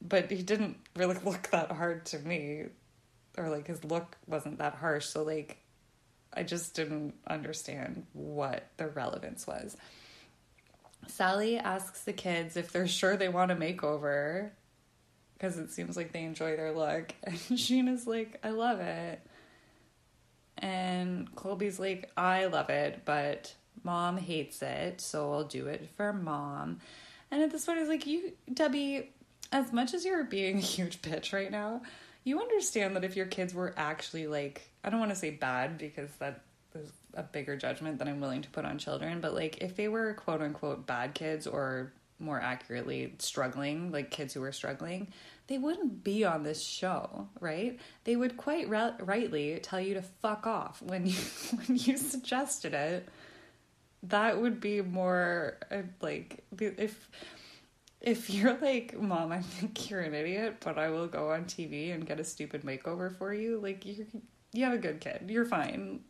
But 0.03 0.31
he 0.31 0.43
didn't 0.43 0.77
really 0.97 1.19
look 1.25 1.51
that 1.51 1.71
hard 1.73 2.07
to 2.07 2.19
me, 2.21 2.67
or 3.37 3.49
like 3.51 3.67
his 3.67 3.85
look 3.85 4.17
wasn't 4.27 4.59
that 4.59 4.75
harsh. 4.77 5.07
So 5.07 5.23
like 5.23 5.59
I 6.33 6.43
just 6.43 6.75
didn't 6.75 7.15
understand 7.27 8.07
what 8.13 8.67
the 8.77 8.89
relevance 8.89 9.47
was. 9.47 9.77
Sally 11.09 11.59
asks 11.59 12.03
the 12.03 12.13
kids 12.13 12.57
if 12.57 12.73
they're 12.73 12.87
sure 12.87 13.17
they 13.17 13.29
want 13.29 13.51
a 13.51 13.57
makeover 13.57 14.51
because 15.35 15.59
it 15.59 15.71
seems 15.71 15.97
like 15.97 16.13
they 16.13 16.23
enjoy 16.23 16.57
their 16.57 16.73
look. 16.73 17.15
And 17.25 17.35
Sheena's 17.35 18.07
like, 18.07 18.39
I 18.45 18.51
love 18.51 18.81
it. 18.81 19.21
And 20.59 21.35
Colby's 21.35 21.81
like, 21.81 22.11
I 22.17 22.47
love 22.47 22.69
it, 22.69 23.03
but 23.07 23.55
mom 23.83 24.19
hates 24.19 24.61
it, 24.61 25.01
so 25.01 25.33
I'll 25.33 25.45
do 25.45 25.67
it 25.67 25.89
for 25.97 26.13
mom. 26.13 26.81
And 27.31 27.43
at 27.43 27.51
this 27.51 27.65
point, 27.65 27.79
I 27.79 27.81
was 27.81 27.89
like, 27.89 28.07
You, 28.07 28.33
Debbie, 28.53 29.11
as 29.53 29.73
much 29.73 29.95
as 29.95 30.05
you're 30.05 30.25
being 30.25 30.59
a 30.59 30.61
huge 30.61 31.01
bitch 31.01 31.33
right 31.33 31.51
now, 31.51 31.81
you 32.25 32.41
understand 32.41 32.97
that 32.97 33.05
if 33.05 33.17
your 33.17 33.27
kids 33.27 33.55
were 33.55 33.75
actually 33.77 34.27
like 34.27 34.71
I 34.85 34.91
don't 34.91 35.01
want 35.01 35.13
to 35.13 35.17
say 35.17 35.31
bad 35.31 35.79
because 35.79 36.11
that 36.19 36.43
is 36.75 36.91
a 37.15 37.23
bigger 37.23 37.57
judgment 37.57 37.99
than 37.99 38.09
I'm 38.09 38.21
willing 38.21 38.43
to 38.43 38.51
put 38.51 38.65
on 38.65 38.79
children, 38.79 39.21
but 39.21 39.35
like 39.35 39.59
if 39.61 39.77
they 39.77 39.89
were 39.89 40.15
quote 40.15 40.41
unquote 40.41 40.87
bad 40.87 41.15
kids 41.15 41.47
or 41.47 41.93
more 42.19 42.41
accurately 42.41 43.15
struggling, 43.19 43.91
like 43.91 44.11
kids 44.11 44.35
who 44.35 44.41
were 44.41 44.53
struggling, 44.53 45.09
they 45.47 45.59
wouldn't 45.59 46.05
be 46.05 46.25
on 46.25 46.43
this 46.43 46.63
show, 46.63 47.29
right? 47.41 47.81
They 48.05 48.15
would 48.15 48.37
quite 48.37 48.69
re- 48.69 48.95
rightly 49.01 49.59
tell 49.63 49.81
you 49.81 49.95
to 49.95 50.03
fuck 50.03 50.47
off 50.47 50.83
when 50.83 51.07
you 51.07 51.19
when 51.65 51.79
you 51.79 51.97
suggested 51.97 52.75
it. 52.75 53.09
That 54.05 54.41
would 54.41 54.61
be 54.61 54.81
more 54.81 55.59
uh, 55.71 55.83
like 56.01 56.45
if 56.59 57.09
if 58.01 58.31
you're 58.31 58.57
like, 58.59 58.99
Mom, 58.99 59.33
I 59.33 59.43
think 59.43 59.91
you're 59.91 60.01
an 60.01 60.15
idiot, 60.15 60.57
but 60.61 60.79
I 60.79 60.89
will 60.89 61.07
go 61.07 61.31
on 61.31 61.45
TV 61.45 61.95
and 61.95 62.07
get 62.07 62.21
a 62.21 62.25
stupid 62.25 62.63
makeover 62.63 63.17
for 63.17 63.33
you, 63.33 63.59
like 63.61 63.85
you 63.85 64.07
you 64.53 64.65
have 64.65 64.75
a 64.75 64.79
good 64.79 65.01
kid. 65.01 65.27
You're 65.29 65.45
fine. 65.45 66.01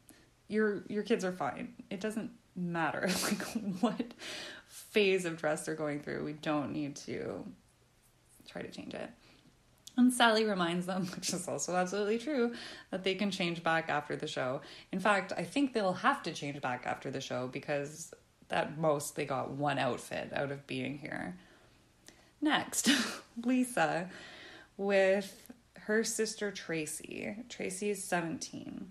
Your 0.48 0.84
your 0.88 1.02
kids 1.02 1.24
are 1.24 1.32
fine. 1.32 1.74
It 1.90 2.00
doesn't 2.00 2.30
matter 2.56 3.08
like 3.24 3.42
what 3.80 4.14
phase 4.66 5.24
of 5.24 5.36
dress 5.36 5.66
they're 5.66 5.74
going 5.74 6.00
through. 6.00 6.24
We 6.24 6.32
don't 6.34 6.72
need 6.72 6.96
to 6.96 7.44
try 8.48 8.62
to 8.62 8.70
change 8.70 8.94
it. 8.94 9.10
And 9.96 10.12
Sally 10.12 10.44
reminds 10.44 10.86
them, 10.86 11.06
which 11.14 11.32
is 11.32 11.46
also 11.48 11.74
absolutely 11.74 12.18
true, 12.18 12.54
that 12.90 13.04
they 13.04 13.14
can 13.14 13.30
change 13.30 13.62
back 13.62 13.88
after 13.88 14.16
the 14.16 14.26
show. 14.26 14.60
In 14.92 15.00
fact, 15.00 15.32
I 15.36 15.44
think 15.44 15.72
they'll 15.72 15.92
have 15.92 16.22
to 16.22 16.32
change 16.32 16.60
back 16.60 16.84
after 16.86 17.10
the 17.10 17.20
show 17.20 17.48
because 17.48 18.14
at 18.50 18.78
most 18.78 19.16
they 19.16 19.24
got 19.24 19.50
one 19.50 19.78
outfit 19.78 20.30
out 20.32 20.50
of 20.50 20.66
being 20.66 20.98
here. 20.98 21.36
Next, 22.40 22.90
Lisa 23.44 24.08
with 24.76 25.52
her 25.82 26.04
sister 26.04 26.50
Tracy. 26.50 27.36
Tracy 27.48 27.90
is 27.90 28.02
17. 28.04 28.90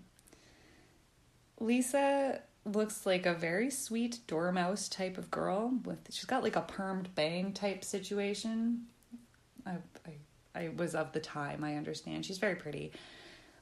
Lisa 1.58 2.40
looks 2.64 3.06
like 3.06 3.26
a 3.26 3.34
very 3.34 3.70
sweet 3.70 4.18
dormouse 4.26 4.88
type 4.88 5.16
of 5.18 5.30
girl 5.30 5.72
with 5.84 5.98
she's 6.10 6.24
got 6.24 6.42
like 6.42 6.56
a 6.56 6.62
permed 6.62 7.06
bang 7.14 7.52
type 7.52 7.84
situation. 7.84 8.86
I, 9.66 9.76
I 10.06 10.12
I 10.54 10.70
was 10.76 10.94
of 10.94 11.12
the 11.12 11.20
time, 11.20 11.62
I 11.62 11.76
understand. 11.76 12.26
She's 12.26 12.38
very 12.38 12.56
pretty. 12.56 12.92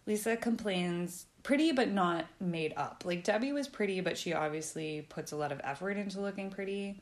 Lisa 0.06 0.36
complains 0.36 1.26
pretty 1.42 1.72
but 1.72 1.90
not 1.90 2.26
made 2.40 2.72
up. 2.76 3.04
Like 3.04 3.24
Debbie 3.24 3.52
was 3.52 3.68
pretty, 3.68 4.00
but 4.00 4.18
she 4.18 4.32
obviously 4.32 5.06
puts 5.08 5.32
a 5.32 5.36
lot 5.36 5.52
of 5.52 5.60
effort 5.64 5.96
into 5.96 6.20
looking 6.20 6.50
pretty. 6.50 7.00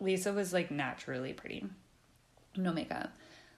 Lisa 0.00 0.32
was 0.32 0.52
like 0.52 0.70
naturally 0.70 1.32
pretty 1.32 1.66
no 2.56 2.72
makeup. 2.72 3.12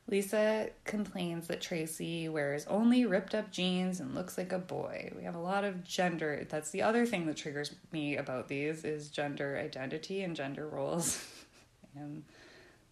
Lisa 0.07 0.69
complains 0.85 1.47
that 1.47 1.63
Tracy 1.63 2.29
wears 2.29 2.67
only 2.67 3.07
ripped 3.07 3.35
up 3.35 3.51
jeans 3.51 4.01
and 4.01 4.15
looks 4.15 4.37
like 4.37 4.53
a 4.53 4.59
boy. 4.59 5.11
We 5.17 5.25
have 5.25 5.35
a 5.35 5.41
lot 5.41 5.65
of 5.65 5.83
gender. 5.83 6.47
That's 6.49 6.71
the 6.71 6.83
other 6.83 7.07
thing 7.07 7.25
that 7.27 7.39
triggers 7.39 7.75
me 7.91 8.17
about 8.17 8.49
these 8.49 8.85
is 8.85 9.09
gender 9.09 9.59
identity 9.63 10.23
and 10.23 10.37
gender 10.37 10.69
roles 10.69 11.27
and 11.97 12.23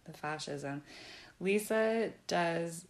the 0.05 0.13
fascism. 0.13 0.81
Lisa 1.39 2.11
does 2.25 2.85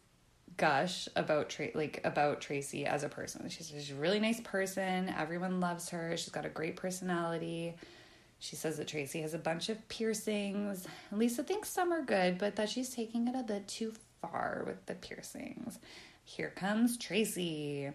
gush 0.56 1.10
about 1.16 1.50
Tra- 1.50 1.72
like 1.76 2.00
about 2.06 2.40
Tracy 2.40 2.86
as 2.86 3.04
a 3.04 3.10
person. 3.10 3.50
She's, 3.50 3.70
she's 3.70 3.92
a 3.92 3.96
really 3.96 4.20
nice 4.20 4.40
person. 4.42 5.14
Everyone 5.18 5.60
loves 5.60 5.90
her. 5.90 6.16
She's 6.16 6.30
got 6.30 6.46
a 6.46 6.50
great 6.50 6.78
personality. 6.78 7.76
She 8.44 8.58
says 8.58 8.76
that 8.76 8.90
Tracy 8.90 9.22
has 9.22 9.34
a 9.34 9.40
bunch 9.40 9.70
of 9.70 9.88
piercings. 9.88 10.86
Lisa 11.14 11.44
thinks 11.44 11.70
some 11.70 11.94
are 11.94 12.02
good, 12.02 12.38
but 12.38 12.58
that 12.58 12.68
she's 12.68 12.90
taking 12.90 13.30
it 13.30 13.36
a 13.40 13.44
bit 13.44 13.70
too 13.70 13.94
far 14.22 14.64
with 14.68 14.86
the 14.86 14.96
piercings. 14.96 15.80
Here 16.26 16.52
comes 16.54 16.98
Tracy. 16.98 17.92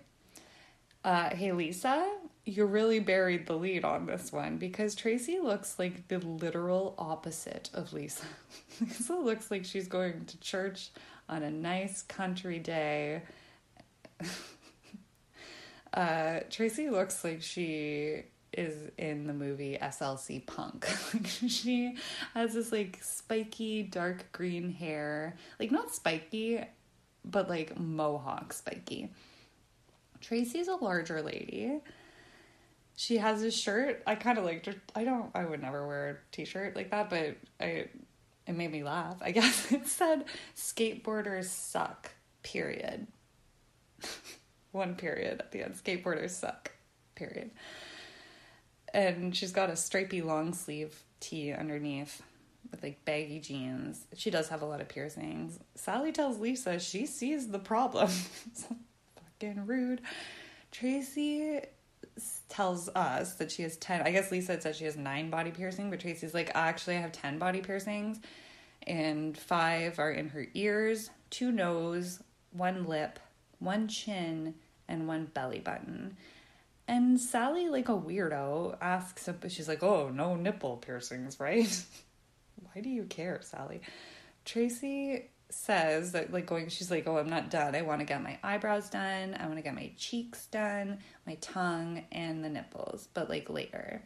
Uh, 1.05 1.37
hey, 1.37 1.53
Lisa, 1.53 2.11
you 2.47 2.65
really 2.65 2.99
buried 2.99 3.47
the 3.47 3.57
lead 3.57 3.85
on 3.85 4.07
this 4.07 4.33
one 4.33 4.57
because 4.57 4.95
Tracy 4.95 5.39
looks 5.39 5.79
like 5.79 6.09
the 6.09 6.19
literal 6.19 6.95
opposite 6.97 7.69
of 7.75 7.93
Lisa. 7.93 8.25
Lisa 8.81 9.17
looks 9.17 9.51
like 9.51 9.67
she's 9.67 9.87
going 9.87 10.25
to 10.25 10.41
church 10.41 10.93
on 11.29 11.43
a 11.43 11.51
nice 11.51 12.01
country 12.01 12.59
day. 12.59 13.21
uh, 15.93 16.41
Tracy 16.49 16.89
looks 16.89 17.23
like 17.23 17.43
she 17.43 18.25
is 18.59 18.91
in 18.99 19.29
the 19.29 19.33
movie 19.33 19.79
SLC 19.81 20.45
Punk. 20.45 20.87
she 21.49 21.97
has 22.35 22.55
this 22.55 22.73
like 22.73 22.99
spiky 23.01 23.85
dark 23.85 24.33
green 24.33 24.73
hair, 24.73 25.37
like 25.61 25.71
not 25.71 25.95
spiky, 25.95 26.61
but 27.25 27.49
like 27.49 27.79
mohawk 27.79 28.53
spiky. 28.53 29.11
Tracy's 30.21 30.67
a 30.67 30.75
larger 30.75 31.23
lady. 31.23 31.79
She 32.97 33.19
has 33.19 33.45
a 33.45 33.51
shirt. 33.53 34.03
I 34.09 34.17
kind 34.17 34.39
of 34.39 34.45
liked 34.45 34.67
her. 34.67 34.75
I 34.93 35.05
don't. 35.05 35.31
I 35.37 35.45
would 35.45 35.63
never 35.63 35.87
wear 35.87 36.11
a 36.11 36.35
t-shirt 36.35 36.75
like 36.75 36.91
that, 36.91 37.09
but 37.11 37.37
I. 37.61 37.87
it 38.49 38.57
made 38.57 38.73
me 38.73 38.83
laugh. 38.83 39.19
I 39.21 39.31
guess 39.39 39.71
it 39.71 39.87
said 39.87 40.25
skateboarders 40.57 41.45
suck, 41.45 42.11
period. 42.43 43.07
One 44.73 44.97
period 44.97 45.39
at 45.39 45.53
the 45.53 45.63
end. 45.63 45.75
Skateboarders 45.75 46.31
suck, 46.31 46.73
period. 47.15 47.53
And 48.95 49.37
she's 49.37 49.53
got 49.53 49.71
a 49.71 49.77
stripy 49.77 50.23
long 50.23 50.55
sleeve 50.55 51.03
tee 51.21 51.53
underneath 51.53 52.23
with 52.71 52.83
like 52.83 53.05
baggy 53.05 53.41
jeans. 53.41 54.05
She 54.17 54.31
does 54.31 54.49
have 54.49 54.63
a 54.63 54.67
lot 54.67 54.81
of 54.81 54.89
piercings. 54.89 55.59
Sally 55.75 56.13
tells 56.13 56.39
Lisa 56.39 56.79
she 56.79 57.07
sees 57.07 57.49
the 57.49 57.59
problem. 57.59 58.11
So 58.55 58.77
fucking 59.41 59.67
rude. 59.67 60.01
Tracy 60.73 61.61
tells 62.49 62.89
us 62.91 63.35
that 63.35 63.51
she 63.51 63.63
has 63.63 63.77
10 63.77 64.03
i 64.03 64.11
guess 64.11 64.31
lisa 64.31 64.61
said 64.61 64.75
she 64.75 64.85
has 64.85 64.97
nine 64.97 65.31
body 65.31 65.51
piercings, 65.51 65.91
but 65.91 66.01
tracy's 66.01 66.35
like 66.35 66.51
actually 66.55 66.97
i 66.97 67.01
have 67.01 67.13
10 67.13 67.39
body 67.39 67.61
piercings 67.61 68.19
and 68.87 69.37
five 69.37 69.99
are 69.99 70.11
in 70.11 70.29
her 70.29 70.47
ears 70.55 71.11
two 71.31 71.53
nose 71.53 72.23
one 72.53 72.87
lip 72.87 73.19
one 73.59 73.87
chin 73.87 74.55
and 74.89 75.07
one 75.07 75.27
belly 75.27 75.61
button 75.61 76.17
and 76.89 77.21
sally 77.21 77.69
like 77.69 77.91
a 77.91 77.97
weirdo 77.97 78.77
asks 78.81 79.29
she's 79.49 79.69
like 79.69 79.83
oh 79.83 80.09
no 80.09 80.35
nipple 80.35 80.79
piercings 80.79 81.39
right? 81.39 81.85
Why 82.73 82.81
do 82.81 82.89
you 82.89 83.05
care 83.05 83.41
sally? 83.43 83.83
Tracy 84.45 85.31
says 85.51 86.13
that 86.13 86.33
like 86.33 86.47
going 86.47 86.69
she's 86.69 86.91
like 86.91 87.07
oh 87.07 87.19
i'm 87.19 87.29
not 87.29 87.51
done. 87.51 87.75
I 87.75 87.83
want 87.83 88.01
to 88.01 88.07
get 88.07 88.23
my 88.23 88.39
eyebrows 88.43 88.89
done. 88.89 89.37
I 89.39 89.45
want 89.47 89.57
to 89.57 89.63
get 89.63 89.75
my 89.75 89.93
cheeks 89.97 90.47
done 90.47 90.99
my 91.27 91.35
tongue 91.37 92.05
and 92.11 92.43
the 92.43 92.49
nipples. 92.49 93.09
But 93.13 93.29
like 93.29 93.51
later. 93.51 94.03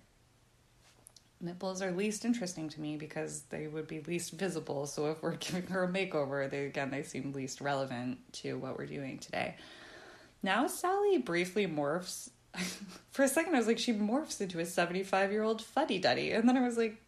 Nipples 1.41 1.83
are 1.83 1.91
least 1.91 2.24
interesting 2.24 2.68
to 2.68 2.80
me 2.80 2.97
because 2.97 3.43
they 3.51 3.66
would 3.66 3.89
be 3.89 4.01
least 4.03 4.33
visible. 4.33 4.87
So 4.87 5.11
if 5.11 5.22
we're 5.22 5.37
giving 5.37 5.66
her 5.68 5.85
a 5.85 5.89
makeover 5.89 6.51
they 6.51 6.66
again 6.66 6.91
they 6.91 7.05
seem 7.05 7.33
least 7.33 7.61
relevant 7.61 8.18
to 8.35 8.59
what 8.59 8.76
we're 8.76 8.87
doing 8.87 9.18
today. 9.18 9.55
Now 10.43 10.66
sally 10.66 11.18
briefly 11.18 11.68
morphs 11.68 12.30
for 13.11 13.22
a 13.22 13.28
second 13.28 13.55
i 13.55 13.59
was 13.59 13.66
like 13.66 13.78
she 13.78 13.92
morphs 13.92 14.40
into 14.40 14.59
a 14.59 14.66
75 14.66 15.32
year 15.32 15.42
old 15.42 15.62
fuddy-duddy 15.62 16.32
and 16.32 16.48
then 16.48 16.57
i 16.57 16.62
was 16.62 16.76
like 16.76 17.03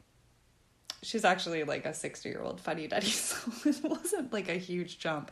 she's 1.05 1.24
actually 1.24 1.64
like 1.64 1.86
a 1.86 1.95
60 1.95 2.28
year 2.28 2.42
old 2.42 2.61
fuddy 2.61 2.88
duddy, 2.88 3.07
so 3.11 3.36
it 3.68 3.84
wasn't 3.84 4.32
like 4.32 4.49
a 4.49 4.55
huge 4.55 4.99
jump. 4.99 5.30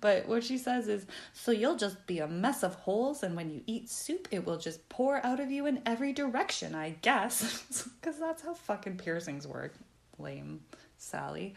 But 0.00 0.28
what 0.28 0.44
she 0.44 0.58
says 0.58 0.88
is, 0.88 1.06
so 1.32 1.50
you'll 1.50 1.76
just 1.76 2.06
be 2.06 2.20
a 2.20 2.28
mess 2.28 2.62
of 2.62 2.74
holes, 2.74 3.22
and 3.22 3.34
when 3.34 3.50
you 3.50 3.62
eat 3.66 3.90
soup, 3.90 4.28
it 4.30 4.44
will 4.44 4.58
just 4.58 4.88
pour 4.88 5.24
out 5.24 5.40
of 5.40 5.50
you 5.50 5.66
in 5.66 5.82
every 5.86 6.12
direction, 6.12 6.74
I 6.74 6.90
guess. 7.02 7.88
Because 8.00 8.20
that's 8.20 8.42
how 8.42 8.54
fucking 8.54 8.98
piercings 8.98 9.46
work. 9.48 9.74
Lame, 10.18 10.60
Sally. 10.96 11.54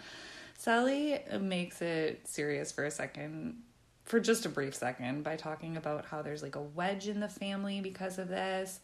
Sally 0.57 1.19
makes 1.39 1.81
it 1.81 2.27
serious 2.27 2.71
for 2.71 2.85
a 2.85 2.91
second, 2.91 3.61
for 4.09 4.19
just 4.19 4.45
a 4.45 4.49
brief 4.49 4.75
second, 4.75 5.23
by 5.23 5.37
talking 5.37 5.77
about 5.77 6.05
how 6.05 6.21
there's 6.21 6.43
like 6.43 6.55
a 6.55 6.61
wedge 6.61 7.07
in 7.07 7.21
the 7.21 7.29
family 7.29 7.79
because 7.79 8.19
of 8.19 8.27
this 8.27 8.81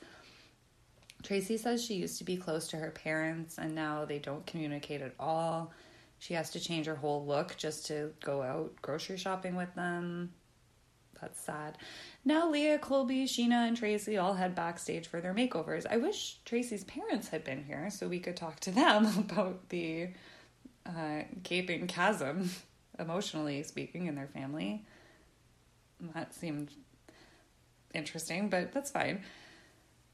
Tracy 1.25 1.57
says 1.57 1.83
she 1.83 1.95
used 1.95 2.19
to 2.19 2.23
be 2.23 2.37
close 2.37 2.67
to 2.67 2.77
her 2.77 2.91
parents 2.91 3.57
and 3.57 3.73
now 3.73 4.05
they 4.05 4.19
don't 4.19 4.45
communicate 4.45 5.01
at 5.01 5.15
all. 5.19 5.73
She 6.19 6.35
has 6.35 6.51
to 6.51 6.59
change 6.59 6.85
her 6.85 6.95
whole 6.95 7.25
look 7.25 7.57
just 7.57 7.87
to 7.87 8.11
go 8.23 8.43
out 8.43 8.73
grocery 8.83 9.17
shopping 9.17 9.55
with 9.55 9.73
them. 9.73 10.31
That's 11.19 11.41
sad. 11.41 11.79
Now 12.25 12.49
Leah, 12.51 12.77
Colby, 12.77 13.25
Sheena, 13.25 13.67
and 13.67 13.75
Tracy 13.75 14.17
all 14.17 14.35
head 14.35 14.53
backstage 14.53 15.07
for 15.07 15.19
their 15.19 15.33
makeovers. 15.33 15.87
I 15.89 15.97
wish 15.97 16.37
Tracy's 16.45 16.83
parents 16.83 17.29
had 17.29 17.43
been 17.43 17.63
here 17.63 17.89
so 17.89 18.07
we 18.07 18.19
could 18.19 18.37
talk 18.37 18.59
to 18.59 18.71
them 18.71 19.05
about 19.17 19.69
the 19.69 20.09
uh, 20.85 21.23
gaping 21.41 21.87
chasm, 21.87 22.51
emotionally 22.99 23.63
speaking, 23.63 24.05
in 24.05 24.13
their 24.13 24.27
family. 24.27 24.85
That 26.13 26.33
seemed 26.33 26.71
interesting, 27.93 28.49
but 28.49 28.71
that's 28.73 28.91
fine. 28.91 29.23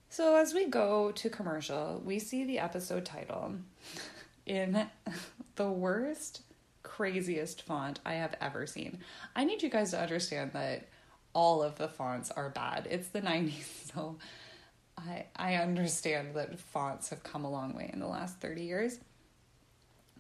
So, 0.10 0.36
as 0.36 0.54
we 0.54 0.68
go 0.68 1.12
to 1.14 1.30
commercial, 1.30 2.02
we 2.04 2.20
see 2.20 2.44
the 2.44 2.60
episode 2.60 3.06
title 3.06 3.56
in 4.46 4.88
the 5.56 5.70
worst, 5.70 6.42
craziest 6.84 7.62
font 7.62 8.00
I 8.06 8.16
have 8.16 8.36
ever 8.42 8.68
seen. 8.68 9.00
I 9.36 9.44
need 9.46 9.64
you 9.64 9.70
guys 9.70 9.92
to 9.92 10.02
understand 10.02 10.52
that 10.54 10.88
all 11.34 11.64
of 11.64 11.78
the 11.78 11.88
fonts 11.88 12.30
are 12.32 12.50
bad. 12.50 12.88
It's 12.90 13.08
the 13.08 13.22
90s, 13.22 13.92
so 13.94 14.18
I, 14.98 15.26
I 15.36 15.56
understand 15.56 16.36
that 16.36 16.60
fonts 16.60 17.10
have 17.10 17.24
come 17.24 17.46
a 17.46 17.50
long 17.50 17.74
way 17.74 17.90
in 17.92 18.00
the 18.00 18.08
last 18.08 18.40
30 18.40 18.64
years. 18.64 19.00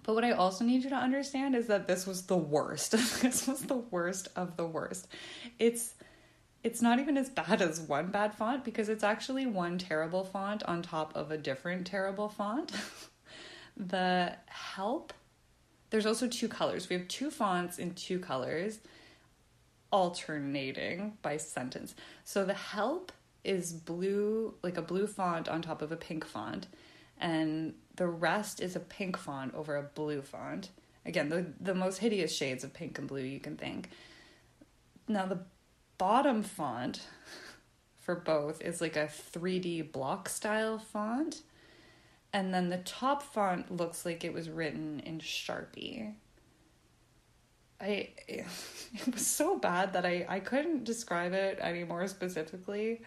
But 0.03 0.15
what 0.15 0.23
I 0.23 0.31
also 0.31 0.63
need 0.65 0.83
you 0.83 0.89
to 0.89 0.95
understand 0.95 1.55
is 1.55 1.67
that 1.67 1.87
this 1.87 2.07
was 2.07 2.23
the 2.23 2.37
worst. 2.37 2.91
this 3.21 3.47
was 3.47 3.61
the 3.61 3.77
worst 3.77 4.29
of 4.35 4.57
the 4.57 4.65
worst. 4.65 5.07
It's 5.59 5.93
it's 6.63 6.81
not 6.81 6.99
even 6.99 7.17
as 7.17 7.29
bad 7.29 7.61
as 7.61 7.79
one 7.79 8.11
bad 8.11 8.35
font 8.35 8.63
because 8.63 8.87
it's 8.87 9.03
actually 9.03 9.47
one 9.47 9.77
terrible 9.79 10.23
font 10.23 10.61
on 10.63 10.83
top 10.83 11.15
of 11.15 11.31
a 11.31 11.37
different 11.37 11.87
terrible 11.87 12.29
font. 12.29 12.71
the 13.77 14.35
help, 14.45 15.11
there's 15.89 16.05
also 16.05 16.27
two 16.27 16.47
colors. 16.47 16.87
We 16.87 16.95
have 16.95 17.07
two 17.07 17.31
fonts 17.31 17.79
in 17.79 17.95
two 17.95 18.19
colors 18.19 18.79
alternating 19.91 21.17
by 21.23 21.37
sentence. 21.37 21.95
So 22.23 22.45
the 22.45 22.53
help 22.53 23.11
is 23.43 23.73
blue, 23.73 24.53
like 24.61 24.77
a 24.77 24.81
blue 24.81 25.07
font 25.07 25.49
on 25.49 25.61
top 25.61 25.81
of 25.81 25.91
a 25.91 25.97
pink 25.97 26.25
font, 26.25 26.67
and 27.19 27.73
the 27.95 28.07
rest 28.07 28.61
is 28.61 28.75
a 28.75 28.79
pink 28.79 29.17
font 29.17 29.53
over 29.53 29.75
a 29.75 29.83
blue 29.83 30.21
font. 30.21 30.69
Again, 31.05 31.29
the, 31.29 31.47
the 31.59 31.75
most 31.75 31.97
hideous 31.97 32.35
shades 32.35 32.63
of 32.63 32.73
pink 32.73 32.97
and 32.99 33.07
blue 33.07 33.23
you 33.23 33.39
can 33.39 33.57
think. 33.57 33.89
Now, 35.07 35.25
the 35.25 35.39
bottom 35.97 36.43
font 36.43 37.01
for 37.99 38.15
both 38.15 38.61
is 38.61 38.81
like 38.81 38.95
a 38.95 39.05
3D 39.05 39.91
block 39.91 40.29
style 40.29 40.77
font. 40.77 41.41
And 42.33 42.53
then 42.53 42.69
the 42.69 42.77
top 42.77 43.23
font 43.23 43.75
looks 43.75 44.05
like 44.05 44.23
it 44.23 44.33
was 44.33 44.49
written 44.49 45.01
in 45.01 45.19
Sharpie. 45.19 46.13
I 47.79 48.09
it 48.27 48.45
was 49.11 49.25
so 49.25 49.57
bad 49.57 49.93
that 49.93 50.05
I, 50.05 50.25
I 50.29 50.39
couldn't 50.39 50.83
describe 50.83 51.33
it 51.33 51.59
any 51.61 51.83
more 51.83 52.07
specifically. 52.07 53.01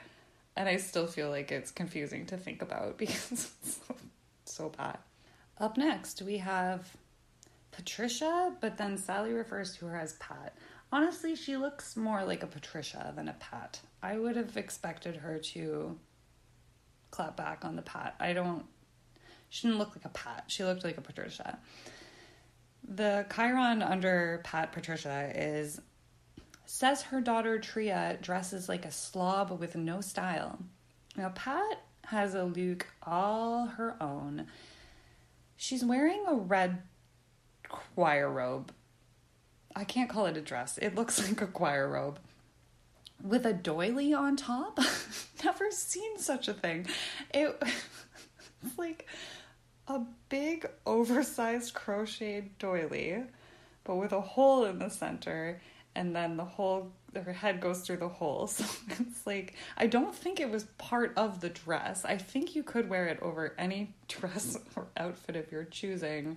And 0.57 0.69
I 0.69 0.77
still 0.77 1.07
feel 1.07 1.31
like 1.31 1.51
it's 1.51 1.71
confusing 1.71 2.27
to 2.27 2.37
think 2.37 2.63
about 2.63 2.99
because 2.99 3.33
it's 3.33 3.79
so, 3.89 3.97
so 4.55 4.69
bad. 4.71 4.99
Up 5.59 5.77
next, 5.77 6.23
we 6.23 6.39
have 6.39 6.97
Patricia, 7.73 8.53
but 8.61 8.77
then 8.77 8.97
Sally 8.97 9.33
refers 9.33 9.77
to 9.77 9.87
her 9.87 9.97
as 9.97 10.15
Pat. 10.15 10.57
Honestly, 10.93 11.35
she 11.35 11.57
looks 11.57 11.97
more 11.97 12.25
like 12.25 12.43
a 12.43 12.47
Patricia 12.47 13.13
than 13.17 13.29
a 13.29 13.35
Pat. 13.35 13.81
I 14.03 14.17
would 14.19 14.37
have 14.37 14.57
expected 14.57 15.17
her 15.17 15.39
to 15.39 15.99
clap 17.11 17.37
back 17.37 17.65
on 17.65 17.77
the 17.77 17.83
Pat. 17.83 18.15
I 18.21 18.33
don't. 18.33 18.65
She 19.49 19.67
didn't 19.67 19.79
look 19.79 19.95
like 19.97 20.05
a 20.05 20.11
Pat. 20.11 20.45
She 20.49 20.65
looked 20.65 20.85
like 20.85 20.99
a 20.99 21.01
Patricia. 21.01 21.59
The 22.87 23.27
Chyron 23.29 23.89
under 23.89 24.41
Pat 24.45 24.73
Patricia 24.73 25.33
is 25.35 25.81
says 26.67 27.03
her 27.03 27.21
daughter 27.21 27.59
Tria 27.59 28.19
dresses 28.21 28.69
like 28.69 28.85
a 28.85 28.91
slob 28.91 29.59
with 29.59 29.77
no 29.77 30.01
style. 30.01 30.59
Now, 31.17 31.31
Pat 31.35 31.83
has 32.09 32.35
a 32.35 32.45
look 32.45 32.87
all 33.03 33.67
her 33.67 33.97
own. 34.01 34.47
She's 35.57 35.85
wearing 35.85 36.25
a 36.27 36.35
red 36.35 36.83
choir 37.69 38.31
robe 38.31 38.73
I 39.77 39.85
can't 39.85 40.09
call 40.09 40.27
it 40.27 40.37
a 40.37 40.41
dress. 40.41 40.79
It 40.79 40.95
looks 40.95 41.19
like 41.29 41.41
a 41.41 41.47
choir 41.47 41.89
robe 41.89 42.19
with 43.23 43.47
a 43.47 43.53
doily 43.53 44.13
on 44.13 44.37
top. 44.37 44.79
Never 45.45 45.71
seen 45.71 46.19
such 46.19 46.49
a 46.49 46.55
thing. 46.55 46.87
It, 47.33 47.61
it's 48.63 48.79
like 48.79 49.07
a 49.89 50.01
big 50.29 50.69
oversized 50.87 51.75
crocheted 51.75 52.57
doily, 52.59 53.25
but 53.85 53.97
with 53.97 54.13
a 54.13 54.21
hole 54.21 54.65
in 54.65 54.79
the 54.79 54.89
center, 54.89 55.61
and 55.95 56.15
then 56.15 56.37
the 56.37 56.45
whole 56.45 56.93
her 57.17 57.33
head 57.33 57.61
goes 57.61 57.81
through 57.81 57.99
the 57.99 58.09
hole. 58.09 58.47
So 58.55 58.65
it's 58.89 59.27
like 59.27 59.55
I 59.77 59.87
don't 59.87 60.15
think 60.15 60.41
it 60.41 60.51
was 60.51 60.65
part 60.79 61.13
of 61.17 61.41
the 61.41 61.49
dress. 61.49 62.05
I 62.05 62.17
think 62.17 62.55
you 62.55 62.63
could 62.63 62.89
wear 62.89 63.07
it 63.07 63.21
over 63.21 63.55
any 63.59 63.95
dress 64.09 64.59
or 64.77 64.87
outfit 64.97 65.37
of 65.37 65.51
your 65.53 65.65
choosing. 65.65 66.37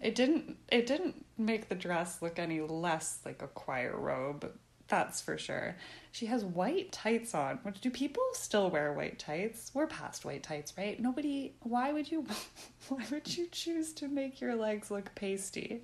It 0.00 0.14
didn't 0.14 0.56
it 0.70 0.86
didn't 0.86 1.24
make 1.38 1.68
the 1.68 1.74
dress 1.74 2.20
look 2.22 2.38
any 2.38 2.60
less 2.60 3.20
like 3.24 3.42
a 3.42 3.48
choir 3.48 3.96
robe. 3.96 4.50
That's 4.88 5.20
for 5.20 5.38
sure. 5.38 5.76
She 6.10 6.26
has 6.26 6.44
white 6.44 6.92
tights 6.92 7.34
on. 7.34 7.60
Which 7.62 7.80
do 7.80 7.88
people 7.90 8.22
still 8.34 8.68
wear 8.68 8.92
white 8.92 9.18
tights? 9.18 9.70
We're 9.72 9.86
past 9.86 10.24
white 10.24 10.42
tights, 10.42 10.74
right? 10.76 11.00
Nobody 11.00 11.54
why 11.60 11.92
would 11.92 12.10
you 12.10 12.26
why 12.88 13.04
would 13.10 13.36
you 13.36 13.46
choose 13.50 13.92
to 13.94 14.08
make 14.08 14.40
your 14.40 14.54
legs 14.54 14.90
look 14.90 15.14
pasty 15.14 15.82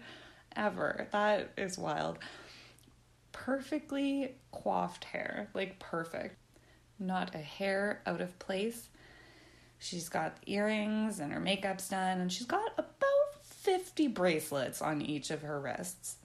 ever? 0.56 1.06
That 1.12 1.52
is 1.56 1.78
wild. 1.78 2.18
Perfectly 3.44 4.34
coiffed 4.50 5.04
hair, 5.04 5.48
like 5.54 5.78
perfect. 5.78 6.36
Not 6.98 7.34
a 7.34 7.38
hair 7.38 8.02
out 8.06 8.20
of 8.20 8.38
place. 8.38 8.88
She's 9.78 10.08
got 10.08 10.36
earrings 10.46 11.20
and 11.20 11.32
her 11.32 11.40
makeup's 11.40 11.88
done 11.88 12.20
and 12.20 12.32
she's 12.32 12.46
got 12.46 12.72
about 12.76 13.44
50 13.44 14.08
bracelets 14.08 14.82
on 14.82 15.00
each 15.00 15.30
of 15.30 15.42
her 15.42 15.60
wrists. 15.60 16.16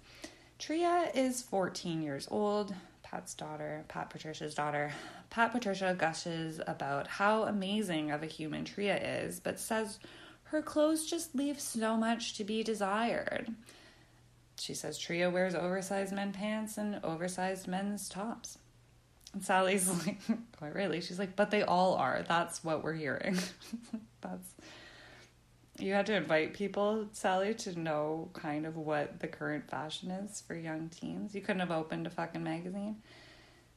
Tria 0.58 1.12
is 1.14 1.42
14 1.42 2.02
years 2.02 2.28
old, 2.32 2.74
Pat's 3.04 3.36
daughter, 3.36 3.86
Pat 3.90 4.10
Patricia's 4.10 4.56
daughter. 4.56 4.92
Pat 5.30 5.52
Patricia 5.52 5.96
gushes 5.98 6.60
about 6.66 7.08
how 7.08 7.44
amazing 7.44 8.12
of 8.12 8.24
a 8.24 8.28
human 8.28 8.66
Tria 8.66 8.98
is, 8.98 9.40
but 9.40 9.60
says 9.60 10.00
her 10.46 10.62
clothes 10.62 11.06
just 11.06 11.36
leave 11.36 11.60
so 11.60 11.96
much 11.96 12.36
to 12.38 12.44
be 12.44 12.64
desired. 12.64 13.54
She 14.64 14.74
says 14.74 14.98
Tria 14.98 15.30
wears 15.30 15.56
oversized 15.56 16.14
men 16.14 16.32
pants 16.32 16.78
and 16.78 17.02
oversized 17.04 17.68
men's 17.68 18.08
tops. 18.08 18.58
And 19.34 19.44
Sally's 19.44 19.90
like, 20.08 20.20
quite 20.58 20.74
really? 20.74 21.02
She's 21.02 21.20
like, 21.20 21.36
but 21.36 21.52
they 21.52 21.64
all 21.64 21.96
are. 21.96 22.24
That's 22.26 22.64
what 22.64 22.82
we're 22.82 22.94
hearing. 22.94 23.38
That's 24.22 24.54
you 25.80 25.92
had 25.92 26.06
to 26.06 26.16
invite 26.16 26.54
people, 26.54 27.10
Sally, 27.12 27.54
to 27.56 27.78
know 27.78 28.30
kind 28.32 28.66
of 28.66 28.78
what 28.78 29.20
the 29.20 29.28
current 29.28 29.70
fashion 29.70 30.12
is 30.12 30.40
for 30.40 30.56
young 30.56 30.88
teens. 30.88 31.36
You 31.36 31.42
couldn't 31.42 31.60
have 31.60 31.72
opened 31.72 32.08
a 32.08 32.10
fucking 32.10 32.44
magazine 32.44 33.02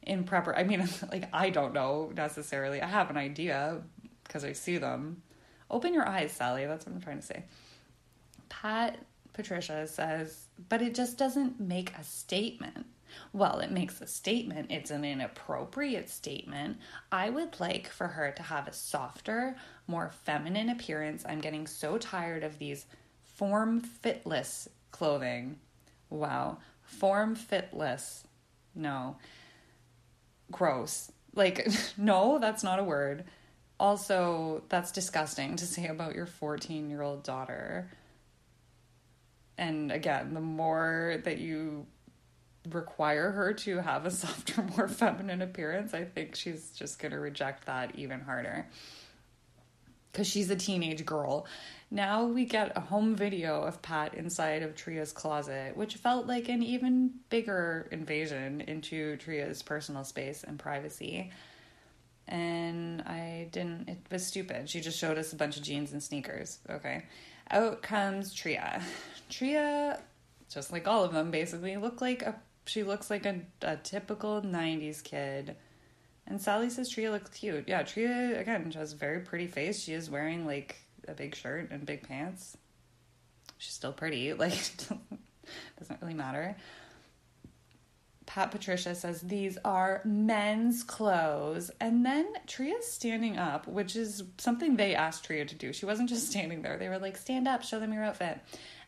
in 0.02 0.22
prepper. 0.22 0.56
I 0.56 0.62
mean, 0.62 0.88
like 1.10 1.28
I 1.32 1.50
don't 1.50 1.74
know 1.74 2.12
necessarily. 2.14 2.80
I 2.80 2.86
have 2.86 3.10
an 3.10 3.16
idea 3.16 3.82
because 4.22 4.44
I 4.44 4.52
see 4.52 4.78
them. 4.78 5.22
Open 5.68 5.92
your 5.92 6.08
eyes, 6.08 6.30
Sally. 6.30 6.64
That's 6.64 6.86
what 6.86 6.94
I'm 6.94 7.00
trying 7.00 7.18
to 7.18 7.26
say. 7.26 7.42
Pat 8.48 8.98
Patricia 9.32 9.88
says, 9.88 10.45
but 10.68 10.82
it 10.82 10.94
just 10.94 11.18
doesn't 11.18 11.60
make 11.60 11.92
a 11.96 12.04
statement. 12.04 12.86
Well, 13.32 13.60
it 13.60 13.70
makes 13.70 14.00
a 14.00 14.06
statement. 14.06 14.70
It's 14.70 14.90
an 14.90 15.04
inappropriate 15.04 16.10
statement. 16.10 16.78
I 17.10 17.30
would 17.30 17.60
like 17.60 17.88
for 17.88 18.08
her 18.08 18.32
to 18.32 18.42
have 18.42 18.68
a 18.68 18.72
softer, 18.72 19.56
more 19.86 20.10
feminine 20.24 20.68
appearance. 20.68 21.24
I'm 21.26 21.40
getting 21.40 21.66
so 21.66 21.98
tired 21.98 22.44
of 22.44 22.58
these 22.58 22.86
form 23.22 23.80
fitless 23.80 24.68
clothing. 24.90 25.58
Wow. 26.10 26.58
Form 26.82 27.36
fitless. 27.36 28.24
No. 28.74 29.16
Gross. 30.50 31.10
Like, 31.34 31.66
no, 31.96 32.38
that's 32.38 32.62
not 32.62 32.78
a 32.78 32.84
word. 32.84 33.24
Also, 33.78 34.62
that's 34.68 34.92
disgusting 34.92 35.56
to 35.56 35.66
say 35.66 35.86
about 35.86 36.14
your 36.14 36.26
14 36.26 36.88
year 36.88 37.02
old 37.02 37.22
daughter. 37.22 37.90
And 39.58 39.90
again, 39.90 40.34
the 40.34 40.40
more 40.40 41.20
that 41.24 41.38
you 41.38 41.86
require 42.70 43.30
her 43.30 43.52
to 43.54 43.78
have 43.78 44.06
a 44.06 44.10
softer, 44.12 44.62
more 44.76 44.88
feminine 44.88 45.42
appearance, 45.42 45.94
I 45.94 46.04
think 46.04 46.34
she's 46.34 46.70
just 46.70 46.98
going 46.98 47.12
to 47.12 47.20
reject 47.20 47.66
that 47.66 47.94
even 47.96 48.20
harder. 48.20 48.66
Because 50.12 50.26
she's 50.26 50.50
a 50.50 50.56
teenage 50.56 51.04
girl. 51.04 51.46
Now 51.90 52.24
we 52.24 52.46
get 52.46 52.76
a 52.76 52.80
home 52.80 53.14
video 53.14 53.62
of 53.62 53.82
Pat 53.82 54.14
inside 54.14 54.62
of 54.62 54.74
Tria's 54.74 55.12
closet, 55.12 55.76
which 55.76 55.96
felt 55.96 56.26
like 56.26 56.48
an 56.48 56.62
even 56.62 57.10
bigger 57.28 57.86
invasion 57.92 58.62
into 58.62 59.16
Tria's 59.18 59.62
personal 59.62 60.04
space 60.04 60.42
and 60.42 60.58
privacy. 60.58 61.30
And 62.28 63.02
I 63.02 63.48
didn't, 63.52 63.88
it 63.88 63.98
was 64.10 64.26
stupid. 64.26 64.68
She 64.68 64.80
just 64.80 64.98
showed 64.98 65.18
us 65.18 65.32
a 65.32 65.36
bunch 65.36 65.58
of 65.58 65.62
jeans 65.62 65.92
and 65.92 66.02
sneakers. 66.02 66.58
Okay. 66.68 67.04
Out 67.50 67.82
comes 67.82 68.34
Tria. 68.34 68.82
Tria, 69.28 70.00
just 70.52 70.72
like 70.72 70.86
all 70.86 71.04
of 71.04 71.12
them, 71.12 71.30
basically 71.30 71.76
look 71.76 72.00
like 72.00 72.22
a 72.22 72.36
she 72.66 72.82
looks 72.82 73.10
like 73.10 73.24
a, 73.24 73.40
a 73.62 73.76
typical 73.76 74.42
90s 74.42 75.02
kid. 75.02 75.56
And 76.26 76.40
Sally 76.40 76.68
says 76.68 76.88
Tria 76.88 77.12
looks 77.12 77.30
cute. 77.30 77.68
Yeah, 77.68 77.82
Tria, 77.84 78.38
again, 78.40 78.70
she 78.70 78.78
has 78.78 78.92
a 78.92 78.96
very 78.96 79.20
pretty 79.20 79.46
face. 79.46 79.80
She 79.80 79.92
is 79.92 80.10
wearing 80.10 80.44
like 80.44 80.76
a 81.06 81.14
big 81.14 81.36
shirt 81.36 81.70
and 81.70 81.86
big 81.86 82.06
pants. 82.06 82.56
She's 83.58 83.74
still 83.74 83.92
pretty. 83.92 84.32
Like, 84.38 84.58
doesn't 85.78 86.00
really 86.00 86.14
matter. 86.14 86.56
Pat 88.26 88.50
Patricia 88.50 88.96
says 88.96 89.20
these 89.20 89.56
are 89.64 90.02
men's 90.04 90.82
clothes. 90.82 91.70
And 91.80 92.04
then 92.04 92.26
Tria's 92.48 92.90
standing 92.90 93.38
up, 93.38 93.68
which 93.68 93.94
is 93.94 94.24
something 94.38 94.74
they 94.74 94.96
asked 94.96 95.24
Tria 95.24 95.44
to 95.44 95.54
do. 95.54 95.72
She 95.72 95.86
wasn't 95.86 96.08
just 96.08 96.28
standing 96.28 96.62
there. 96.62 96.76
They 96.76 96.88
were 96.88 96.98
like, 96.98 97.16
stand 97.16 97.46
up, 97.46 97.62
show 97.62 97.78
them 97.78 97.92
your 97.92 98.02
outfit. 98.02 98.40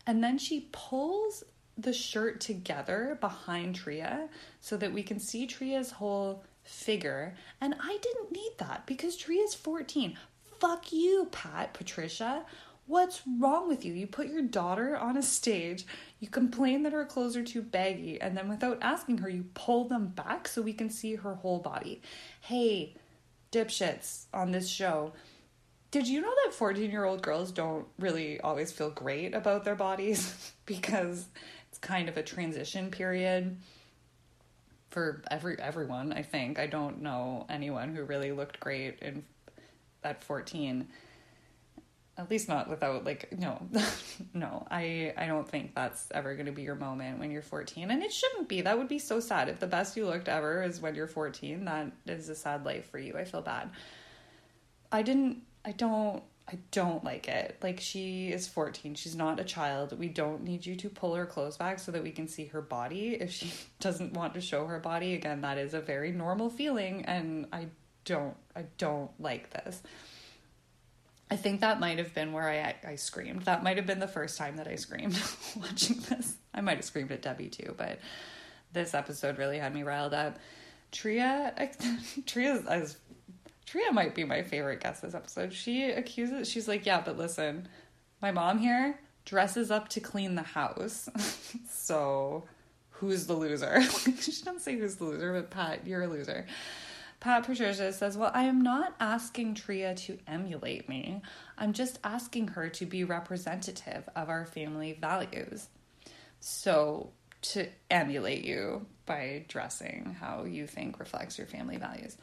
And 0.09 0.24
then 0.24 0.38
she 0.38 0.68
pulls 0.72 1.44
the 1.76 1.92
shirt 1.92 2.40
together 2.40 3.18
behind 3.20 3.76
Tria 3.76 4.28
so 4.61 4.76
that 4.78 4.92
we 4.92 5.02
can 5.02 5.20
see 5.20 5.46
Tria's 5.46 5.92
whole 5.92 6.42
figure. 6.64 7.34
And 7.61 7.74
I 7.78 7.98
didn't 8.02 8.32
need 8.32 8.52
that 8.59 8.86
because 8.86 9.16
Tria's 9.16 9.54
14. 9.54 10.18
Fuck 10.59 10.92
you, 10.92 11.28
Pat, 11.30 11.74
Patricia. 11.74 12.44
What's 12.86 13.20
wrong 13.38 13.68
with 13.68 13.84
you? 13.84 13.92
You 13.92 14.06
put 14.06 14.28
your 14.28 14.40
daughter 14.40 14.96
on 14.96 15.18
a 15.18 15.22
stage, 15.22 15.84
you 16.20 16.28
complain 16.28 16.84
that 16.84 16.94
her 16.94 17.04
clothes 17.04 17.36
are 17.36 17.44
too 17.44 17.61
baggy, 17.61 18.18
and 18.18 18.34
then 18.34 18.48
without 18.48 18.78
asking 18.80 19.18
her, 19.18 19.28
you 19.28 19.44
pull 19.52 19.84
them 19.84 20.06
back 20.06 20.48
so 20.48 20.62
we 20.62 20.72
can 20.72 20.88
see 20.88 21.16
her 21.16 21.34
whole 21.34 21.59
body. 21.59 22.00
Hey, 22.40 22.94
dipshits 23.52 24.24
on 24.32 24.52
this 24.52 24.68
show, 24.68 25.12
did 25.91 26.07
you 26.07 26.20
know 26.20 26.32
that 26.45 26.55
14 26.55 26.91
year 26.91 27.05
old 27.05 27.22
girls 27.22 27.51
don't 27.51 27.86
really 27.99 28.41
always 28.41 28.72
feel 28.72 28.91
great 28.91 29.34
about 29.34 29.64
their 29.64 29.74
bodies? 29.74 30.53
because 30.66 31.26
it's 31.70 31.78
kind 31.78 32.09
of 32.09 32.16
a 32.16 32.22
transition 32.22 32.91
period 32.91 33.57
for 34.91 35.22
every 35.30 35.59
everyone 35.61 36.12
i 36.12 36.22
think. 36.22 36.59
I 36.59 36.66
don't 36.66 37.03
know 37.03 37.47
anyone 37.49 37.95
who 37.95 38.05
really 38.05 38.32
looked 38.32 38.61
great 38.61 38.99
in 39.01 39.24
at 40.05 40.22
14 40.22 40.89
at 42.16 42.30
least 42.30 42.49
not 42.49 42.68
without 42.68 43.05
like 43.05 43.36
no 43.39 43.61
no 44.34 44.66
i 44.70 45.12
i 45.16 45.26
don't 45.26 45.49
think 45.49 45.74
that's 45.74 46.09
ever 46.12 46.34
going 46.34 46.47
to 46.47 46.53
be 46.53 46.62
your 46.62 46.74
moment 46.74 47.18
when 47.18 47.30
you're 47.30 47.43
14 47.43 47.91
and 47.91 48.03
it 48.03 48.12
shouldn't 48.12 48.49
be. 48.49 48.61
That 48.61 48.78
would 48.78 48.89
be 48.89 48.99
so 48.99 49.20
sad. 49.20 49.49
If 49.49 49.61
the 49.61 49.66
best 49.66 49.97
you 49.97 50.07
looked 50.07 50.28
ever 50.28 50.62
is 50.62 50.80
when 50.80 50.95
you're 50.95 51.07
14 51.07 51.64
that 51.64 51.93
is 52.07 52.28
a 52.28 52.34
sad 52.34 52.64
life 52.64 52.91
for 52.91 52.99
you. 52.99 53.16
I 53.16 53.24
feel 53.24 53.43
bad. 53.43 53.70
I 54.91 55.03
didn't 55.03 55.43
i 55.69 55.73
don't 55.73 56.23
I 56.51 56.59
don't 56.71 57.05
like 57.05 57.29
it. 57.29 57.59
Like 57.62 57.79
she 57.79 58.29
is 58.33 58.49
14. 58.49 58.95
She's 58.95 59.14
not 59.14 59.39
a 59.39 59.45
child. 59.45 59.99
We 59.99 60.09
don't 60.09 60.45
need 60.45 60.64
you 60.64 60.77
to 60.77 60.89
pull 60.89 61.14
her 61.14 61.27
clothes 61.27 61.59
back 61.59 61.79
so 61.79 61.93
that 61.93 62.03
we 62.03 62.11
can 62.11 62.27
see 62.27 62.47
her 62.47 62.62
body. 62.62 63.19
If 63.21 63.33
she 63.33 63.53
doesn't 63.81 64.14
want 64.14 64.33
to 64.35 64.41
show 64.41 64.66
her 64.66 64.79
body, 64.79 65.12
again, 65.14 65.43
that 65.43 65.59
is 65.59 65.75
a 65.75 65.81
very 65.81 66.11
normal 66.11 66.49
feeling 66.49 67.05
and 67.05 67.47
I 67.53 67.66
don't 68.07 68.35
I 68.57 68.64
don't 68.79 69.11
like 69.21 69.51
this. 69.51 69.83
I 71.31 71.37
think 71.37 71.61
that 71.61 71.81
might 71.81 71.99
have 71.99 72.14
been 72.14 72.33
where 72.33 72.49
I 72.49 72.75
I 72.87 72.97
screamed. 72.97 73.43
That 73.43 73.62
might 73.62 73.77
have 73.77 73.87
been 73.87 73.99
the 73.99 74.09
first 74.09 74.39
time 74.39 74.57
that 74.57 74.66
I 74.66 74.77
screamed 74.77 75.21
watching 75.57 75.99
this. 76.09 76.39
I 76.55 76.62
might 76.62 76.77
have 76.77 76.85
screamed 76.87 77.12
at 77.12 77.21
Debbie 77.21 77.51
too, 77.51 77.75
but 77.77 77.99
this 78.73 78.95
episode 78.95 79.37
really 79.37 79.59
had 79.59 79.75
me 79.75 79.83
riled 79.83 80.14
up. 80.14 80.39
Tria 80.93 81.53
Tria 82.27 82.55
is 82.55 82.97
Tria 83.69 83.93
might 83.93 84.14
be 84.14 84.25
my 84.25 84.41
favorite 84.41 84.81
guest 84.81 85.03
this 85.03 85.14
episode. 85.14 85.53
She 85.53 85.91
accuses, 85.91 86.49
she's 86.49 86.66
like, 86.66 86.87
yeah, 86.87 87.03
but 87.03 87.19
listen, 87.19 87.69
my 88.23 88.31
mom 88.31 88.59
here 88.59 88.99
dresses 89.27 89.71
up 89.71 89.89
to 89.91 90.01
clean 90.01 90.37
the 90.37 90.43
house. 90.43 91.07
so 91.69 92.45
who's 92.89 93.27
the 93.27 93.35
loser? 93.35 93.83
she 94.21 94.33
doesn't 94.43 94.61
say 94.61 94.79
who's 94.79 94.97
the 94.97 95.05
loser, 95.05 95.35
but 95.35 95.51
Pat, 95.51 95.87
you're 95.87 96.05
a 96.05 96.09
loser. 96.09 96.47
Pat 97.21 97.45
Patricia 97.45 97.93
says, 97.93 98.16
Well, 98.16 98.31
I 98.33 98.45
am 98.45 98.62
not 98.62 98.95
asking 99.01 99.57
Tria 99.57 99.95
to 99.95 100.19
emulate 100.27 100.89
me. 100.89 101.21
I'm 101.59 101.75
just 101.75 101.99
asking 102.03 102.49
her 102.49 102.71
to 102.71 102.87
be 102.87 103.05
representative 103.05 104.09
of 104.16 104.31
our 104.31 104.47
family 104.47 104.97
values. 104.99 105.69
So, 106.41 107.11
to 107.41 107.69
emulate 107.91 108.47
you 108.47 108.87
by 109.05 109.45
dressing 109.49 110.16
how 110.19 110.45
you 110.45 110.66
think 110.66 110.99
reflects 110.99 111.37
your 111.37 111.47
family 111.47 111.77
values. 111.77 112.16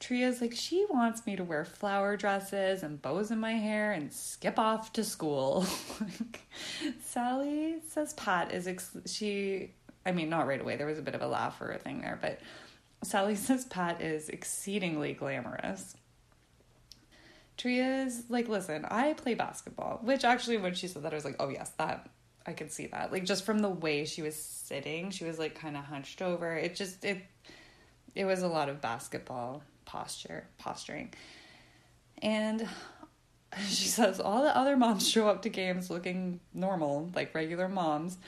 Tria's 0.00 0.40
like, 0.40 0.54
she 0.54 0.84
wants 0.90 1.24
me 1.24 1.36
to 1.36 1.44
wear 1.44 1.64
flower 1.64 2.16
dresses 2.16 2.82
and 2.82 3.00
bows 3.00 3.30
in 3.30 3.38
my 3.38 3.52
hair 3.52 3.92
and 3.92 4.12
skip 4.12 4.58
off 4.58 4.92
to 4.94 5.04
school. 5.04 5.66
Sally 7.00 7.76
says 7.88 8.12
Pat 8.14 8.52
is, 8.52 8.66
ex- 8.66 8.96
she, 9.06 9.72
I 10.04 10.12
mean, 10.12 10.28
not 10.28 10.46
right 10.46 10.60
away. 10.60 10.76
There 10.76 10.86
was 10.86 10.98
a 10.98 11.02
bit 11.02 11.14
of 11.14 11.22
a 11.22 11.26
laugh 11.26 11.60
or 11.60 11.70
a 11.70 11.78
thing 11.78 12.00
there, 12.00 12.18
but 12.20 12.40
Sally 13.02 13.34
says 13.36 13.64
Pat 13.66 14.02
is 14.02 14.28
exceedingly 14.28 15.14
glamorous. 15.14 15.96
Tria's 17.56 18.24
like, 18.28 18.48
listen, 18.48 18.84
I 18.84 19.12
play 19.12 19.34
basketball, 19.34 20.00
which 20.02 20.24
actually, 20.24 20.56
when 20.56 20.74
she 20.74 20.88
said 20.88 21.04
that, 21.04 21.12
I 21.12 21.16
was 21.16 21.24
like, 21.24 21.36
oh, 21.38 21.48
yes, 21.48 21.70
that, 21.78 22.08
I 22.44 22.52
could 22.52 22.72
see 22.72 22.88
that. 22.88 23.12
Like, 23.12 23.24
just 23.24 23.46
from 23.46 23.60
the 23.60 23.68
way 23.70 24.04
she 24.04 24.22
was 24.22 24.34
sitting, 24.34 25.10
she 25.10 25.24
was 25.24 25.38
like 25.38 25.54
kind 25.54 25.76
of 25.76 25.84
hunched 25.84 26.20
over. 26.20 26.52
It 26.52 26.74
just, 26.74 27.04
it, 27.04 27.22
it 28.16 28.24
was 28.24 28.42
a 28.42 28.48
lot 28.48 28.68
of 28.68 28.80
basketball 28.80 29.62
posture, 29.94 30.48
posturing. 30.58 31.14
And 32.20 32.68
she 33.68 33.86
says 33.86 34.18
all 34.18 34.42
the 34.42 34.56
other 34.56 34.76
moms 34.76 35.08
show 35.08 35.28
up 35.28 35.42
to 35.42 35.48
games 35.48 35.88
looking 35.88 36.40
normal, 36.52 37.10
like 37.14 37.34
regular 37.34 37.68
moms. 37.68 38.18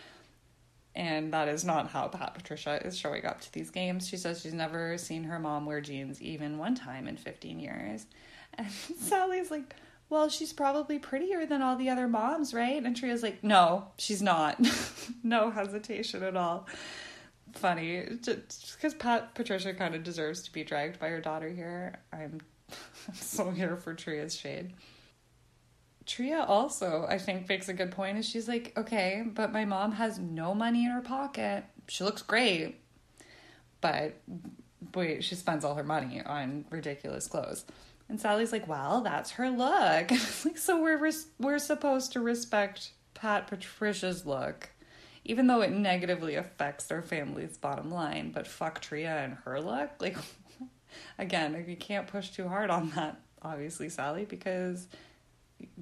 And 0.94 1.32
that 1.34 1.48
is 1.48 1.64
not 1.64 1.90
how 1.90 2.08
Pat 2.08 2.34
Patricia 2.34 2.80
is 2.86 2.96
showing 2.96 3.26
up 3.26 3.40
to 3.42 3.52
these 3.52 3.70
games. 3.70 4.08
She 4.08 4.16
says 4.16 4.40
she's 4.40 4.54
never 4.54 4.96
seen 4.96 5.24
her 5.24 5.38
mom 5.38 5.66
wear 5.66 5.80
jeans 5.82 6.22
even 6.22 6.56
one 6.56 6.74
time 6.74 7.06
in 7.06 7.16
15 7.16 7.60
years. 7.60 8.06
And 8.58 8.70
Sally's 8.70 9.50
like, 9.50 9.74
well, 10.08 10.30
she's 10.30 10.54
probably 10.54 10.98
prettier 10.98 11.44
than 11.44 11.60
all 11.60 11.76
the 11.76 11.90
other 11.90 12.08
moms, 12.08 12.54
right? 12.54 12.82
And 12.82 12.96
Tria's 12.96 13.22
like, 13.22 13.44
no, 13.44 13.88
she's 13.98 14.22
not. 14.22 14.58
no 15.22 15.50
hesitation 15.50 16.22
at 16.22 16.38
all. 16.38 16.66
Funny. 17.56 18.04
Just 18.22 18.76
because 18.76 18.94
Pat 18.94 19.34
Patricia 19.34 19.74
kind 19.74 19.94
of 19.94 20.02
deserves 20.02 20.42
to 20.42 20.52
be 20.52 20.64
dragged 20.64 20.98
by 20.98 21.08
her 21.08 21.20
daughter 21.20 21.48
here. 21.48 22.00
I'm, 22.12 22.40
I'm 23.08 23.14
so 23.14 23.50
here 23.50 23.76
for 23.76 23.94
Tria's 23.94 24.36
shade. 24.36 24.72
Tria 26.06 26.44
also, 26.44 27.04
I 27.08 27.18
think, 27.18 27.48
makes 27.48 27.68
a 27.68 27.74
good 27.74 27.90
point. 27.90 28.18
Is 28.18 28.28
she's 28.28 28.46
like, 28.48 28.72
okay, 28.76 29.24
but 29.26 29.52
my 29.52 29.64
mom 29.64 29.92
has 29.92 30.18
no 30.18 30.54
money 30.54 30.84
in 30.84 30.92
her 30.92 31.00
pocket. 31.00 31.64
She 31.88 32.04
looks 32.04 32.22
great, 32.22 32.76
but 33.80 34.14
wait, 34.94 35.24
she 35.24 35.34
spends 35.34 35.64
all 35.64 35.74
her 35.74 35.84
money 35.84 36.22
on 36.24 36.64
ridiculous 36.70 37.26
clothes. 37.26 37.64
And 38.08 38.20
Sally's 38.20 38.52
like, 38.52 38.68
well, 38.68 39.00
that's 39.00 39.32
her 39.32 39.50
look. 39.50 40.10
like, 40.44 40.58
so 40.58 40.80
we're 40.80 40.98
res- 40.98 41.26
we're 41.40 41.58
supposed 41.58 42.12
to 42.12 42.20
respect 42.20 42.92
Pat 43.14 43.48
Patricia's 43.48 44.24
look, 44.24 44.70
even 45.26 45.46
though 45.46 45.60
it 45.60 45.72
negatively 45.72 46.36
affects 46.36 46.86
their 46.86 47.02
family's 47.02 47.56
bottom 47.56 47.90
line. 47.90 48.30
But 48.32 48.46
fuck 48.46 48.80
Tria 48.80 49.24
and 49.24 49.34
her 49.44 49.60
look. 49.60 49.90
Like, 50.00 50.16
again, 51.18 51.64
you 51.68 51.76
can't 51.76 52.06
push 52.06 52.30
too 52.30 52.48
hard 52.48 52.70
on 52.70 52.90
that, 52.90 53.20
obviously, 53.42 53.88
Sally, 53.88 54.24
because 54.24 54.86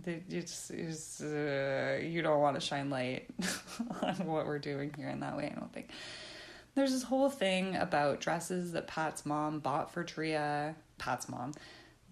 it's, 0.06 0.70
it's 0.70 1.20
uh, 1.20 2.00
you 2.02 2.22
don't 2.22 2.40
want 2.40 2.54
to 2.54 2.60
shine 2.60 2.90
light 2.90 3.26
on 4.02 4.14
what 4.26 4.46
we're 4.46 4.58
doing 4.58 4.92
here 4.96 5.08
in 5.08 5.20
that 5.20 5.36
way. 5.36 5.52
I 5.54 5.58
don't 5.58 5.72
think 5.72 5.90
there's 6.74 6.92
this 6.92 7.02
whole 7.02 7.30
thing 7.30 7.76
about 7.76 8.20
dresses 8.20 8.72
that 8.72 8.86
Pat's 8.86 9.24
mom 9.26 9.60
bought 9.60 9.92
for 9.92 10.04
Tria. 10.04 10.74
Pat's 10.98 11.28
mom, 11.28 11.52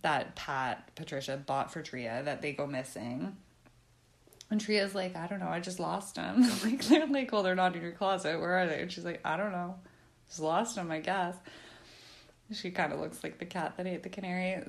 that 0.03 0.35
Pat 0.35 0.95
Patricia 0.95 1.37
bought 1.37 1.73
for 1.73 1.83
Tria 1.83 2.23
that 2.25 2.43
they 2.43 2.53
go 2.53 2.67
missing. 2.67 3.37
And 4.53 4.61
Tria's 4.61 4.95
like, 4.95 5.17
I 5.17 5.27
don't 5.29 5.41
know, 5.41 5.49
I 5.49 5.61
just 5.61 5.81
lost 5.81 6.17
them. 6.17 6.43
like 6.63 6.85
they're 6.85 7.07
like, 7.07 7.33
well, 7.33 7.43
they're 7.43 7.55
not 7.55 7.75
in 7.75 7.81
your 7.81 7.93
closet. 7.93 8.39
Where 8.39 8.59
are 8.59 8.67
they? 8.67 8.83
And 8.83 8.93
she's 8.93 9.05
like, 9.05 9.23
I 9.25 9.39
don't 9.39 9.51
know, 9.51 9.77
just 10.29 10.41
lost 10.41 10.75
them, 10.75 10.91
I 10.91 11.01
guess. 11.01 11.35
She 12.53 12.71
kind 12.71 12.93
of 12.93 13.01
looks 13.01 13.25
like 13.25 13.39
the 13.39 13.47
cat 13.47 13.79
that 13.79 13.87
ate 13.87 14.03
the 14.03 14.11
canary. 14.11 14.63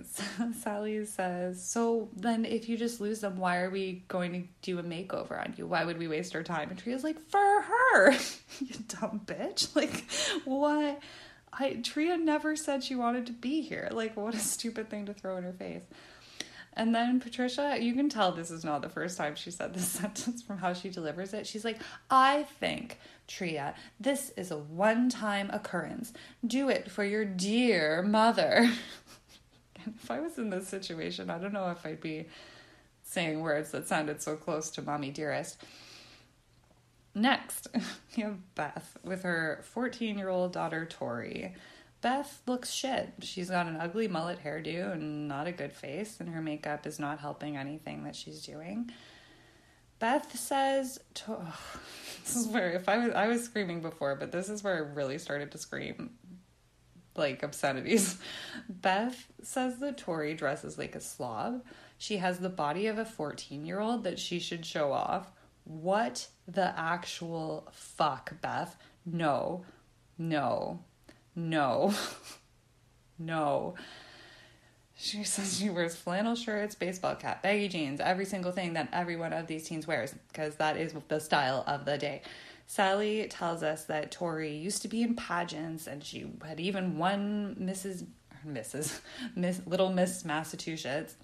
Sally 0.62 1.04
says, 1.04 1.62
So 1.62 2.08
then, 2.16 2.46
if 2.46 2.70
you 2.70 2.78
just 2.78 3.02
lose 3.02 3.20
them, 3.20 3.36
why 3.36 3.58
are 3.58 3.70
we 3.70 4.06
going 4.08 4.32
to 4.32 4.48
do 4.62 4.80
a 4.80 4.84
makeover 4.84 5.38
on 5.38 5.54
you? 5.58 5.68
Why 5.68 5.84
would 5.84 5.98
we 5.98 6.08
waste 6.08 6.34
our 6.34 6.44
time? 6.44 6.70
And 6.70 6.80
Tria's 6.80 7.04
like, 7.04 7.20
For 7.20 7.40
her, 7.40 8.14
you 8.62 8.76
dumb 8.88 9.24
bitch. 9.26 9.68
Like, 9.76 10.06
what? 10.46 11.02
I 11.52 11.74
Tria 11.84 12.16
never 12.16 12.56
said 12.56 12.86
she 12.86 12.96
wanted 12.96 13.26
to 13.26 13.34
be 13.34 13.62
here. 13.62 13.90
Like, 13.92 14.16
what 14.16 14.34
a 14.34 14.40
stupid 14.40 14.90
thing 14.90 15.08
to 15.08 15.14
throw 15.14 15.36
in 15.36 15.44
her 15.44 15.52
face. 15.52 15.84
And 16.76 16.94
then 16.94 17.20
Patricia, 17.20 17.78
you 17.80 17.94
can 17.94 18.10
tell 18.10 18.32
this 18.32 18.52
is 18.52 18.64
not 18.64 18.82
the 18.82 18.90
first 18.90 19.18
time 19.18 19.36
she 19.36 19.52
said 19.52 19.74
this 19.74 19.88
sentence 20.00 20.42
from 20.42 20.58
how 20.58 20.74
she 20.74 20.90
delivers 20.90 21.34
it. 21.34 21.46
She's 21.46 21.64
like, 21.64 21.80
I 22.10 22.44
think, 22.60 23.00
Tria, 23.28 23.76
this 24.00 24.32
is 24.32 24.52
a 24.52 24.58
one 24.58 25.10
time 25.10 25.50
occurrence. 25.52 26.14
Do 26.46 26.70
it 26.70 26.90
for 26.90 27.04
your 27.04 27.26
dear 27.26 28.02
mother. 28.02 28.72
if 29.86 30.10
I 30.10 30.20
was 30.20 30.38
in 30.38 30.50
this 30.50 30.68
situation, 30.68 31.30
I 31.30 31.38
don't 31.38 31.54
know 31.54 31.70
if 31.70 31.86
I'd 31.86 32.02
be 32.02 32.26
saying 33.04 33.42
words 33.42 33.72
that 33.72 33.88
sounded 33.88 34.22
so 34.22 34.36
close 34.36 34.72
to 34.72 34.82
mommy 34.82 35.12
dearest. 35.12 35.62
Next, 37.16 37.68
we 38.18 38.24
have 38.24 38.56
Beth 38.56 38.98
with 39.04 39.24
her 39.24 39.62
14 39.64 40.18
year 40.18 40.30
old 40.30 40.54
daughter, 40.54 40.86
Tori. 40.86 41.54
Beth 42.04 42.42
looks 42.48 42.70
shit. 42.70 43.14
She's 43.22 43.50
got 43.50 43.66
an 43.66 43.78
ugly 43.78 44.10
mullet 44.10 44.44
hairdo 44.44 44.92
and 44.92 45.30
not 45.30 45.48
a 45.48 45.54
good 45.54 45.72
face, 45.72 46.20
and 46.20 46.28
her 46.28 46.42
makeup 46.42 46.86
is 46.86 47.00
not 47.00 47.20
helping 47.20 47.56
anything 47.56 48.04
that 48.04 48.14
she's 48.14 48.42
doing. 48.42 48.92
Beth 50.00 50.38
says, 50.38 51.00
to, 51.14 51.32
oh, 51.32 51.60
"This 52.26 52.36
is 52.36 52.48
where 52.48 52.72
if 52.72 52.90
I 52.90 52.98
was 52.98 53.14
I 53.14 53.28
was 53.28 53.46
screaming 53.46 53.82
before, 53.82 54.16
but 54.18 54.34
this 54.34 54.50
is 54.50 54.62
where 54.62 54.76
I 54.76 54.80
really 54.80 55.18
started 55.18 55.54
to 55.54 55.58
scream 55.58 56.10
like 57.16 57.42
obscenities." 57.42 58.18
Beth 58.70 59.32
says 59.42 59.80
that 59.80 59.98
Tori 59.98 60.34
dresses 60.34 60.78
like 60.78 60.96
a 60.96 61.02
slob. 61.02 61.64
She 61.98 62.18
has 62.18 62.40
the 62.40 62.50
body 62.50 62.88
of 62.88 62.98
a 62.98 63.06
fourteen-year-old 63.06 64.04
that 64.04 64.20
she 64.20 64.40
should 64.40 64.66
show 64.66 64.92
off. 64.92 65.32
What 65.64 66.28
the 66.50 66.78
actual 66.78 67.70
fuck, 67.72 68.42
Beth? 68.42 68.76
No, 69.06 69.64
no, 70.18 70.82
no. 71.36 71.94
no. 73.20 73.76
She 74.96 75.24
says 75.24 75.58
she 75.60 75.70
wears 75.70 75.96
flannel 75.96 76.36
shirts, 76.36 76.76
baseball 76.76 77.16
cap, 77.16 77.44
baggy 77.44 77.68
jeans, 77.68 78.00
every 78.00 78.26
single 78.26 78.52
thing 78.52 78.74
that 78.74 78.90
every 78.94 79.16
one 79.16 79.34
of 79.34 79.48
these 79.48 79.68
teens 79.68 79.88
wears, 79.88 80.14
because 80.30 80.56
that 80.56 80.78
is 80.78 80.94
the 81.08 81.20
style 81.20 81.64
of 81.68 81.86
the 81.86 81.98
day. 81.98 82.22
Sally 82.68 83.28
tells 83.28 83.64
us 83.64 83.86
that 83.86 84.12
Tori 84.12 84.56
used 84.56 84.82
to 84.84 84.88
be 84.88 85.04
in 85.04 85.16
pageants 85.16 85.88
and 85.88 86.04
she 86.04 86.32
had 86.46 86.60
even 86.60 86.98
won 86.98 87.56
Mrs. 87.60 88.06
Mrs. 88.48 89.00
Miss 89.36 89.62
Little 89.66 89.92
Miss 89.92 90.24
Massachusetts. 90.24 91.16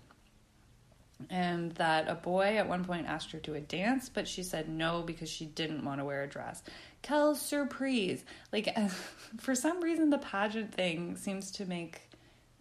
And 1.30 1.74
that 1.74 2.08
a 2.08 2.16
boy 2.16 2.56
at 2.58 2.70
one 2.70 2.86
point 2.86 3.08
asked 3.08 3.32
her 3.32 3.40
to 3.40 3.56
a 3.56 3.60
dance, 3.60 4.08
but 4.08 4.28
she 4.28 4.42
said 4.42 4.70
no 4.70 5.02
because 5.02 5.30
she 5.30 5.46
didn't 5.46 5.84
want 5.84 6.00
to 6.00 6.06
wear 6.06 6.24
a 6.24 6.30
dress. 6.30 6.64
Quelle 7.04 7.36
surprise! 7.36 8.24
Like, 8.54 8.74
for 9.38 9.54
some 9.54 9.82
reason, 9.82 10.10
the 10.10 10.18
pageant 10.18 10.74
thing 10.74 11.18
seems 11.18 11.52
to 11.52 11.66
make 11.66 12.02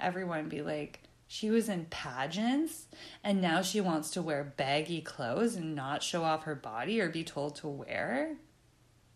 everyone 0.01 0.49
be 0.49 0.63
like, 0.63 1.01
she 1.29 1.51
was 1.51 1.69
in 1.69 1.85
pageants 1.91 2.87
and 3.23 3.43
now 3.43 3.61
she 3.61 3.83
wants 3.83 4.11
to 4.13 4.23
wear 4.23 4.55
baggy 4.57 5.03
clothes 5.03 5.57
and 5.57 5.75
not 5.75 6.03
show 6.03 6.25
off 6.25 6.45
her 6.45 6.55
body 6.55 7.01
or 7.01 7.11
be 7.11 7.23
told 7.23 7.57
to 7.57 7.69
wear? 7.69 8.37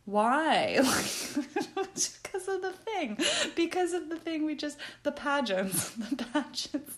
Why? 0.05 0.77
because 0.83 2.49
of 2.49 2.63
the 2.63 2.75
thing. 2.85 3.19
Because 3.55 3.93
of 3.93 4.09
the 4.09 4.17
thing 4.17 4.45
we 4.45 4.55
just, 4.55 4.79
the 5.03 5.13
pageants, 5.13 5.91
the 5.91 6.17
pageants, 6.17 6.97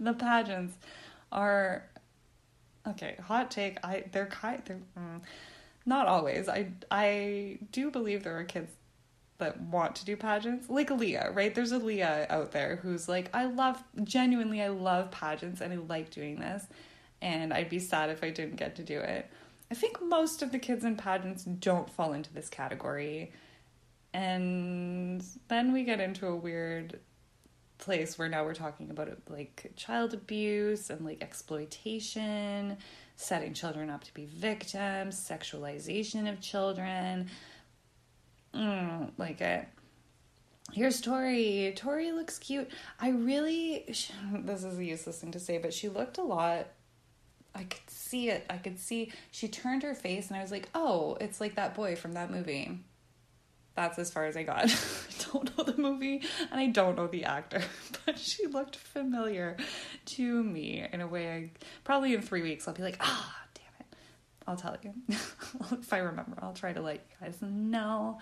the 0.00 0.14
pageants 0.14 0.74
are, 1.32 1.88
okay, 2.86 3.16
hot 3.22 3.50
take. 3.50 3.78
I, 3.84 4.04
they're 4.12 4.26
kind, 4.26 4.62
they're, 4.64 4.80
mm, 4.98 5.20
not 5.86 6.06
always. 6.06 6.48
I 6.48 6.68
I 6.90 7.58
do 7.72 7.90
believe 7.90 8.22
there 8.22 8.38
are 8.38 8.44
kids 8.44 8.70
that 9.38 9.60
want 9.60 9.96
to 9.96 10.04
do 10.04 10.16
pageants, 10.16 10.68
like 10.68 10.90
Leah, 10.90 11.30
right? 11.32 11.54
There's 11.54 11.72
a 11.72 11.78
Leah 11.78 12.26
out 12.28 12.52
there 12.52 12.76
who's 12.76 13.08
like, 13.08 13.30
I 13.32 13.46
love 13.46 13.82
genuinely, 14.02 14.60
I 14.60 14.68
love 14.68 15.10
pageants 15.10 15.60
and 15.60 15.72
I 15.72 15.76
like 15.76 16.10
doing 16.10 16.40
this, 16.40 16.66
and 17.22 17.52
I'd 17.52 17.70
be 17.70 17.78
sad 17.78 18.10
if 18.10 18.22
I 18.22 18.30
didn't 18.30 18.56
get 18.56 18.76
to 18.76 18.82
do 18.82 18.98
it. 18.98 19.30
I 19.70 19.74
think 19.74 20.02
most 20.02 20.42
of 20.42 20.52
the 20.52 20.58
kids 20.58 20.84
in 20.84 20.96
pageants 20.96 21.44
don't 21.44 21.88
fall 21.90 22.12
into 22.12 22.32
this 22.32 22.48
category. 22.48 23.32
And 24.14 25.22
then 25.48 25.72
we 25.72 25.84
get 25.84 26.00
into 26.00 26.26
a 26.26 26.34
weird 26.34 26.98
place 27.78 28.18
where 28.18 28.28
now 28.28 28.44
we're 28.44 28.54
talking 28.54 28.90
about 28.90 29.10
like 29.28 29.72
child 29.76 30.12
abuse 30.14 30.90
and 30.90 31.04
like 31.04 31.22
exploitation 31.22 32.76
setting 33.16 33.52
children 33.52 33.90
up 33.90 34.04
to 34.04 34.14
be 34.14 34.26
victims, 34.26 35.16
sexualization 35.16 36.30
of 36.30 36.40
children. 36.40 37.28
Mm, 38.54 39.10
like 39.16 39.40
it. 39.40 39.66
Here's 40.72 41.00
Tori. 41.00 41.72
Tori 41.76 42.12
looks 42.12 42.38
cute. 42.38 42.70
I 43.00 43.10
really, 43.10 43.84
this 43.88 44.64
is 44.64 44.78
a 44.78 44.84
useless 44.84 45.20
thing 45.20 45.32
to 45.32 45.40
say, 45.40 45.58
but 45.58 45.72
she 45.72 45.88
looked 45.88 46.18
a 46.18 46.22
lot. 46.22 46.68
I 47.54 47.64
could 47.64 47.88
see 47.88 48.28
it. 48.28 48.44
I 48.50 48.58
could 48.58 48.78
see. 48.78 49.12
She 49.30 49.48
turned 49.48 49.82
her 49.82 49.94
face, 49.94 50.28
and 50.28 50.36
I 50.36 50.42
was 50.42 50.52
like, 50.52 50.68
oh, 50.74 51.16
it's 51.20 51.40
like 51.40 51.56
that 51.56 51.74
boy 51.74 51.96
from 51.96 52.12
that 52.12 52.30
movie 52.30 52.78
that's 53.78 53.98
as 53.98 54.10
far 54.10 54.26
as 54.26 54.36
I 54.36 54.42
got. 54.42 54.68
Don't 55.32 55.56
know 55.56 55.64
the 55.64 55.76
movie 55.76 56.22
and 56.50 56.60
I 56.60 56.66
don't 56.66 56.96
know 56.96 57.06
the 57.06 57.24
actor, 57.24 57.62
but 58.06 58.18
she 58.18 58.46
looked 58.46 58.76
familiar 58.76 59.56
to 60.06 60.42
me 60.42 60.86
in 60.92 61.00
a 61.00 61.06
way 61.06 61.32
I 61.32 61.50
probably 61.84 62.14
in 62.14 62.22
three 62.22 62.42
weeks 62.42 62.66
I'll 62.66 62.74
be 62.74 62.82
like, 62.82 62.96
ah, 63.00 63.36
damn 63.54 63.64
it. 63.80 63.96
I'll 64.46 64.56
tell 64.56 64.76
you. 64.82 64.94
if 65.08 65.92
I 65.92 65.98
remember, 65.98 66.38
I'll 66.40 66.54
try 66.54 66.72
to 66.72 66.80
let 66.80 66.96
you 66.96 67.26
guys 67.26 67.36
know. 67.42 68.18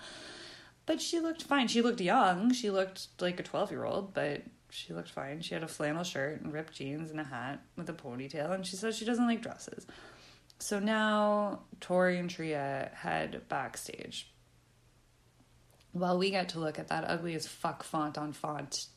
But 0.85 1.01
she 1.01 1.19
looked 1.19 1.43
fine. 1.43 1.67
She 1.67 1.81
looked 1.81 1.99
young. 1.99 2.53
She 2.53 2.69
looked 2.69 3.07
like 3.19 3.39
a 3.39 3.43
12 3.43 3.71
year 3.71 3.85
old, 3.85 4.13
but 4.13 4.43
she 4.69 4.93
looked 4.93 5.09
fine. 5.09 5.41
She 5.41 5.53
had 5.53 5.63
a 5.63 5.67
flannel 5.67 6.03
shirt 6.03 6.41
and 6.41 6.53
ripped 6.53 6.73
jeans 6.73 7.11
and 7.11 7.19
a 7.19 7.23
hat 7.23 7.61
with 7.75 7.89
a 7.89 7.93
ponytail, 7.93 8.51
and 8.51 8.65
she 8.65 8.75
says 8.75 8.97
she 8.97 9.05
doesn't 9.05 9.27
like 9.27 9.41
dresses. 9.41 9.85
So 10.59 10.79
now 10.79 11.61
Tori 11.79 12.17
and 12.17 12.29
Tria 12.29 12.91
head 12.93 13.41
backstage 13.49 14.31
well, 15.99 16.17
we 16.17 16.31
get 16.31 16.49
to 16.49 16.59
look 16.59 16.79
at 16.79 16.89
that 16.89 17.05
ugly 17.07 17.35
as 17.35 17.47
fuck 17.47 17.83
font 17.83 18.17
on 18.17 18.33
font 18.33 18.87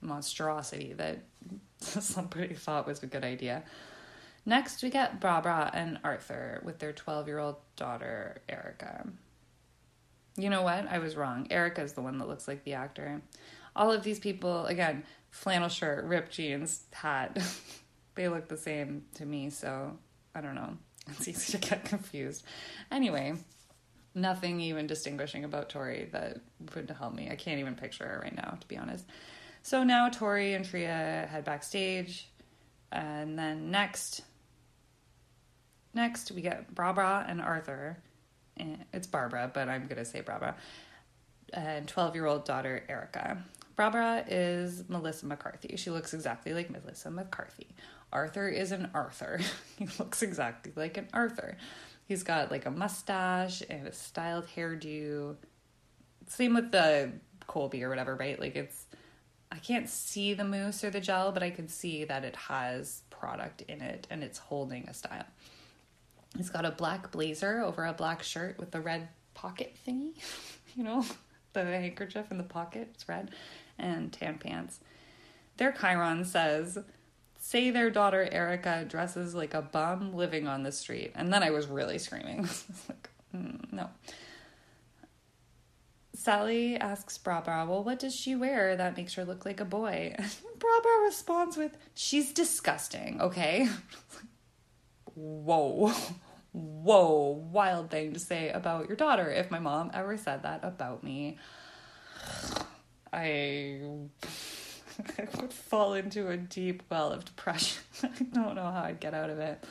monstrosity 0.00 0.94
that 0.94 1.18
somebody 1.78 2.54
thought 2.54 2.86
was 2.86 3.02
a 3.02 3.06
good 3.06 3.24
idea. 3.24 3.62
Next, 4.46 4.82
we 4.82 4.90
get 4.90 5.20
Barbara 5.20 5.70
and 5.74 5.98
Arthur 6.02 6.60
with 6.64 6.78
their 6.78 6.92
12 6.92 7.26
year 7.28 7.38
old 7.38 7.56
daughter, 7.76 8.40
Erica. 8.48 9.06
You 10.36 10.48
know 10.48 10.62
what? 10.62 10.86
I 10.88 10.98
was 10.98 11.16
wrong. 11.16 11.46
Erica 11.50 11.82
is 11.82 11.92
the 11.92 12.02
one 12.02 12.18
that 12.18 12.28
looks 12.28 12.48
like 12.48 12.64
the 12.64 12.74
actor. 12.74 13.20
All 13.76 13.92
of 13.92 14.02
these 14.02 14.18
people, 14.18 14.66
again, 14.66 15.04
flannel 15.30 15.68
shirt, 15.68 16.04
ripped 16.04 16.32
jeans, 16.32 16.84
hat, 16.92 17.38
they 18.14 18.28
look 18.28 18.48
the 18.48 18.56
same 18.56 19.04
to 19.14 19.26
me, 19.26 19.50
so 19.50 19.96
I 20.34 20.40
don't 20.40 20.54
know. 20.54 20.76
It's 21.08 21.26
easy 21.26 21.58
to 21.58 21.68
get 21.68 21.84
confused. 21.86 22.44
Anyway, 22.92 23.34
nothing 24.14 24.60
even 24.60 24.86
distinguishing 24.86 25.44
about 25.44 25.68
Tori 25.68 26.08
that 26.12 26.38
would 26.74 26.90
help 26.98 27.14
me. 27.14 27.28
I 27.30 27.36
can't 27.36 27.60
even 27.60 27.74
picture 27.74 28.06
her 28.06 28.20
right 28.22 28.34
now, 28.34 28.56
to 28.60 28.66
be 28.66 28.76
honest. 28.76 29.04
So 29.62 29.84
now 29.84 30.08
Tori 30.08 30.54
and 30.54 30.64
Tria 30.64 31.28
head 31.30 31.44
backstage, 31.44 32.28
and 32.90 33.38
then 33.38 33.70
next, 33.70 34.22
next 35.94 36.32
we 36.32 36.40
get 36.42 36.74
Barbara 36.74 37.24
and 37.28 37.40
Arthur. 37.40 37.98
It's 38.92 39.06
Barbara, 39.06 39.50
but 39.52 39.68
I'm 39.68 39.86
gonna 39.86 40.04
say 40.04 40.20
Barbara. 40.20 40.56
And 41.52 41.86
12 41.88 42.14
year 42.14 42.26
old 42.26 42.44
daughter 42.44 42.84
Erica. 42.88 43.42
Barbara 43.76 44.24
is 44.28 44.84
Melissa 44.88 45.26
McCarthy. 45.26 45.76
She 45.76 45.90
looks 45.90 46.12
exactly 46.12 46.52
like 46.52 46.70
Melissa 46.70 47.10
McCarthy. 47.10 47.68
Arthur 48.12 48.48
is 48.48 48.72
an 48.72 48.90
Arthur. 48.92 49.40
he 49.78 49.88
looks 49.98 50.22
exactly 50.22 50.72
like 50.76 50.96
an 50.96 51.08
Arthur. 51.12 51.56
He's 52.10 52.24
got 52.24 52.50
like 52.50 52.66
a 52.66 52.72
mustache 52.72 53.62
and 53.70 53.86
a 53.86 53.92
styled 53.92 54.48
hairdo. 54.56 55.36
Same 56.26 56.54
with 56.54 56.72
the 56.72 57.12
Colby 57.46 57.84
or 57.84 57.88
whatever, 57.88 58.16
right? 58.16 58.36
Like 58.36 58.56
it's 58.56 58.86
I 59.52 59.58
can't 59.58 59.88
see 59.88 60.34
the 60.34 60.42
mousse 60.42 60.82
or 60.82 60.90
the 60.90 60.98
gel, 60.98 61.30
but 61.30 61.44
I 61.44 61.50
can 61.50 61.68
see 61.68 62.02
that 62.02 62.24
it 62.24 62.34
has 62.34 63.02
product 63.10 63.62
in 63.62 63.80
it 63.80 64.08
and 64.10 64.24
it's 64.24 64.38
holding 64.38 64.88
a 64.88 64.92
style. 64.92 65.24
He's 66.36 66.50
got 66.50 66.64
a 66.64 66.72
black 66.72 67.12
blazer 67.12 67.60
over 67.60 67.86
a 67.86 67.92
black 67.92 68.24
shirt 68.24 68.58
with 68.58 68.72
the 68.72 68.80
red 68.80 69.06
pocket 69.34 69.76
thingy, 69.86 70.14
you 70.74 70.82
know, 70.82 71.04
the 71.52 71.64
handkerchief 71.64 72.32
in 72.32 72.38
the 72.38 72.42
pocket, 72.42 72.88
it's 72.92 73.08
red, 73.08 73.30
and 73.78 74.12
tan 74.12 74.36
pants. 74.36 74.80
Their 75.58 75.70
Chyron 75.70 76.26
says, 76.26 76.76
say 77.50 77.72
their 77.72 77.90
daughter 77.90 78.28
Erica 78.30 78.84
dresses 78.88 79.34
like 79.34 79.54
a 79.54 79.62
bum 79.62 80.14
living 80.14 80.46
on 80.46 80.62
the 80.62 80.70
street. 80.70 81.10
And 81.16 81.32
then 81.32 81.42
I 81.42 81.50
was 81.50 81.66
really 81.66 81.98
screaming. 81.98 82.42
like, 82.88 83.10
mm, 83.34 83.72
no. 83.72 83.90
Sally 86.14 86.76
asks 86.76 87.18
Barbara, 87.18 87.66
well, 87.68 87.82
what 87.82 87.98
does 87.98 88.14
she 88.14 88.36
wear 88.36 88.76
that 88.76 88.96
makes 88.96 89.14
her 89.14 89.24
look 89.24 89.44
like 89.44 89.58
a 89.58 89.64
boy? 89.64 90.14
Barbara 90.58 90.98
responds 91.02 91.56
with, 91.56 91.76
she's 91.94 92.32
disgusting, 92.32 93.20
okay? 93.20 93.68
Whoa. 95.16 95.92
Whoa, 96.52 97.48
wild 97.50 97.90
thing 97.90 98.12
to 98.12 98.20
say 98.20 98.50
about 98.50 98.86
your 98.86 98.96
daughter. 98.96 99.28
If 99.28 99.50
my 99.50 99.58
mom 99.58 99.90
ever 99.92 100.16
said 100.16 100.44
that 100.44 100.60
about 100.62 101.02
me, 101.02 101.38
I 103.12 103.80
I 105.18 105.28
would 105.40 105.52
fall 105.52 105.94
into 105.94 106.28
a 106.28 106.36
deep 106.36 106.82
well 106.90 107.12
of 107.12 107.24
depression. 107.24 107.82
I 108.02 108.24
don't 108.32 108.54
know 108.54 108.70
how 108.70 108.82
I'd 108.84 109.00
get 109.00 109.14
out 109.14 109.30
of 109.30 109.38
it. 109.38 109.64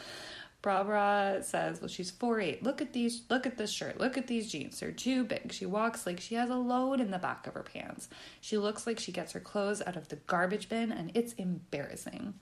Barbara 0.61 1.41
says, 1.41 1.79
"Well, 1.79 1.87
she's 1.87 2.11
four 2.11 2.41
eight. 2.41 2.63
Look 2.63 2.81
at 2.81 2.91
these. 2.91 3.21
Look 3.29 3.45
at 3.45 3.57
this 3.57 3.71
shirt. 3.71 3.99
Look 3.99 4.17
at 4.17 4.27
these 4.27 4.51
jeans. 4.51 4.79
They're 4.79 4.91
too 4.91 5.23
big. 5.23 5.53
She 5.53 5.65
walks 5.65 6.05
like 6.05 6.19
she 6.19 6.35
has 6.35 6.49
a 6.49 6.55
load 6.55 6.99
in 6.99 7.11
the 7.11 7.17
back 7.17 7.47
of 7.47 7.53
her 7.53 7.63
pants. 7.63 8.09
She 8.41 8.57
looks 8.57 8.85
like 8.85 8.99
she 8.99 9.13
gets 9.13 9.31
her 9.31 9.39
clothes 9.39 9.81
out 9.85 9.95
of 9.95 10.09
the 10.09 10.17
garbage 10.17 10.67
bin, 10.67 10.91
and 10.91 11.11
it's 11.13 11.33
embarrassing." 11.33 12.33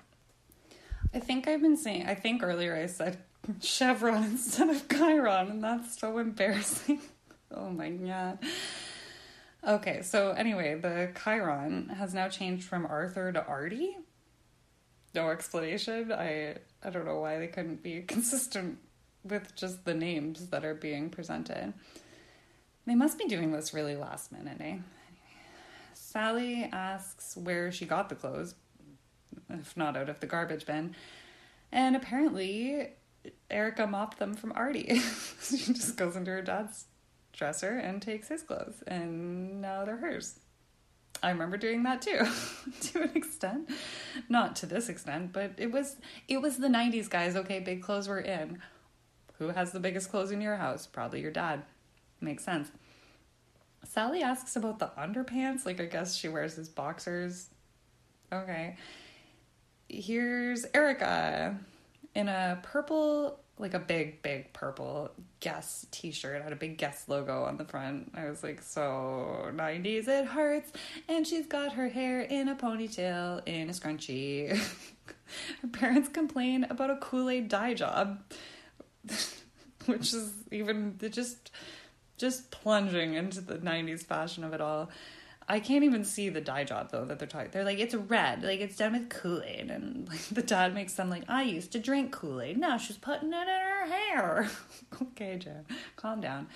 I 1.14 1.20
think 1.20 1.48
I've 1.48 1.62
been 1.62 1.78
saying. 1.78 2.08
I 2.08 2.16
think 2.16 2.44
earlier 2.44 2.76
I 2.76 2.88
said 2.88 3.18
chevron 3.62 4.24
instead 4.24 4.70
of 4.70 4.88
chyron, 4.88 5.52
and 5.52 5.64
that's 5.64 6.00
so 6.00 6.18
embarrassing. 6.18 7.00
oh 7.52 7.70
my 7.70 7.90
god. 7.90 8.40
Okay, 9.68 10.02
so 10.02 10.32
anyway, 10.32 10.76
the 10.76 11.12
Chyron 11.14 11.94
has 11.98 12.14
now 12.14 12.30
changed 12.30 12.64
from 12.64 12.86
Arthur 12.86 13.34
to 13.34 13.46
Artie. 13.46 13.98
No 15.14 15.30
explanation. 15.30 16.14
I 16.14 16.56
I 16.82 16.90
don't 16.90 17.06
know 17.06 17.20
why 17.20 17.38
they 17.38 17.48
couldn't 17.48 17.84
be 17.84 18.02
consistent 18.08 18.80
with 19.26 19.54
just 19.58 19.84
the 19.84 19.94
names 19.94 20.48
that 20.48 20.64
are 20.64 20.74
being 20.74 21.10
presented. 21.10 21.74
They 22.86 22.96
must 22.96 23.18
be 23.18 23.28
doing 23.28 23.52
this 23.52 23.74
really 23.74 23.98
last 23.98 24.32
minute, 24.32 24.62
eh? 24.62 24.78
Sally 25.94 26.70
asks 26.72 27.36
where 27.36 27.70
she 27.70 27.86
got 27.86 28.08
the 28.08 28.16
clothes, 28.16 28.56
if 29.50 29.76
not 29.76 29.98
out 29.98 30.08
of 30.08 30.22
the 30.22 30.28
garbage 30.28 30.66
bin. 30.66 30.96
And 31.74 31.98
apparently, 31.98 32.92
Erica 33.52 33.86
mopped 33.86 34.18
them 34.20 34.34
from 34.34 34.54
Artie. 34.54 35.02
she 35.44 35.74
just 35.74 35.98
goes 35.98 36.16
into 36.16 36.32
her 36.32 36.42
dad's 36.42 36.86
dresser 37.38 37.78
and 37.78 38.02
takes 38.02 38.28
his 38.28 38.42
clothes, 38.42 38.84
and 38.88 39.62
now 39.62 39.86
they're 39.86 39.98
hers. 39.98 40.40
I 41.24 41.30
remember 41.30 41.58
doing 41.58 41.84
that 41.84 42.02
too, 42.02 42.28
to 42.82 43.04
an 43.04 43.12
extent, 43.16 43.70
not 44.28 44.56
to 44.58 44.66
this 44.66 44.90
extent, 44.90 45.34
but 45.34 45.54
it 45.58 45.72
was 45.72 45.98
it 46.28 46.42
was 46.42 46.58
the 46.58 46.68
'90s, 46.68 47.10
guys. 47.10 47.36
Okay, 47.36 47.60
big 47.60 47.82
clothes 47.82 48.08
were 48.08 48.20
in. 48.20 48.60
Who 49.40 49.50
has 49.50 49.72
the 49.72 49.80
biggest 49.80 50.10
clothes 50.10 50.32
in 50.32 50.42
your 50.42 50.56
house? 50.58 50.88
Probably 50.88 51.22
your 51.22 51.32
dad. 51.32 51.64
Makes 52.20 52.44
sense. 52.44 52.72
Sally 53.84 54.24
asks 54.24 54.56
about 54.56 54.80
the 54.80 54.92
underpants. 54.98 55.66
Like, 55.66 55.80
I 55.80 55.86
guess 55.86 56.16
she 56.16 56.28
wears 56.28 56.56
his 56.56 56.70
boxers. 56.70 57.50
Okay. 58.34 58.76
Here's 59.88 60.66
Erica 60.74 61.58
in 62.16 62.28
a 62.28 62.60
purple 62.64 63.40
like 63.60 63.74
a 63.74 63.80
big, 63.80 64.22
big 64.22 64.54
purple 64.54 65.12
Guess 65.40 65.88
t 65.92 66.12
shirt, 66.12 66.42
had 66.42 66.54
a 66.54 66.56
big 66.56 66.78
Guess 66.78 67.08
logo 67.08 67.44
on 67.44 67.58
the 67.58 67.66
front. 67.66 68.12
I 68.16 68.30
was 68.30 68.44
like, 68.44 68.62
so 68.62 69.50
90s, 69.54 70.08
it 70.08 70.26
hurts. 70.26 70.72
And 71.08 71.26
she's 71.26 71.48
got 71.48 71.74
her 71.74 71.90
hair 71.90 72.22
in 72.22 72.50
a 72.50 72.56
ponytail, 72.56 73.42
in 73.48 73.70
a 73.70 73.74
scrunchie. 73.74 74.58
her 75.62 75.68
parents 75.72 76.10
complain 76.10 76.66
about 76.70 76.90
a 76.90 76.98
Kool 76.98 77.30
Aid 77.30 77.50
dye 77.50 77.74
job, 77.74 78.20
which 79.86 80.14
is 80.14 80.34
even 80.52 81.00
just 81.12 81.52
just 82.18 82.50
plunging 82.50 83.14
into 83.14 83.42
the 83.42 83.58
90s 83.58 84.04
fashion 84.04 84.44
of 84.44 84.54
it 84.54 84.62
all. 84.62 84.90
I 85.50 85.62
can't 85.62 85.86
even 85.86 86.04
see 86.04 86.28
the 86.28 86.42
dye 86.42 86.66
job 86.66 86.92
though 86.92 87.06
that 87.06 87.20
they're 87.20 87.28
talking. 87.28 87.50
They're 87.52 87.64
like, 87.64 87.80
it's 87.80 87.96
red, 87.96 88.44
like 88.44 88.60
it's 88.60 88.76
done 88.76 88.94
with 88.94 89.10
Kool 89.10 89.42
Aid, 89.44 89.72
and 89.72 90.08
like 90.10 90.22
the 90.26 90.42
dad 90.42 90.74
makes 90.74 90.94
them 90.94 91.10
like, 91.10 91.24
I 91.30 91.44
used 91.44 91.72
to 91.72 91.80
drink 91.80 92.12
Kool 92.12 92.42
Aid. 92.42 92.58
Now 92.58 92.78
she's 92.78 92.98
putting 92.98 93.32
it 93.32 93.42
in 93.42 93.48
her 93.48 93.86
hair. 93.86 94.50
okay, 95.02 95.38
Jen, 95.38 95.66
calm 95.96 96.20
down. 96.20 96.48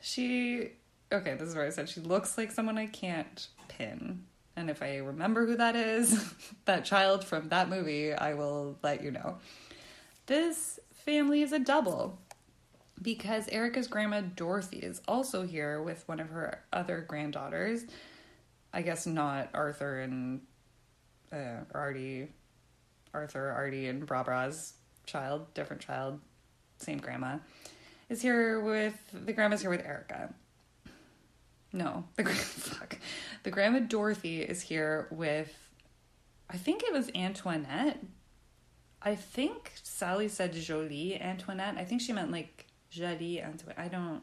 She, 0.00 0.70
okay, 1.12 1.34
this 1.34 1.48
is 1.48 1.54
where 1.54 1.66
I 1.66 1.70
said 1.70 1.88
she 1.88 2.00
looks 2.00 2.38
like 2.38 2.50
someone 2.50 2.78
I 2.78 2.86
can't 2.86 3.46
pin, 3.68 4.24
and 4.56 4.70
if 4.70 4.82
I 4.82 4.96
remember 4.96 5.46
who 5.46 5.56
that 5.56 5.76
is, 5.76 6.34
that 6.64 6.86
child 6.86 7.24
from 7.24 7.50
that 7.50 7.68
movie, 7.68 8.14
I 8.14 8.32
will 8.32 8.78
let 8.82 9.02
you 9.02 9.10
know. 9.10 9.38
This 10.26 10.80
family 10.92 11.42
is 11.42 11.52
a 11.52 11.58
double 11.58 12.18
because 13.02 13.48
Erica's 13.48 13.88
grandma 13.88 14.20
Dorothy 14.20 14.78
is 14.78 15.02
also 15.06 15.42
here 15.44 15.82
with 15.82 16.06
one 16.08 16.20
of 16.20 16.30
her 16.30 16.62
other 16.72 17.00
granddaughters 17.00 17.84
I 18.72 18.82
guess 18.82 19.06
not 19.06 19.50
Arthur 19.52 20.00
and 20.00 20.40
uh, 21.32 21.64
Artie, 21.74 22.28
Arthur, 23.12 23.50
Artie, 23.50 23.88
and 23.88 24.06
Barbara's 24.06 24.74
child, 25.06 25.52
different 25.54 25.82
child, 25.82 26.20
same 26.78 26.98
grandma, 26.98 27.38
is 28.08 28.22
here 28.22 28.60
with 28.60 28.94
the 29.12 29.32
grandma's 29.32 29.60
here 29.60 29.70
with 29.70 29.84
Erica. 29.84 30.32
No, 31.72 32.04
the 32.16 32.24
fuck, 32.24 32.98
the 33.42 33.50
grandma 33.50 33.80
Dorothy 33.80 34.42
is 34.42 34.62
here 34.62 35.08
with, 35.10 35.52
I 36.50 36.56
think 36.56 36.82
it 36.82 36.92
was 36.92 37.10
Antoinette. 37.14 37.98
I 39.02 39.14
think 39.14 39.72
Sally 39.82 40.28
said 40.28 40.52
Jolie 40.52 41.20
Antoinette. 41.20 41.76
I 41.76 41.84
think 41.84 42.00
she 42.00 42.12
meant 42.12 42.30
like 42.30 42.66
Jolie 42.90 43.40
Antoinette. 43.40 43.78
I 43.78 43.88
don't. 43.88 44.22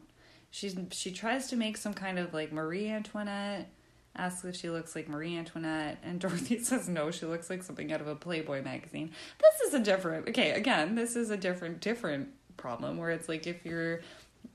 She's 0.50 0.74
she 0.90 1.12
tries 1.12 1.48
to 1.48 1.56
make 1.56 1.76
some 1.76 1.92
kind 1.92 2.18
of 2.18 2.32
like 2.32 2.50
Marie 2.50 2.88
Antoinette 2.88 3.68
asks 4.16 4.44
if 4.44 4.56
she 4.56 4.70
looks 4.70 4.94
like 4.94 5.08
Marie 5.08 5.36
Antoinette, 5.36 5.98
and 6.02 6.20
Dorothy 6.20 6.58
says 6.58 6.88
no, 6.88 7.10
she 7.10 7.26
looks 7.26 7.50
like 7.50 7.62
something 7.62 7.92
out 7.92 8.00
of 8.00 8.08
a 8.08 8.16
Playboy 8.16 8.62
magazine. 8.62 9.10
This 9.40 9.68
is 9.68 9.74
a 9.74 9.80
different, 9.80 10.28
okay, 10.28 10.52
again, 10.52 10.94
this 10.94 11.16
is 11.16 11.30
a 11.30 11.36
different, 11.36 11.80
different 11.80 12.28
problem 12.56 12.98
where 12.98 13.10
it's 13.10 13.28
like 13.28 13.46
if 13.46 13.64
you're 13.64 14.00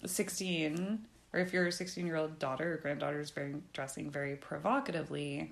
16 0.05 1.05
or 1.33 1.39
if 1.39 1.53
your 1.53 1.71
16 1.71 2.05
year 2.05 2.15
old 2.15 2.39
daughter 2.39 2.73
or 2.73 2.77
granddaughter 2.77 3.19
is 3.19 3.31
very 3.31 3.55
dressing 3.73 4.09
very 4.09 4.35
provocatively, 4.35 5.51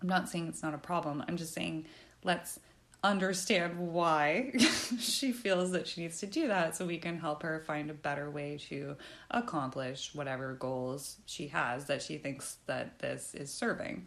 I'm 0.00 0.08
not 0.08 0.28
saying 0.28 0.48
it's 0.48 0.62
not 0.62 0.74
a 0.74 0.78
problem. 0.78 1.24
I'm 1.26 1.36
just 1.36 1.54
saying 1.54 1.86
let's 2.24 2.60
understand 3.04 3.78
why 3.78 4.52
she 4.98 5.32
feels 5.32 5.70
that 5.70 5.86
she 5.86 6.02
needs 6.02 6.18
to 6.20 6.26
do 6.26 6.48
that 6.48 6.76
so 6.76 6.84
we 6.84 6.98
can 6.98 7.18
help 7.18 7.42
her 7.42 7.62
find 7.66 7.90
a 7.90 7.94
better 7.94 8.28
way 8.30 8.58
to 8.68 8.96
accomplish 9.30 10.14
whatever 10.14 10.54
goals 10.54 11.16
she 11.26 11.48
has 11.48 11.86
that 11.86 12.02
she 12.02 12.18
thinks 12.18 12.56
that 12.66 12.98
this 12.98 13.34
is 13.34 13.52
serving. 13.52 14.06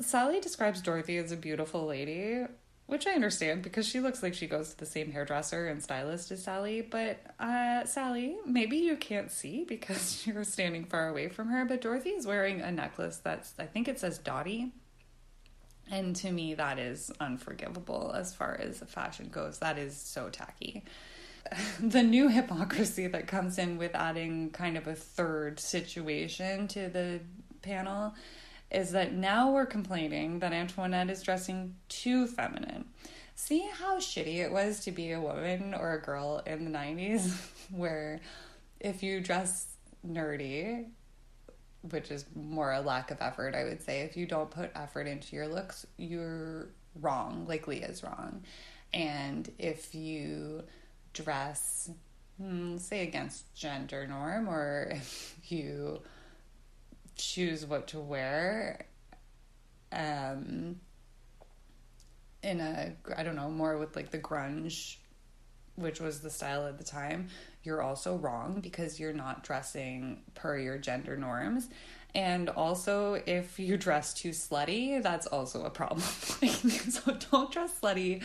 Sally 0.00 0.40
describes 0.40 0.80
Dorothy 0.80 1.16
as 1.16 1.32
a 1.32 1.36
beautiful 1.36 1.86
lady, 1.86 2.44
which 2.86 3.06
I 3.06 3.12
understand 3.12 3.62
because 3.62 3.86
she 3.86 4.00
looks 4.00 4.22
like 4.22 4.34
she 4.34 4.46
goes 4.46 4.70
to 4.70 4.78
the 4.78 4.86
same 4.86 5.10
hairdresser 5.10 5.66
and 5.66 5.82
stylist 5.82 6.30
as 6.30 6.44
Sally. 6.44 6.82
But 6.82 7.18
uh, 7.40 7.84
Sally, 7.84 8.36
maybe 8.46 8.76
you 8.76 8.96
can't 8.96 9.30
see 9.30 9.64
because 9.64 10.24
you're 10.26 10.44
standing 10.44 10.84
far 10.84 11.08
away 11.08 11.28
from 11.28 11.48
her, 11.48 11.64
but 11.64 11.80
Dorothy 11.80 12.10
is 12.10 12.26
wearing 12.26 12.60
a 12.60 12.70
necklace 12.70 13.16
that's, 13.16 13.54
I 13.58 13.66
think 13.66 13.88
it 13.88 13.98
says 13.98 14.18
Dottie 14.18 14.72
And 15.90 16.14
to 16.16 16.30
me, 16.30 16.54
that 16.54 16.78
is 16.78 17.10
unforgivable 17.20 18.12
as 18.14 18.34
far 18.34 18.58
as 18.60 18.80
fashion 18.86 19.28
goes. 19.30 19.58
That 19.58 19.78
is 19.78 19.96
so 19.96 20.28
tacky. 20.28 20.84
The 21.80 22.02
new 22.02 22.28
hypocrisy 22.28 23.06
that 23.06 23.26
comes 23.26 23.56
in 23.56 23.78
with 23.78 23.94
adding 23.94 24.50
kind 24.50 24.76
of 24.76 24.86
a 24.86 24.94
third 24.94 25.58
situation 25.58 26.68
to 26.68 26.90
the 26.90 27.20
panel 27.62 28.14
is 28.70 28.92
that 28.92 29.14
now 29.14 29.50
we're 29.52 29.64
complaining 29.64 30.40
that 30.40 30.52
Antoinette 30.52 31.08
is 31.08 31.22
dressing 31.22 31.74
too 31.88 32.26
feminine. 32.26 32.84
See 33.34 33.66
how 33.72 33.98
shitty 33.98 34.38
it 34.38 34.52
was 34.52 34.80
to 34.80 34.92
be 34.92 35.12
a 35.12 35.20
woman 35.20 35.72
or 35.72 35.94
a 35.94 36.02
girl 36.02 36.42
in 36.44 36.70
the 36.70 36.78
90s, 36.78 37.34
where 37.70 38.20
if 38.80 39.02
you 39.02 39.20
dress 39.20 39.68
nerdy, 40.06 40.86
which 41.82 42.10
is 42.10 42.24
more 42.34 42.72
a 42.72 42.80
lack 42.80 43.10
of 43.10 43.18
effort, 43.20 43.54
I 43.54 43.64
would 43.64 43.82
say. 43.82 44.00
If 44.00 44.16
you 44.16 44.26
don't 44.26 44.50
put 44.50 44.70
effort 44.74 45.06
into 45.06 45.36
your 45.36 45.48
looks, 45.48 45.86
you're 45.96 46.68
wrong, 47.00 47.46
like 47.48 47.66
Leah's 47.66 48.02
wrong. 48.02 48.42
And 48.92 49.50
if 49.58 49.94
you 49.94 50.64
dress, 51.12 51.90
hmm, 52.38 52.76
say, 52.78 53.06
against 53.06 53.54
gender 53.54 54.06
norm, 54.06 54.48
or 54.48 54.88
if 54.92 55.36
you 55.44 56.00
choose 57.16 57.66
what 57.66 57.88
to 57.88 58.00
wear, 58.00 58.86
um, 59.92 60.76
in 62.42 62.60
a, 62.60 62.92
I 63.16 63.22
don't 63.22 63.36
know, 63.36 63.50
more 63.50 63.78
with 63.78 63.96
like 63.96 64.10
the 64.10 64.18
grunge, 64.18 64.96
which 65.76 66.00
was 66.00 66.20
the 66.20 66.30
style 66.30 66.66
at 66.66 66.78
the 66.78 66.84
time, 66.84 67.28
you're 67.62 67.82
also 67.82 68.16
wrong 68.16 68.60
because 68.60 68.98
you're 68.98 69.12
not 69.12 69.44
dressing 69.44 70.22
per 70.34 70.58
your 70.58 70.78
gender 70.78 71.16
norms. 71.16 71.68
And 72.14 72.48
also, 72.48 73.20
if 73.26 73.58
you 73.58 73.76
dress 73.76 74.14
too 74.14 74.30
slutty, 74.30 75.02
that's 75.02 75.26
also 75.26 75.64
a 75.64 75.70
problem. 75.70 76.00
so 76.00 77.16
don't 77.30 77.52
dress 77.52 77.78
slutty, 77.80 78.24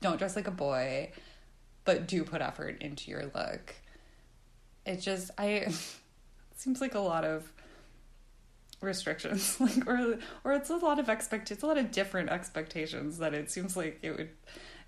don't 0.00 0.18
dress 0.18 0.36
like 0.36 0.46
a 0.46 0.52
boy, 0.52 1.10
but 1.84 2.06
do 2.06 2.22
put 2.22 2.40
effort 2.40 2.80
into 2.80 3.10
your 3.10 3.24
look. 3.34 3.74
It 4.84 5.00
just, 5.00 5.30
I, 5.36 5.46
it 5.46 5.72
seems 6.56 6.80
like 6.80 6.94
a 6.94 7.00
lot 7.00 7.24
of 7.24 7.52
restrictions 8.82 9.58
like 9.60 9.86
or 9.86 10.18
or 10.44 10.52
it's 10.52 10.68
a 10.68 10.76
lot 10.76 10.98
of 10.98 11.08
expect 11.08 11.50
it's 11.50 11.62
a 11.62 11.66
lot 11.66 11.78
of 11.78 11.90
different 11.90 12.28
expectations 12.28 13.16
that 13.18 13.32
it 13.32 13.50
seems 13.50 13.74
like 13.74 13.98
it 14.02 14.10
would 14.10 14.28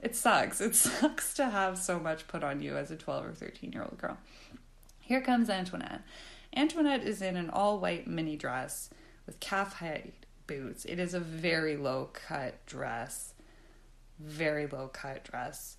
it 0.01 0.14
sucks. 0.14 0.61
It 0.61 0.74
sucks 0.74 1.34
to 1.34 1.51
have 1.51 1.78
so 1.78 1.99
much 1.99 2.28
put 2.28 2.44
on 2.44 2.61
you 2.61 2.76
as 2.76 2.90
a 2.90 2.96
12 2.96 3.26
or 3.26 3.32
13 3.32 3.72
year 3.72 3.82
old 3.82 3.99
girl. 3.99 4.18
Here 5.01 5.20
comes 5.20 5.49
Antoinette. 5.49 6.03
Antoinette 6.55 7.03
is 7.03 7.22
in 7.22 7.36
an 7.36 7.51
all 7.51 7.78
white 7.78 8.07
mini 8.07 8.36
dress 8.36 8.90
with 9.26 9.40
calf 9.40 9.74
height 9.74 10.14
boots. 10.46 10.84
It 10.84 10.99
is 10.99 11.14
a 11.14 11.20
very 11.20 11.76
low 11.76 12.11
cut 12.12 12.64
dress. 12.66 13.34
Very 14.18 14.66
low 14.66 14.88
cut 14.88 15.24
dress. 15.24 15.76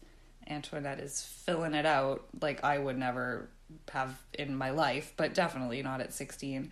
Antoinette 0.47 0.99
is 0.99 1.21
filling 1.21 1.73
it 1.73 1.85
out 1.85 2.25
like 2.41 2.63
I 2.63 2.77
would 2.77 2.97
never 2.97 3.49
have 3.91 4.17
in 4.33 4.55
my 4.55 4.71
life, 4.71 5.13
but 5.17 5.33
definitely 5.33 5.81
not 5.83 6.01
at 6.01 6.13
16. 6.13 6.71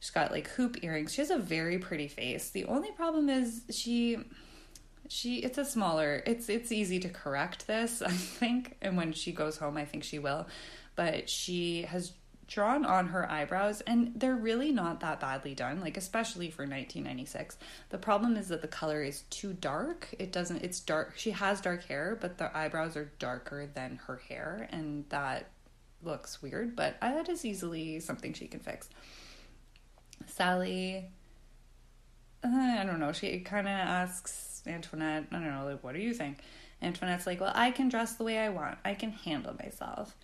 She's 0.00 0.10
got 0.10 0.30
like 0.30 0.48
hoop 0.50 0.82
earrings. 0.82 1.12
She 1.12 1.20
has 1.20 1.30
a 1.30 1.38
very 1.38 1.78
pretty 1.78 2.08
face. 2.08 2.50
The 2.50 2.64
only 2.64 2.90
problem 2.92 3.28
is 3.28 3.62
she 3.70 4.18
she 5.12 5.36
it's 5.36 5.58
a 5.58 5.64
smaller 5.64 6.22
it's 6.24 6.48
it's 6.48 6.72
easy 6.72 6.98
to 6.98 7.08
correct 7.10 7.66
this 7.66 8.00
i 8.06 8.10
think 8.10 8.76
and 8.80 8.96
when 8.96 9.12
she 9.12 9.30
goes 9.30 9.58
home 9.58 9.76
i 9.76 9.84
think 9.84 10.02
she 10.02 10.18
will. 10.18 10.46
But 10.94 11.30
she 11.30 11.82
has 11.82 12.12
drawn 12.46 12.84
on 12.84 13.08
her 13.08 13.30
eyebrows 13.30 13.80
and 13.82 14.12
they're 14.14 14.36
really 14.36 14.72
not 14.72 15.00
that 15.00 15.20
badly 15.20 15.54
done 15.54 15.80
like 15.80 15.96
especially 15.96 16.50
for 16.50 16.64
1996 16.64 17.56
the 17.88 17.96
problem 17.96 18.36
is 18.36 18.48
that 18.48 18.60
the 18.60 18.68
color 18.68 19.02
is 19.02 19.22
too 19.30 19.54
dark. 19.54 20.08
It 20.18 20.32
doesn't 20.32 20.62
it's 20.62 20.80
dark 20.80 21.14
she 21.16 21.30
has 21.30 21.60
dark 21.62 21.84
hair 21.84 22.18
but 22.20 22.36
the 22.36 22.54
eyebrows 22.56 22.96
are 22.96 23.10
darker 23.18 23.68
than 23.72 24.00
her 24.06 24.20
hair 24.28 24.68
and 24.70 25.06
that 25.08 25.48
looks 26.02 26.42
weird 26.42 26.76
but 26.76 27.00
that 27.00 27.28
is 27.28 27.44
easily 27.44 28.00
something 28.00 28.32
she 28.34 28.48
can 28.48 28.60
fix. 28.60 28.88
Sally 30.26 31.06
uh, 32.44 32.48
i 32.48 32.84
don't 32.84 33.00
know 33.00 33.12
she 33.12 33.40
kind 33.40 33.66
of 33.66 33.72
asks 33.72 34.51
Antoinette, 34.66 35.26
I 35.30 35.34
don't 35.34 35.48
know, 35.48 35.64
like, 35.64 35.82
what 35.82 35.94
do 35.94 36.00
you 36.00 36.14
think? 36.14 36.38
Antoinette's 36.80 37.26
like, 37.26 37.40
well, 37.40 37.52
I 37.54 37.70
can 37.70 37.88
dress 37.88 38.14
the 38.14 38.24
way 38.24 38.38
I 38.38 38.48
want. 38.48 38.78
I 38.84 38.94
can 38.94 39.12
handle 39.12 39.54
myself. 39.54 40.16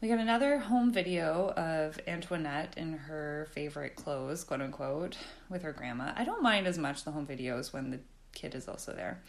We 0.00 0.08
got 0.08 0.18
another 0.18 0.58
home 0.58 0.92
video 0.92 1.50
of 1.50 2.00
Antoinette 2.06 2.74
in 2.78 2.94
her 2.94 3.48
favorite 3.52 3.96
clothes, 3.96 4.44
quote 4.44 4.62
unquote, 4.62 5.18
with 5.50 5.62
her 5.62 5.72
grandma. 5.72 6.12
I 6.16 6.24
don't 6.24 6.42
mind 6.42 6.66
as 6.66 6.78
much 6.78 7.04
the 7.04 7.10
home 7.10 7.26
videos 7.26 7.72
when 7.72 7.90
the 7.90 8.00
kid 8.32 8.54
is 8.54 8.66
also 8.66 8.94
there. 8.94 9.20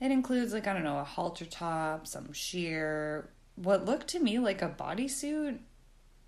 It 0.00 0.10
includes, 0.10 0.54
like, 0.54 0.66
I 0.66 0.72
don't 0.72 0.84
know, 0.84 0.98
a 0.98 1.04
halter 1.04 1.44
top, 1.44 2.06
some 2.06 2.32
sheer, 2.32 3.28
what 3.56 3.84
looked 3.84 4.08
to 4.08 4.18
me 4.18 4.38
like 4.38 4.62
a 4.62 4.68
bodysuit 4.68 5.58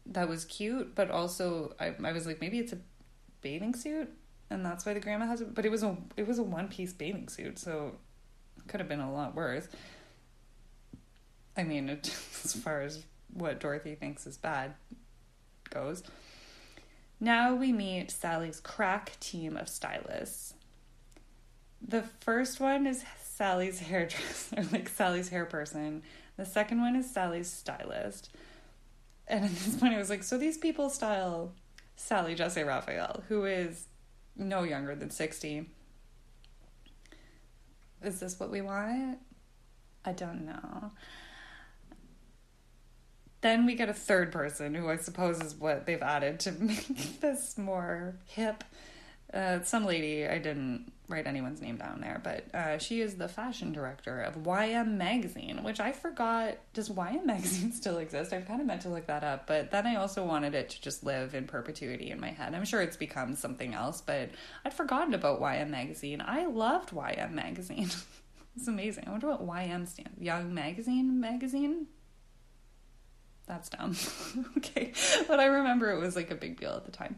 that 0.07 0.29
was 0.29 0.45
cute, 0.45 0.95
but 0.95 1.11
also 1.11 1.75
I, 1.81 1.95
I 2.05 2.13
was 2.13 2.27
like, 2.27 2.41
maybe 2.41 2.59
it's 2.59 2.73
a 2.73 2.79
bathing 3.41 3.75
suit 3.75 4.11
and 4.51 4.65
that's 4.65 4.87
why 4.87 4.95
the 4.95 5.01
grandma 5.01 5.27
has 5.27 5.41
it. 5.41 5.55
But 5.55 5.65
it 5.65 5.71
was 5.71 5.83
a 5.83 5.97
it 6.17 6.27
was 6.27 6.39
a 6.39 6.43
one 6.43 6.69
piece 6.69 6.93
bathing 6.93 7.29
suit, 7.29 7.59
so 7.59 7.93
it 8.57 8.69
could 8.69 8.81
have 8.81 8.89
been 8.89 9.01
a 9.01 9.13
lot 9.13 9.35
worse. 9.35 9.69
I 11.57 11.65
mean, 11.65 11.89
it, 11.89 12.07
as 12.45 12.55
far 12.55 12.83
as 12.83 13.05
what 13.33 13.61
Dorothy 13.61 13.95
thinks 13.95 14.27
is 14.27 14.37
bad 14.37 14.75
goes. 15.71 16.03
Now 17.19 17.55
we 17.55 17.73
meet 17.73 18.11
Sally's 18.11 18.61
crack 18.61 19.19
team 19.21 19.57
of 19.57 19.69
stylists. 19.69 20.55
The 21.81 22.03
first 22.21 22.61
one 22.61 22.87
is 22.87 23.05
Sally's 23.23 23.81
hairdresser, 23.81 24.65
like 24.73 24.89
Sally's 24.89 25.31
hair 25.31 25.47
person. 25.47 26.03
The 26.37 26.45
second 26.45 26.81
one 26.81 26.97
is 26.97 27.11
Sally's 27.11 27.51
stylist. 27.51 28.31
And 29.27 29.45
at 29.45 29.51
this 29.51 29.77
point, 29.77 29.95
I 29.95 29.99
was 29.99 30.11
like, 30.11 30.23
so 30.23 30.39
these 30.39 30.59
people 30.59 30.91
style 30.91 31.53
Sally 31.97 32.35
Jessy 32.35 32.63
Raphael, 32.63 33.25
who 33.29 33.45
is 33.45 33.87
no 34.37 34.63
younger 34.63 34.95
than 34.95 35.11
60. 35.11 35.69
Is 38.03 38.21
this 38.21 38.39
what 38.39 38.51
we 38.51 38.61
want? 38.61 39.19
I 40.05 40.13
don't 40.13 40.47
know. 40.47 40.93
Then 43.41 43.67
we 43.67 43.75
get 43.75 43.89
a 43.89 43.95
third 43.95 44.33
person 44.33 44.75
who 44.75 44.89
I 44.89 44.97
suppose 44.97 45.41
is 45.41 45.55
what 45.55 45.87
they've 45.87 46.03
added 46.03 46.41
to 46.41 46.53
make 46.59 47.21
this 47.21 47.59
more 47.59 48.17
hip. 48.27 48.65
Uh, 49.33 49.61
some 49.63 49.85
lady, 49.85 50.27
I 50.27 50.39
didn't 50.39 50.93
write 51.09 51.27
anyone's 51.27 51.61
name 51.61 51.77
down 51.77 52.01
there, 52.01 52.21
but 52.23 52.55
uh, 52.55 52.79
she 52.79 53.01
is 53.01 53.17
the 53.17 53.29
fashion 53.29 53.73
director 53.73 54.21
of 54.21 54.37
YM 54.43 54.97
Magazine, 54.97 55.63
which 55.63 55.81
I 55.81 55.93
forgot. 55.93 56.57
Does 56.75 56.89
YM 56.89 57.25
Magazine 57.25 57.73
still 57.73 57.99
exist? 57.99 58.33
I've 58.33 58.47
kind 58.47 58.61
of 58.61 58.67
meant 58.67 58.83
to 58.83 58.89
look 58.89 59.07
that 59.07 59.25
up, 59.25 59.47
but 59.47 59.71
then 59.71 59.87
I 59.87 59.97
also 59.97 60.25
wanted 60.25 60.55
it 60.55 60.71
to 60.71 60.81
just 60.81 61.05
live 61.05 61.35
in 61.35 61.47
perpetuity 61.47 62.11
in 62.11 62.21
my 62.21 62.31
head. 62.31 62.55
I'm 62.55 62.65
sure 62.65 62.83
it's 62.83 62.97
become 62.97 63.35
something 63.35 63.75
else, 63.75 64.01
but 64.01 64.31
I'd 64.65 64.75
forgotten 64.75 65.15
about 65.15 65.41
YM 65.41 65.71
Magazine. 65.71 66.23
I 66.25 66.47
loved 66.47 66.91
YM 66.91 67.33
Magazine. 67.33 67.91
it's 68.57 68.69
amazing. 68.69 69.05
I 69.07 69.11
wonder 69.11 69.29
what 69.29 69.47
YM 69.47 69.87
stands. 69.87 70.21
Young 70.21 70.55
Magazine 70.55 71.21
Magazine. 71.21 71.87
That's 73.47 73.69
dumb. 73.69 73.97
okay, 74.57 74.93
but 75.29 75.39
I 75.39 75.47
remember 75.47 75.93
it 75.93 76.01
was 76.01 76.17
like 76.17 76.31
a 76.31 76.35
big 76.35 76.59
deal 76.59 76.73
at 76.73 76.85
the 76.85 76.91
time. 76.91 77.17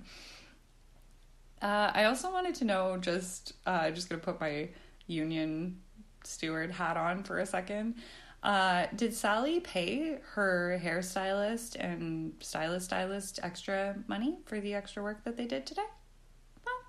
Uh, 1.61 1.91
I 1.93 2.05
also 2.05 2.31
wanted 2.31 2.55
to 2.57 2.65
know 2.65 2.97
just 2.97 3.55
uh, 3.67 3.91
just 3.91 4.09
gonna 4.09 4.21
put 4.21 4.41
my 4.41 4.69
union 5.07 5.81
steward 6.25 6.71
hat 6.71 6.97
on 6.97 7.25
for 7.25 7.39
a 7.39 7.47
second. 7.47 7.97
Uh, 8.43 8.87
did 8.95 9.13
Sally 9.13 9.59
pay 9.59 10.19
her 10.35 10.81
hairstylist 10.83 11.75
and 11.81 12.33
stylist 12.41 12.87
stylist 12.87 13.41
extra 13.43 13.97
money 14.07 14.39
for 14.47 14.61
the 14.61 14.75
extra 14.75 15.03
work 15.03 15.25
that 15.25 15.37
they 15.37 15.47
did 15.47 15.67
today? 15.67 15.83
Huh? 16.65 16.85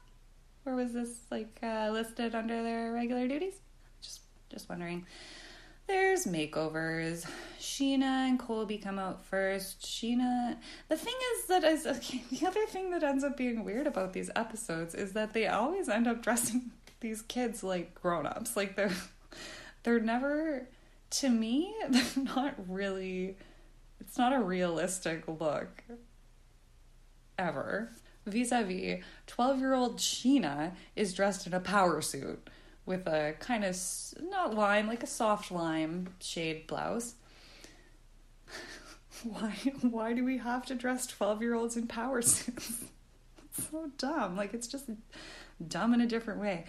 Or 0.66 0.76
was 0.76 0.94
this 0.94 1.10
like 1.32 1.58
uh, 1.64 1.90
listed 1.92 2.36
under 2.36 2.62
their 2.62 2.94
regular 2.94 3.28
duties? 3.28 3.56
Just 4.02 4.22
just 4.50 4.70
wondering. 4.70 5.06
There's 5.90 6.26
makeovers. 6.28 7.26
Sheena 7.60 8.28
and 8.30 8.38
Colby 8.38 8.78
come 8.78 9.00
out 9.00 9.26
first. 9.26 9.82
Sheena. 9.82 10.56
The 10.88 10.96
thing 10.96 11.16
is 11.34 11.46
that 11.48 11.64
is 11.64 11.88
okay, 11.88 12.24
the 12.32 12.46
other 12.46 12.68
thing 12.68 12.92
that 12.92 13.04
ends 13.04 13.24
up 13.24 13.36
being 13.36 13.64
weird 13.64 13.88
about 13.88 14.14
these 14.14 14.30
episodes 14.36 14.94
is 14.94 15.14
that 15.14 15.34
they 15.34 15.48
always 15.48 15.90
end 15.90 16.06
up 16.08 16.22
dressing 16.22 16.70
these 17.00 17.24
kids 17.24 17.64
like 17.64 17.96
grown-ups. 17.96 18.56
Like 18.56 18.76
they're 18.76 18.94
they're 19.84 20.00
never 20.00 20.68
to 21.10 21.30
me, 21.30 21.74
they're 21.90 22.24
not 22.24 22.54
really 22.68 23.36
it's 24.00 24.16
not 24.16 24.32
a 24.32 24.40
realistic 24.40 25.24
look 25.28 25.82
ever. 27.40 27.90
Vis-a-vis, 28.28 29.04
12-year-old 29.26 29.98
Sheena 29.98 30.74
is 30.96 31.16
dressed 31.16 31.48
in 31.48 31.54
a 31.56 31.60
power 31.60 32.00
suit 32.00 32.48
with 32.90 33.06
a 33.06 33.36
kind 33.40 33.64
of 33.64 33.78
not 34.32 34.56
lime, 34.56 34.88
like 34.88 35.04
a 35.04 35.08
soft 35.08 35.52
lime 35.52 36.08
shade 36.20 36.66
blouse. 36.66 37.14
why 39.24 39.54
why 39.82 40.12
do 40.12 40.26
we 40.26 40.40
have 40.40 40.66
to 40.66 40.76
dress 40.76 41.06
12-year-olds 41.08 41.78
in 41.78 41.86
power 41.86 42.24
suits? 42.24 42.84
it's 43.46 43.70
so 43.70 43.92
dumb. 44.00 44.36
Like 44.36 44.56
it's 44.56 44.68
just 44.68 44.90
dumb 45.66 45.94
in 45.94 46.02
a 46.02 46.08
different 46.08 46.42
way. 46.42 46.66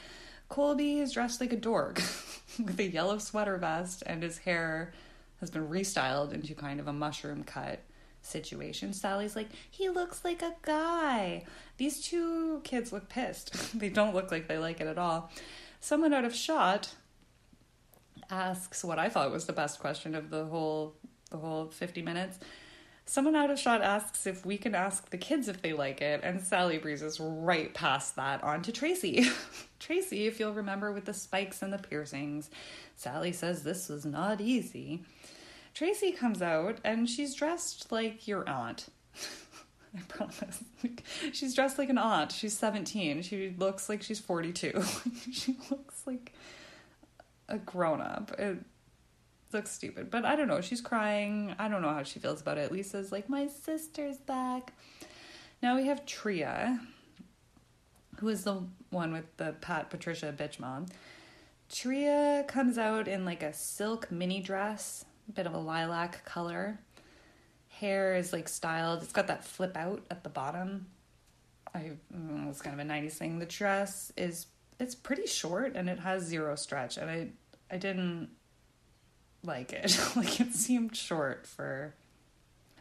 Colby 0.50 0.98
is 0.98 1.12
dressed 1.12 1.40
like 1.40 1.54
a 1.54 1.56
dork 1.56 1.96
with 2.58 2.78
a 2.78 2.90
yellow 2.90 3.16
sweater 3.16 3.56
vest, 3.56 4.02
and 4.04 4.22
his 4.22 4.38
hair 4.38 4.92
has 5.40 5.50
been 5.50 5.68
restyled 5.68 6.34
into 6.34 6.54
kind 6.54 6.80
of 6.80 6.86
a 6.86 6.92
mushroom 6.92 7.44
cut 7.44 7.80
situation. 8.20 8.92
Sally's 8.92 9.34
like, 9.34 9.48
he 9.70 9.88
looks 9.88 10.22
like 10.22 10.42
a 10.42 10.54
guy. 10.60 11.44
These 11.78 12.02
two 12.02 12.60
kids 12.62 12.92
look 12.92 13.08
pissed. 13.08 13.78
they 13.78 13.88
don't 13.88 14.14
look 14.14 14.30
like 14.30 14.48
they 14.48 14.58
like 14.58 14.82
it 14.82 14.86
at 14.86 14.98
all. 14.98 15.30
Someone 15.80 16.12
out 16.12 16.24
of 16.24 16.34
shot 16.34 16.94
asks 18.30 18.84
what 18.84 18.98
I 18.98 19.08
thought 19.08 19.32
was 19.32 19.46
the 19.46 19.52
best 19.52 19.80
question 19.80 20.14
of 20.14 20.30
the 20.30 20.44
whole 20.44 20.94
the 21.30 21.38
whole 21.38 21.66
50 21.66 22.02
minutes. 22.02 22.38
Someone 23.06 23.34
out 23.34 23.50
of 23.50 23.58
shot 23.58 23.82
asks 23.82 24.26
if 24.26 24.44
we 24.44 24.56
can 24.56 24.74
ask 24.74 25.10
the 25.10 25.18
kids 25.18 25.48
if 25.48 25.62
they 25.62 25.72
like 25.72 26.00
it, 26.00 26.20
and 26.22 26.40
Sally 26.40 26.78
breezes 26.78 27.18
right 27.18 27.72
past 27.74 28.16
that 28.16 28.42
on 28.44 28.62
to 28.62 28.72
Tracy. 28.72 29.26
Tracy, 29.80 30.26
if 30.26 30.38
you'll 30.38 30.52
remember, 30.52 30.92
with 30.92 31.06
the 31.06 31.14
spikes 31.14 31.62
and 31.62 31.72
the 31.72 31.78
piercings. 31.78 32.50
Sally 32.94 33.32
says 33.32 33.62
this 33.62 33.88
was 33.88 34.04
not 34.04 34.40
easy. 34.40 35.02
Tracy 35.74 36.12
comes 36.12 36.42
out 36.42 36.78
and 36.84 37.08
she's 37.08 37.34
dressed 37.34 37.90
like 37.90 38.28
your 38.28 38.48
aunt. 38.48 38.86
I 39.96 40.00
promise. 40.08 40.62
she's 41.32 41.54
dressed 41.54 41.78
like 41.78 41.88
an 41.88 41.98
aunt. 41.98 42.32
She's 42.32 42.56
17. 42.56 43.22
She 43.22 43.54
looks 43.58 43.88
like 43.88 44.02
she's 44.02 44.20
42. 44.20 44.82
she 45.32 45.56
looks 45.70 46.02
like 46.06 46.32
a 47.48 47.58
grown 47.58 48.00
up. 48.00 48.32
It 48.38 48.58
looks 49.52 49.72
stupid, 49.72 50.10
but 50.10 50.24
I 50.24 50.36
don't 50.36 50.48
know. 50.48 50.60
She's 50.60 50.80
crying. 50.80 51.54
I 51.58 51.68
don't 51.68 51.82
know 51.82 51.92
how 51.92 52.04
she 52.04 52.20
feels 52.20 52.40
about 52.40 52.58
it. 52.58 52.70
Lisa's 52.70 53.10
like, 53.10 53.28
My 53.28 53.48
sister's 53.48 54.18
back. 54.18 54.72
Now 55.62 55.76
we 55.76 55.86
have 55.86 56.06
Tria, 56.06 56.80
who 58.18 58.28
is 58.28 58.44
the 58.44 58.62
one 58.90 59.12
with 59.12 59.36
the 59.36 59.54
Pat 59.60 59.90
Patricia 59.90 60.34
bitch 60.36 60.58
mom. 60.60 60.86
Tria 61.68 62.44
comes 62.48 62.78
out 62.78 63.06
in 63.06 63.24
like 63.24 63.42
a 63.42 63.52
silk 63.52 64.10
mini 64.10 64.40
dress, 64.40 65.04
a 65.28 65.32
bit 65.32 65.46
of 65.46 65.54
a 65.54 65.58
lilac 65.58 66.24
color. 66.24 66.80
Hair 67.80 68.16
is 68.16 68.32
like 68.32 68.48
styled. 68.48 69.02
It's 69.02 69.12
got 69.12 69.28
that 69.28 69.42
flip 69.42 69.76
out 69.76 70.02
at 70.10 70.22
the 70.22 70.28
bottom. 70.28 70.86
I 71.74 71.92
mm, 72.14 72.50
it's 72.50 72.60
kind 72.60 72.78
of 72.78 72.86
a 72.86 72.88
90s 72.88 73.12
thing. 73.12 73.38
The 73.38 73.46
dress 73.46 74.12
is 74.16 74.46
it's 74.78 74.94
pretty 74.94 75.26
short 75.26 75.76
and 75.76 75.88
it 75.88 75.98
has 76.00 76.24
zero 76.24 76.56
stretch 76.56 76.98
and 76.98 77.10
I 77.10 77.28
I 77.70 77.78
didn't 77.78 78.28
like 79.42 79.72
it. 79.72 79.98
like 80.16 80.40
it 80.40 80.54
seemed 80.54 80.94
short 80.94 81.46
for 81.46 81.94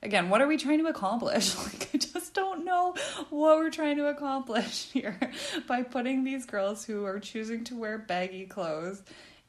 again, 0.03 0.29
what 0.29 0.41
are 0.41 0.47
we 0.47 0.57
trying 0.57 0.79
to 0.79 0.87
accomplish? 0.87 1.55
Like 1.63 1.89
I 1.93 1.97
just 1.97 2.33
don't 2.33 2.65
know 2.65 2.95
what 3.29 3.57
we're 3.57 3.69
trying 3.69 3.97
to 3.97 4.07
accomplish 4.07 4.89
here 4.93 5.17
by 5.65 5.83
putting 5.83 6.25
these 6.25 6.45
girls 6.45 6.83
who 6.83 7.05
are 7.05 7.19
choosing 7.19 7.63
to 7.65 7.75
wear 7.75 7.97
baggy 7.97 8.45
clothes 8.45 9.01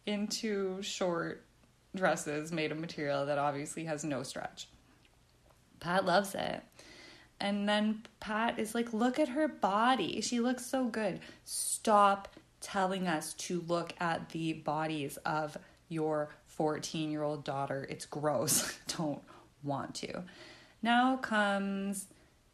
into 0.06 0.80
short 0.82 1.44
dresses 1.94 2.52
made 2.52 2.70
of 2.70 2.78
material 2.78 3.26
that 3.26 3.38
obviously 3.38 3.84
has 3.84 4.04
no 4.04 4.22
stretch. 4.22 4.68
Pat 5.80 6.04
loves 6.04 6.34
it. 6.34 6.62
And 7.40 7.68
then 7.68 8.02
Pat 8.20 8.58
is 8.58 8.74
like, 8.74 8.92
look 8.92 9.18
at 9.18 9.30
her 9.30 9.48
body. 9.48 10.20
She 10.20 10.40
looks 10.40 10.66
so 10.66 10.84
good. 10.84 11.20
Stop 11.44 12.28
telling 12.60 13.08
us 13.08 13.32
to 13.34 13.64
look 13.66 13.94
at 13.98 14.28
the 14.30 14.52
bodies 14.52 15.16
of 15.24 15.56
your 15.88 16.28
14 16.46 17.10
year 17.10 17.22
old 17.22 17.44
daughter. 17.44 17.86
It's 17.88 18.04
gross. 18.04 18.78
Don't 18.98 19.22
want 19.62 19.94
to. 19.96 20.24
Now 20.82 21.16
comes 21.16 22.06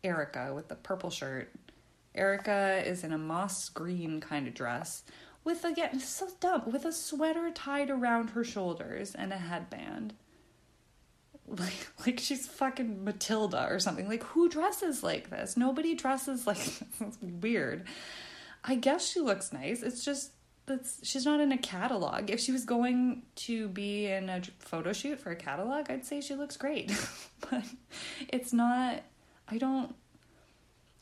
Erica 0.04 0.52
with 0.54 0.68
the 0.68 0.76
purple 0.76 1.10
shirt. 1.10 1.52
Erica 2.14 2.82
is 2.84 3.04
in 3.04 3.12
a 3.12 3.18
moss 3.18 3.68
green 3.68 4.20
kind 4.20 4.46
of 4.46 4.54
dress 4.54 5.02
with 5.44 5.64
again 5.64 6.00
so 6.00 6.28
dumb 6.40 6.62
with 6.72 6.84
a 6.84 6.92
sweater 6.92 7.50
tied 7.50 7.90
around 7.90 8.30
her 8.30 8.42
shoulders 8.42 9.14
and 9.14 9.32
a 9.32 9.36
headband. 9.36 10.14
Like 11.46 11.88
like 12.06 12.20
she's 12.20 12.46
fucking 12.46 13.04
Matilda 13.04 13.68
or 13.70 13.78
something. 13.78 14.08
Like 14.08 14.22
who 14.22 14.48
dresses 14.48 15.02
like 15.02 15.30
this? 15.30 15.56
Nobody 15.56 15.94
dresses 15.94 16.46
like 16.46 16.58
this. 16.98 17.18
Weird. 17.20 17.84
I 18.64 18.74
guess 18.74 19.08
she 19.08 19.20
looks 19.20 19.52
nice. 19.52 19.82
It's 19.82 20.04
just 20.04 20.32
that's 20.66 20.98
she's 21.06 21.24
not 21.24 21.40
in 21.40 21.52
a 21.52 21.58
catalog. 21.58 22.30
If 22.30 22.40
she 22.40 22.52
was 22.52 22.64
going 22.64 23.22
to 23.36 23.68
be 23.68 24.06
in 24.06 24.28
a 24.28 24.42
photo 24.58 24.92
shoot 24.92 25.20
for 25.20 25.30
a 25.30 25.36
catalog, 25.36 25.90
I'd 25.90 26.04
say 26.04 26.20
she 26.20 26.34
looks 26.34 26.56
great. 26.56 26.92
but 27.50 27.64
it's 28.28 28.52
not 28.52 29.02
I 29.48 29.58
don't 29.58 29.94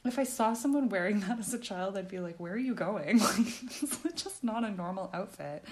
if 0.04 0.18
I 0.18 0.24
saw 0.24 0.52
someone 0.52 0.90
wearing 0.90 1.20
that 1.20 1.38
as 1.38 1.54
a 1.54 1.58
child, 1.58 1.96
I'd 1.96 2.08
be 2.08 2.18
like, 2.18 2.38
"Where 2.38 2.52
are 2.52 2.58
you 2.58 2.74
going?" 2.74 3.18
Like 3.20 3.38
it's 3.38 4.22
just 4.22 4.44
not 4.44 4.64
a 4.64 4.70
normal 4.70 5.10
outfit. 5.14 5.64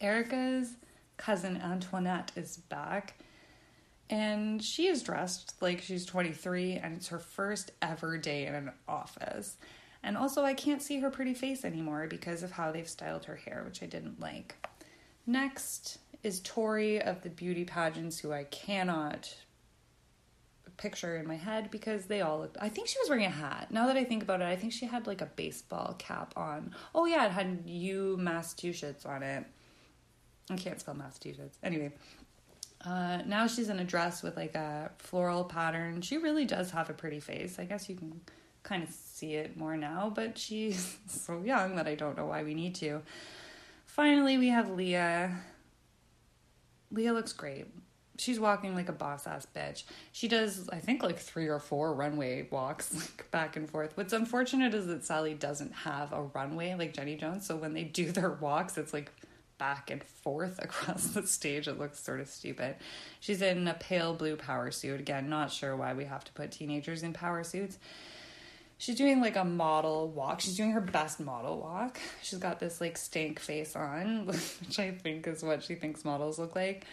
Erica's 0.00 0.76
cousin 1.22 1.56
Antoinette 1.62 2.32
is 2.34 2.56
back. 2.56 3.14
And 4.10 4.62
she 4.62 4.88
is 4.88 5.02
dressed 5.02 5.54
like 5.60 5.80
she's 5.80 6.04
23 6.04 6.74
and 6.74 6.96
it's 6.96 7.08
her 7.08 7.20
first 7.20 7.70
ever 7.80 8.18
day 8.18 8.46
in 8.46 8.54
an 8.54 8.72
office. 8.88 9.56
And 10.02 10.16
also, 10.16 10.42
I 10.42 10.52
can't 10.52 10.82
see 10.82 10.98
her 10.98 11.10
pretty 11.10 11.32
face 11.32 11.64
anymore 11.64 12.08
because 12.08 12.42
of 12.42 12.50
how 12.50 12.72
they've 12.72 12.88
styled 12.88 13.24
her 13.26 13.36
hair, 13.36 13.62
which 13.64 13.84
I 13.84 13.86
didn't 13.86 14.20
like. 14.20 14.56
Next 15.24 15.98
is 16.24 16.40
Tori 16.40 17.00
of 17.00 17.22
the 17.22 17.30
beauty 17.30 17.64
pageants, 17.64 18.18
who 18.18 18.32
I 18.32 18.42
cannot 18.44 19.32
picture 20.76 21.16
in 21.16 21.28
my 21.28 21.36
head 21.36 21.70
because 21.70 22.06
they 22.06 22.20
all 22.20 22.40
looked. 22.40 22.56
I 22.60 22.68
think 22.68 22.88
she 22.88 22.98
was 22.98 23.08
wearing 23.08 23.26
a 23.26 23.30
hat. 23.30 23.68
Now 23.70 23.86
that 23.86 23.96
I 23.96 24.02
think 24.02 24.24
about 24.24 24.40
it, 24.40 24.46
I 24.46 24.56
think 24.56 24.72
she 24.72 24.86
had 24.86 25.06
like 25.06 25.20
a 25.20 25.26
baseball 25.26 25.94
cap 25.98 26.32
on. 26.36 26.74
Oh, 26.92 27.06
yeah, 27.06 27.26
it 27.26 27.30
had 27.30 27.62
U 27.66 28.16
Massachusetts 28.18 29.06
on 29.06 29.22
it. 29.22 29.46
I 30.52 30.56
can't 30.56 30.80
spell 30.80 30.94
Massachusetts. 30.94 31.58
Anyway, 31.62 31.92
uh, 32.84 33.18
now 33.26 33.46
she's 33.46 33.68
in 33.68 33.78
a 33.78 33.84
dress 33.84 34.22
with 34.22 34.36
like 34.36 34.54
a 34.54 34.90
floral 34.98 35.44
pattern. 35.44 36.00
She 36.00 36.18
really 36.18 36.44
does 36.44 36.70
have 36.72 36.90
a 36.90 36.92
pretty 36.92 37.20
face. 37.20 37.58
I 37.58 37.64
guess 37.64 37.88
you 37.88 37.96
can 37.96 38.20
kind 38.62 38.82
of 38.82 38.90
see 38.90 39.34
it 39.34 39.56
more 39.56 39.76
now, 39.76 40.12
but 40.14 40.38
she's 40.38 40.98
so 41.06 41.42
young 41.42 41.76
that 41.76 41.86
I 41.86 41.94
don't 41.94 42.16
know 42.16 42.26
why 42.26 42.42
we 42.42 42.54
need 42.54 42.74
to. 42.76 43.02
Finally, 43.86 44.38
we 44.38 44.48
have 44.48 44.70
Leah. 44.70 45.36
Leah 46.90 47.12
looks 47.12 47.32
great. 47.32 47.66
She's 48.18 48.38
walking 48.38 48.74
like 48.74 48.88
a 48.88 48.92
boss 48.92 49.26
ass 49.26 49.46
bitch. 49.54 49.84
She 50.12 50.28
does, 50.28 50.68
I 50.68 50.78
think, 50.78 51.02
like 51.02 51.18
three 51.18 51.48
or 51.48 51.58
four 51.58 51.94
runway 51.94 52.46
walks, 52.50 52.94
like 53.18 53.30
back 53.30 53.56
and 53.56 53.68
forth. 53.68 53.92
What's 53.96 54.12
unfortunate 54.12 54.74
is 54.74 54.86
that 54.86 55.04
Sally 55.04 55.34
doesn't 55.34 55.72
have 55.72 56.12
a 56.12 56.22
runway 56.22 56.74
like 56.74 56.94
Jenny 56.94 57.16
Jones, 57.16 57.46
so 57.46 57.56
when 57.56 57.74
they 57.74 57.84
do 57.84 58.12
their 58.12 58.30
walks, 58.30 58.76
it's 58.76 58.92
like 58.92 59.10
back 59.62 59.92
and 59.92 60.02
forth 60.02 60.58
across 60.62 61.08
the 61.08 61.24
stage. 61.24 61.68
It 61.68 61.78
looks 61.78 62.02
sort 62.02 62.20
of 62.20 62.26
stupid. 62.26 62.74
She's 63.20 63.42
in 63.42 63.68
a 63.68 63.74
pale 63.74 64.12
blue 64.12 64.34
power 64.34 64.72
suit. 64.72 64.98
Again, 64.98 65.28
not 65.28 65.52
sure 65.52 65.76
why 65.76 65.94
we 65.94 66.04
have 66.06 66.24
to 66.24 66.32
put 66.32 66.50
teenagers 66.50 67.04
in 67.04 67.12
power 67.12 67.44
suits 67.44 67.78
she's 68.82 68.96
doing 68.96 69.20
like 69.20 69.36
a 69.36 69.44
model 69.44 70.08
walk. 70.08 70.40
She's 70.40 70.56
doing 70.56 70.72
her 70.72 70.80
best 70.80 71.20
model 71.20 71.60
walk. 71.60 72.00
She's 72.20 72.40
got 72.40 72.58
this 72.58 72.80
like 72.80 72.98
stank 72.98 73.38
face 73.38 73.76
on, 73.76 74.26
which 74.26 74.78
I 74.78 74.90
think 74.90 75.26
is 75.28 75.44
what 75.44 75.62
she 75.62 75.76
thinks 75.76 76.04
models 76.04 76.38
look 76.38 76.56
like. 76.56 76.84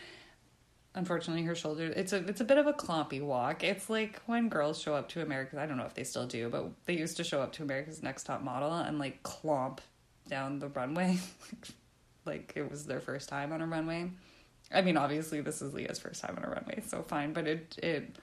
Unfortunately, 0.94 1.44
her 1.44 1.56
shoulder 1.56 1.92
it's 1.96 2.14
a 2.14 2.18
it's 2.28 2.42
a 2.42 2.46
bit 2.46 2.58
of 2.60 2.68
a 2.68 2.74
clompy 2.74 3.22
walk. 3.22 3.64
It's 3.64 3.90
like 3.90 4.22
when 4.28 4.50
girls 4.50 4.80
show 4.80 4.94
up 4.94 5.10
to 5.10 5.22
America's 5.22 5.58
I 5.58 5.66
don't 5.66 5.78
know 5.78 5.86
if 5.86 5.96
they 5.96 6.04
still 6.04 6.28
do, 6.28 6.50
but 6.50 6.70
they 6.86 6.94
used 6.94 7.18
to 7.18 7.24
show 7.24 7.42
up 7.42 7.54
to 7.54 7.64
America's 7.64 8.04
Next 8.04 8.24
Top 8.24 8.44
Model 8.44 8.72
and 8.74 9.00
like 9.00 9.24
clomp 9.24 9.80
down 10.28 10.60
the 10.60 10.68
runway. 10.68 11.18
like 12.26 12.54
it 12.56 12.70
was 12.70 12.86
their 12.86 13.00
first 13.00 13.30
time 13.30 13.52
on 13.52 13.62
a 13.62 13.68
runway. 13.68 14.12
I 14.72 14.82
mean, 14.82 14.98
obviously 14.98 15.42
this 15.42 15.62
is 15.62 15.74
Leah's 15.74 16.00
first 16.00 16.22
time 16.22 16.36
on 16.38 16.44
a 16.44 16.50
runway, 16.50 16.84
so 16.86 17.02
fine, 17.02 17.34
but 17.34 17.48
it 17.48 17.78
it 17.82 18.18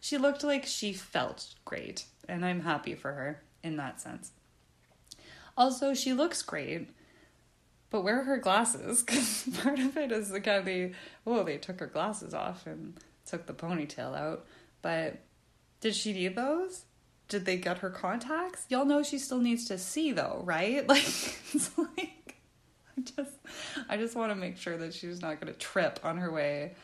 she 0.00 0.16
looked 0.16 0.42
like 0.42 0.64
she 0.64 0.92
felt 0.92 1.54
great, 1.64 2.06
and 2.28 2.44
I'm 2.44 2.60
happy 2.60 2.94
for 2.94 3.12
her 3.12 3.42
in 3.62 3.76
that 3.76 4.00
sense. 4.00 4.32
Also, 5.56 5.92
she 5.92 6.14
looks 6.14 6.40
great, 6.42 6.88
but 7.90 8.02
where 8.02 8.20
are 8.20 8.24
her 8.24 8.38
glasses? 8.38 9.02
Because 9.06 9.48
part 9.62 9.78
of 9.78 9.96
it 9.96 10.10
is 10.10 10.30
the 10.30 10.40
kind 10.40 10.64
they, 10.64 10.92
oh, 11.26 11.42
they 11.42 11.58
took 11.58 11.80
her 11.80 11.86
glasses 11.86 12.32
off 12.32 12.66
and 12.66 12.94
took 13.26 13.46
the 13.46 13.52
ponytail 13.52 14.16
out. 14.16 14.46
But 14.80 15.18
did 15.80 15.94
she 15.94 16.12
need 16.12 16.36
those? 16.36 16.84
Did 17.28 17.44
they 17.44 17.58
get 17.58 17.78
her 17.78 17.90
contacts? 17.90 18.64
Y'all 18.68 18.84
know 18.84 19.02
she 19.02 19.18
still 19.18 19.38
needs 19.38 19.66
to 19.66 19.76
see 19.76 20.12
though, 20.12 20.42
right? 20.44 20.86
Like, 20.88 21.02
it's 21.02 21.76
like, 21.76 22.10
I 22.96 23.00
just, 23.16 23.36
I 23.88 23.96
just 23.96 24.16
want 24.16 24.32
to 24.32 24.36
make 24.36 24.56
sure 24.56 24.76
that 24.76 24.94
she's 24.94 25.20
not 25.20 25.40
going 25.40 25.52
to 25.52 25.58
trip 25.58 26.00
on 26.04 26.18
her 26.18 26.30
way, 26.30 26.74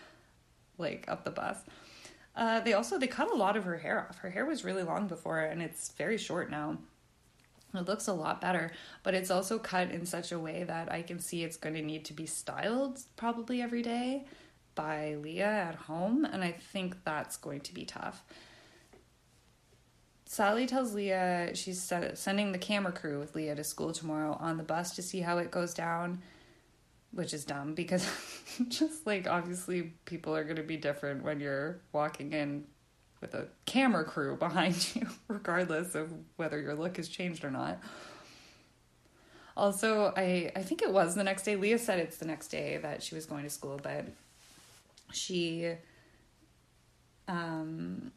like 0.78 1.04
up 1.08 1.24
the 1.24 1.30
bus. 1.30 1.58
Uh, 2.34 2.60
they 2.60 2.74
also 2.74 2.98
they 2.98 3.06
cut 3.06 3.30
a 3.30 3.34
lot 3.34 3.56
of 3.56 3.64
her 3.64 3.78
hair 3.78 4.06
off. 4.08 4.18
Her 4.18 4.30
hair 4.30 4.44
was 4.44 4.64
really 4.64 4.82
long 4.82 5.06
before, 5.06 5.40
and 5.40 5.62
it's 5.62 5.90
very 5.92 6.18
short 6.18 6.50
now. 6.50 6.76
It 7.74 7.86
looks 7.86 8.06
a 8.08 8.12
lot 8.12 8.40
better, 8.40 8.72
but 9.02 9.14
it's 9.14 9.30
also 9.30 9.58
cut 9.58 9.90
in 9.90 10.06
such 10.06 10.32
a 10.32 10.38
way 10.38 10.64
that 10.64 10.90
I 10.90 11.02
can 11.02 11.18
see 11.18 11.42
it's 11.42 11.56
going 11.56 11.74
to 11.74 11.82
need 11.82 12.04
to 12.06 12.12
be 12.12 12.26
styled 12.26 13.00
probably 13.16 13.60
every 13.60 13.82
day 13.82 14.26
by 14.74 15.16
Leah 15.20 15.46
at 15.46 15.74
home, 15.74 16.24
and 16.24 16.44
I 16.44 16.52
think 16.52 17.04
that's 17.04 17.36
going 17.36 17.60
to 17.62 17.74
be 17.74 17.84
tough. 17.84 18.22
Sally 20.26 20.66
tells 20.66 20.92
Leah 20.92 21.52
she's 21.54 21.92
sending 22.14 22.50
the 22.50 22.58
camera 22.58 22.92
crew 22.92 23.20
with 23.20 23.34
Leah 23.36 23.54
to 23.54 23.64
school 23.64 23.92
tomorrow 23.92 24.36
on 24.40 24.56
the 24.56 24.64
bus 24.64 24.96
to 24.96 25.02
see 25.02 25.20
how 25.20 25.38
it 25.38 25.52
goes 25.52 25.72
down, 25.72 26.20
which 27.12 27.32
is 27.32 27.44
dumb 27.44 27.74
because 27.74 28.06
just 28.68 29.06
like 29.06 29.28
obviously 29.28 29.94
people 30.04 30.34
are 30.34 30.42
going 30.42 30.56
to 30.56 30.64
be 30.64 30.76
different 30.76 31.22
when 31.22 31.38
you're 31.38 31.80
walking 31.92 32.32
in 32.32 32.64
with 33.20 33.34
a 33.34 33.46
camera 33.66 34.04
crew 34.04 34.36
behind 34.36 34.88
you, 34.94 35.06
regardless 35.28 35.94
of 35.94 36.12
whether 36.34 36.60
your 36.60 36.74
look 36.74 36.96
has 36.96 37.08
changed 37.08 37.44
or 37.44 37.50
not. 37.50 37.78
Also, 39.56 40.12
I, 40.16 40.50
I 40.54 40.62
think 40.62 40.82
it 40.82 40.92
was 40.92 41.14
the 41.14 41.24
next 41.24 41.44
day. 41.44 41.56
Leah 41.56 41.78
said 41.78 42.00
it's 42.00 42.18
the 42.18 42.26
next 42.26 42.48
day 42.48 42.78
that 42.78 43.02
she 43.02 43.14
was 43.14 43.26
going 43.26 43.44
to 43.44 43.50
school, 43.50 43.80
but 43.82 44.06
she 45.12 45.72
um 47.28 48.12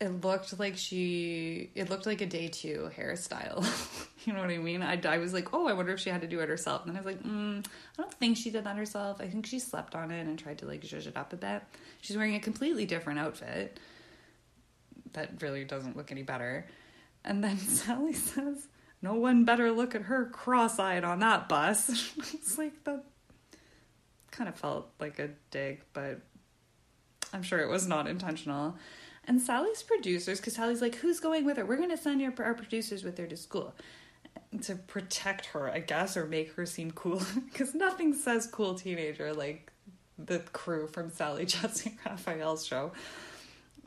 it 0.00 0.24
looked 0.24 0.58
like 0.58 0.76
she 0.76 1.70
it 1.74 1.88
looked 1.88 2.06
like 2.06 2.20
a 2.20 2.26
day 2.26 2.48
two 2.48 2.90
hairstyle. 2.96 3.64
You 4.26 4.32
know 4.32 4.40
what 4.40 4.50
i 4.50 4.58
mean? 4.58 4.82
I, 4.82 5.00
I 5.06 5.18
was 5.18 5.32
like 5.32 5.54
oh 5.54 5.68
i 5.68 5.72
wonder 5.72 5.92
if 5.92 6.00
she 6.00 6.10
had 6.10 6.22
to 6.22 6.26
do 6.26 6.40
it 6.40 6.48
herself. 6.48 6.84
And 6.84 6.90
then 6.90 6.96
i 7.00 7.06
was 7.06 7.14
like 7.14 7.22
mm, 7.22 7.64
i 7.64 8.02
don't 8.02 8.12
think 8.14 8.36
she 8.36 8.50
did 8.50 8.64
that 8.64 8.76
herself. 8.76 9.20
I 9.20 9.28
think 9.28 9.46
she 9.46 9.60
slept 9.60 9.94
on 9.94 10.10
it 10.10 10.26
and 10.26 10.36
tried 10.36 10.58
to 10.58 10.66
like 10.66 10.82
zhuzh 10.82 11.06
it 11.06 11.16
up 11.16 11.32
a 11.32 11.36
bit. 11.36 11.62
She's 12.00 12.16
wearing 12.16 12.34
a 12.34 12.40
completely 12.40 12.86
different 12.86 13.20
outfit 13.20 13.78
that 15.12 15.40
really 15.40 15.64
doesn't 15.64 15.96
look 15.96 16.10
any 16.10 16.24
better. 16.24 16.66
And 17.24 17.44
then 17.44 17.56
sally 17.58 18.14
says 18.14 18.66
no 19.00 19.14
one 19.14 19.44
better 19.44 19.70
look 19.70 19.94
at 19.94 20.02
her 20.02 20.26
cross-eyed 20.26 21.04
on 21.04 21.20
that 21.20 21.48
bus. 21.48 22.12
It's 22.34 22.58
like 22.58 22.82
that 22.82 23.04
kind 24.32 24.48
of 24.48 24.56
felt 24.56 24.90
like 25.00 25.18
a 25.18 25.30
dig 25.50 25.80
but 25.94 26.20
i'm 27.32 27.42
sure 27.42 27.60
it 27.60 27.68
was 27.68 27.86
not 27.88 28.06
intentional 28.06 28.76
and 29.26 29.40
Sally's 29.40 29.82
producers, 29.82 30.38
because 30.38 30.54
Sally's 30.54 30.80
like, 30.80 30.96
who's 30.96 31.20
going 31.20 31.44
with 31.44 31.56
her? 31.56 31.64
We're 31.64 31.76
going 31.76 31.90
to 31.90 31.96
send 31.96 32.20
your, 32.20 32.32
our 32.38 32.54
producers 32.54 33.02
with 33.02 33.18
her 33.18 33.26
to 33.26 33.36
school 33.36 33.74
to 34.62 34.76
protect 34.76 35.46
her, 35.46 35.70
I 35.70 35.80
guess, 35.80 36.16
or 36.16 36.26
make 36.26 36.52
her 36.54 36.66
seem 36.66 36.90
cool. 36.92 37.22
Because 37.34 37.74
nothing 37.74 38.14
says 38.14 38.46
cool 38.46 38.74
teenager 38.74 39.32
like 39.32 39.72
the 40.18 40.38
crew 40.52 40.86
from 40.86 41.10
Sally 41.10 41.46
Jessy 41.46 41.96
Raphael's 42.04 42.64
show. 42.64 42.92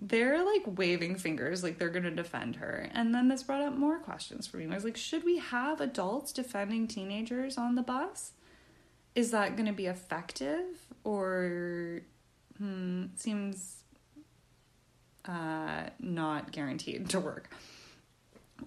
They're 0.02 0.44
like 0.46 0.64
waving 0.66 1.16
fingers, 1.18 1.62
like 1.62 1.78
they're 1.78 1.90
going 1.90 2.04
to 2.04 2.12
defend 2.12 2.56
her. 2.58 2.90
And 2.94 3.14
then 3.14 3.28
this 3.28 3.44
brought 3.44 3.62
up 3.62 3.76
more 3.76 4.00
questions 4.00 4.48
for 4.48 4.58
me. 4.58 4.68
I 4.70 4.76
was 4.76 4.86
like, 4.86 4.96
should 4.96 5.26
we 5.26 5.40
have 5.40 5.82
adults 5.82 6.32
defending 6.32 6.88
teenagers 6.88 7.58
on 7.58 7.76
the 7.76 7.82
bus? 7.82 8.32
Is 9.14 9.32
that 9.32 9.58
going 9.58 9.66
to 9.66 9.74
be 9.74 9.88
effective? 9.88 10.64
Or 11.04 12.02
hmm, 12.58 13.06
seems 13.16 13.79
uh, 15.30 15.90
not 16.00 16.52
guaranteed 16.52 17.10
to 17.10 17.20
work. 17.20 17.50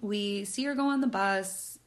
We 0.01 0.45
see 0.45 0.63
her 0.63 0.75
go 0.75 0.87
on 0.87 1.01
the 1.01 1.07
bus. 1.07 1.77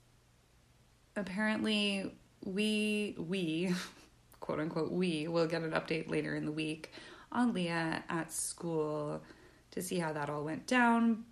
Apparently, 1.17 2.13
we, 2.45 3.15
we, 3.19 3.75
quote 4.41 4.61
unquote, 4.61 4.93
we 4.93 5.29
will 5.29 5.47
get 5.47 5.63
an 5.63 5.71
update 5.71 6.11
later 6.11 6.37
in 6.37 6.45
the 6.45 6.53
week 6.53 6.93
on 7.33 7.55
Leah 7.55 8.05
at 8.09 8.33
school 8.33 9.23
to 9.71 9.83
see 9.83 9.99
how 9.99 10.13
that 10.13 10.29
all 10.29 10.45
went 10.45 10.67
down, 10.67 11.25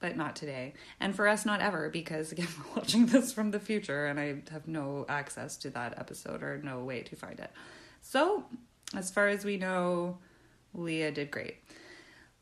but 0.00 0.16
not 0.16 0.34
today. 0.34 0.72
And 0.98 1.14
for 1.14 1.28
us, 1.28 1.44
not 1.44 1.60
ever, 1.60 1.90
because 1.90 2.32
again, 2.32 2.48
we're 2.58 2.80
watching 2.80 3.06
this 3.06 3.32
from 3.32 3.50
the 3.50 3.60
future 3.60 4.06
and 4.06 4.18
I 4.18 4.36
have 4.50 4.66
no 4.66 5.04
access 5.08 5.58
to 5.58 5.70
that 5.70 5.98
episode 5.98 6.42
or 6.42 6.60
no 6.62 6.82
way 6.82 7.02
to 7.02 7.14
find 7.14 7.38
it. 7.40 7.50
So, 8.00 8.44
as 8.94 9.10
far 9.10 9.28
as 9.28 9.44
we 9.44 9.58
know, 9.58 10.18
Leah 10.72 11.10
did 11.10 11.30
great. 11.30 11.56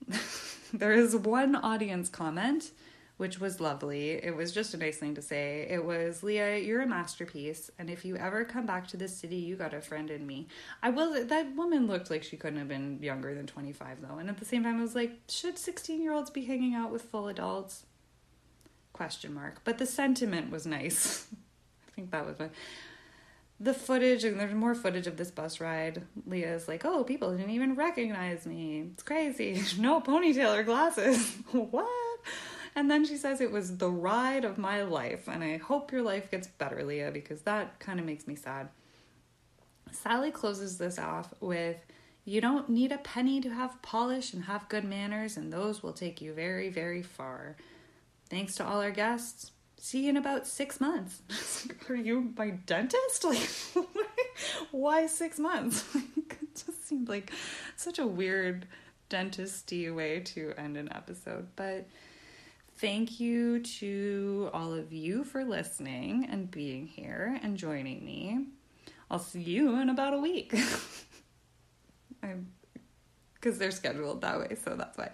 there 0.72 0.92
is 0.92 1.16
one 1.16 1.56
audience 1.56 2.08
comment 2.08 2.70
which 3.16 3.38
was 3.38 3.60
lovely. 3.60 4.12
It 4.12 4.34
was 4.34 4.52
just 4.52 4.74
a 4.74 4.76
nice 4.76 4.98
thing 4.98 5.14
to 5.14 5.22
say. 5.22 5.66
It 5.70 5.84
was, 5.84 6.22
Leah, 6.22 6.58
you're 6.58 6.82
a 6.82 6.86
masterpiece, 6.86 7.70
and 7.78 7.88
if 7.88 8.04
you 8.04 8.16
ever 8.16 8.44
come 8.44 8.66
back 8.66 8.88
to 8.88 8.96
this 8.96 9.16
city, 9.16 9.36
you 9.36 9.54
got 9.56 9.72
a 9.72 9.80
friend 9.80 10.10
in 10.10 10.26
me. 10.26 10.48
I 10.82 10.90
will. 10.90 11.24
That 11.24 11.54
woman 11.54 11.86
looked 11.86 12.10
like 12.10 12.24
she 12.24 12.36
couldn't 12.36 12.58
have 12.58 12.68
been 12.68 12.98
younger 13.00 13.34
than 13.34 13.46
25, 13.46 14.00
though, 14.00 14.18
and 14.18 14.28
at 14.28 14.38
the 14.38 14.44
same 14.44 14.64
time, 14.64 14.78
I 14.78 14.82
was 14.82 14.94
like, 14.94 15.20
should 15.28 15.58
16 15.58 16.02
year 16.02 16.12
olds 16.12 16.30
be 16.30 16.44
hanging 16.44 16.74
out 16.74 16.90
with 16.90 17.02
full 17.02 17.28
adults? 17.28 17.86
Question 18.92 19.34
mark. 19.34 19.60
But 19.64 19.78
the 19.78 19.86
sentiment 19.86 20.50
was 20.50 20.66
nice. 20.66 21.26
I 21.88 21.90
think 21.92 22.10
that 22.10 22.26
was 22.26 22.38
my 22.38 22.48
the 23.60 23.74
footage 23.74 24.24
and 24.24 24.38
there's 24.38 24.54
more 24.54 24.74
footage 24.74 25.06
of 25.06 25.16
this 25.16 25.30
bus 25.30 25.60
ride. 25.60 26.02
Leah's 26.26 26.68
like 26.68 26.84
oh 26.84 27.04
people 27.04 27.34
didn't 27.36 27.50
even 27.50 27.74
recognize 27.74 28.46
me. 28.46 28.84
It's 28.92 29.02
crazy. 29.02 29.62
No 29.78 30.00
ponytail 30.00 30.58
or 30.58 30.62
glasses. 30.62 31.36
What? 31.52 31.88
And 32.76 32.90
then 32.90 33.04
she 33.04 33.16
says 33.16 33.40
it 33.40 33.52
was 33.52 33.76
the 33.76 33.90
ride 33.90 34.44
of 34.44 34.58
my 34.58 34.82
life 34.82 35.28
and 35.28 35.44
i 35.44 35.58
hope 35.58 35.92
your 35.92 36.02
life 36.02 36.30
gets 36.30 36.48
better 36.48 36.82
leah 36.82 37.12
because 37.12 37.42
that 37.42 37.78
kind 37.78 38.00
of 38.00 38.06
makes 38.06 38.26
me 38.26 38.34
sad. 38.34 38.68
Sally 39.92 40.32
closes 40.32 40.76
this 40.78 40.98
off 40.98 41.32
with 41.40 41.76
you 42.24 42.40
don't 42.40 42.68
need 42.68 42.90
a 42.90 42.98
penny 42.98 43.40
to 43.40 43.50
have 43.50 43.80
polish 43.82 44.32
and 44.32 44.44
have 44.44 44.68
good 44.68 44.84
manners 44.84 45.36
and 45.36 45.52
those 45.52 45.82
will 45.82 45.92
take 45.92 46.20
you 46.20 46.32
very 46.32 46.70
very 46.70 47.02
far. 47.02 47.56
Thanks 48.28 48.56
to 48.56 48.66
all 48.66 48.80
our 48.80 48.90
guests 48.90 49.52
see 49.84 50.04
you 50.04 50.08
in 50.08 50.16
about 50.16 50.46
six 50.46 50.80
months. 50.80 51.20
Are 51.90 51.94
you 51.94 52.32
my 52.38 52.50
dentist? 52.50 53.24
Like, 53.76 53.86
why 54.70 55.06
six 55.06 55.38
months? 55.38 55.84
it 55.94 56.54
just 56.54 56.88
seemed 56.88 57.08
like 57.08 57.30
such 57.76 57.98
a 57.98 58.06
weird 58.06 58.66
dentisty 59.10 59.94
way 59.94 60.20
to 60.20 60.54
end 60.56 60.78
an 60.78 60.90
episode. 60.90 61.48
But 61.54 61.86
thank 62.78 63.20
you 63.20 63.60
to 63.60 64.48
all 64.54 64.72
of 64.72 64.90
you 64.90 65.22
for 65.22 65.44
listening 65.44 66.28
and 66.30 66.50
being 66.50 66.86
here 66.86 67.38
and 67.42 67.58
joining 67.58 68.02
me. 68.04 68.46
I'll 69.10 69.18
see 69.18 69.42
you 69.42 69.78
in 69.80 69.90
about 69.90 70.14
a 70.14 70.18
week. 70.18 70.54
I'm 72.22 72.46
Because 73.34 73.58
they're 73.58 73.70
scheduled 73.70 74.22
that 74.22 74.40
way, 74.40 74.56
so 74.64 74.76
that's 74.76 74.96
why. 74.96 75.10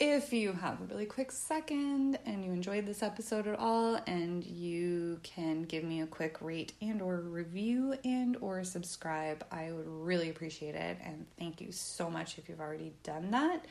If 0.00 0.32
you 0.32 0.52
have 0.52 0.80
a 0.80 0.84
really 0.84 1.06
quick 1.06 1.32
second 1.32 2.20
and 2.24 2.44
you 2.44 2.52
enjoyed 2.52 2.86
this 2.86 3.02
episode 3.02 3.48
at 3.48 3.58
all 3.58 3.96
and 4.06 4.44
you 4.44 5.18
can 5.24 5.64
give 5.64 5.82
me 5.82 6.02
a 6.02 6.06
quick 6.06 6.40
rate 6.40 6.72
and 6.80 7.02
or 7.02 7.16
review 7.16 7.96
and 8.04 8.36
or 8.40 8.62
subscribe, 8.62 9.44
I 9.50 9.72
would 9.72 9.88
really 9.88 10.30
appreciate 10.30 10.76
it 10.76 10.98
and 11.04 11.26
thank 11.36 11.60
you 11.60 11.72
so 11.72 12.08
much 12.08 12.38
if 12.38 12.48
you've 12.48 12.60
already 12.60 12.92
done 13.02 13.32
that. 13.32 13.64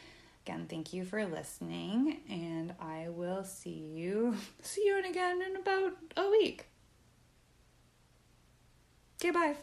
Again, 0.45 0.65
thank 0.69 0.91
you 0.91 1.05
for 1.05 1.25
listening 1.25 2.17
and 2.29 2.73
I 2.81 3.07
will 3.07 3.45
see 3.45 3.69
you 3.93 4.35
see 4.61 4.83
you 4.85 4.99
again 4.99 5.41
in 5.41 5.55
about 5.55 5.93
a 6.17 6.29
week. 6.29 6.65
Okay, 9.21 9.31
bye. 9.31 9.57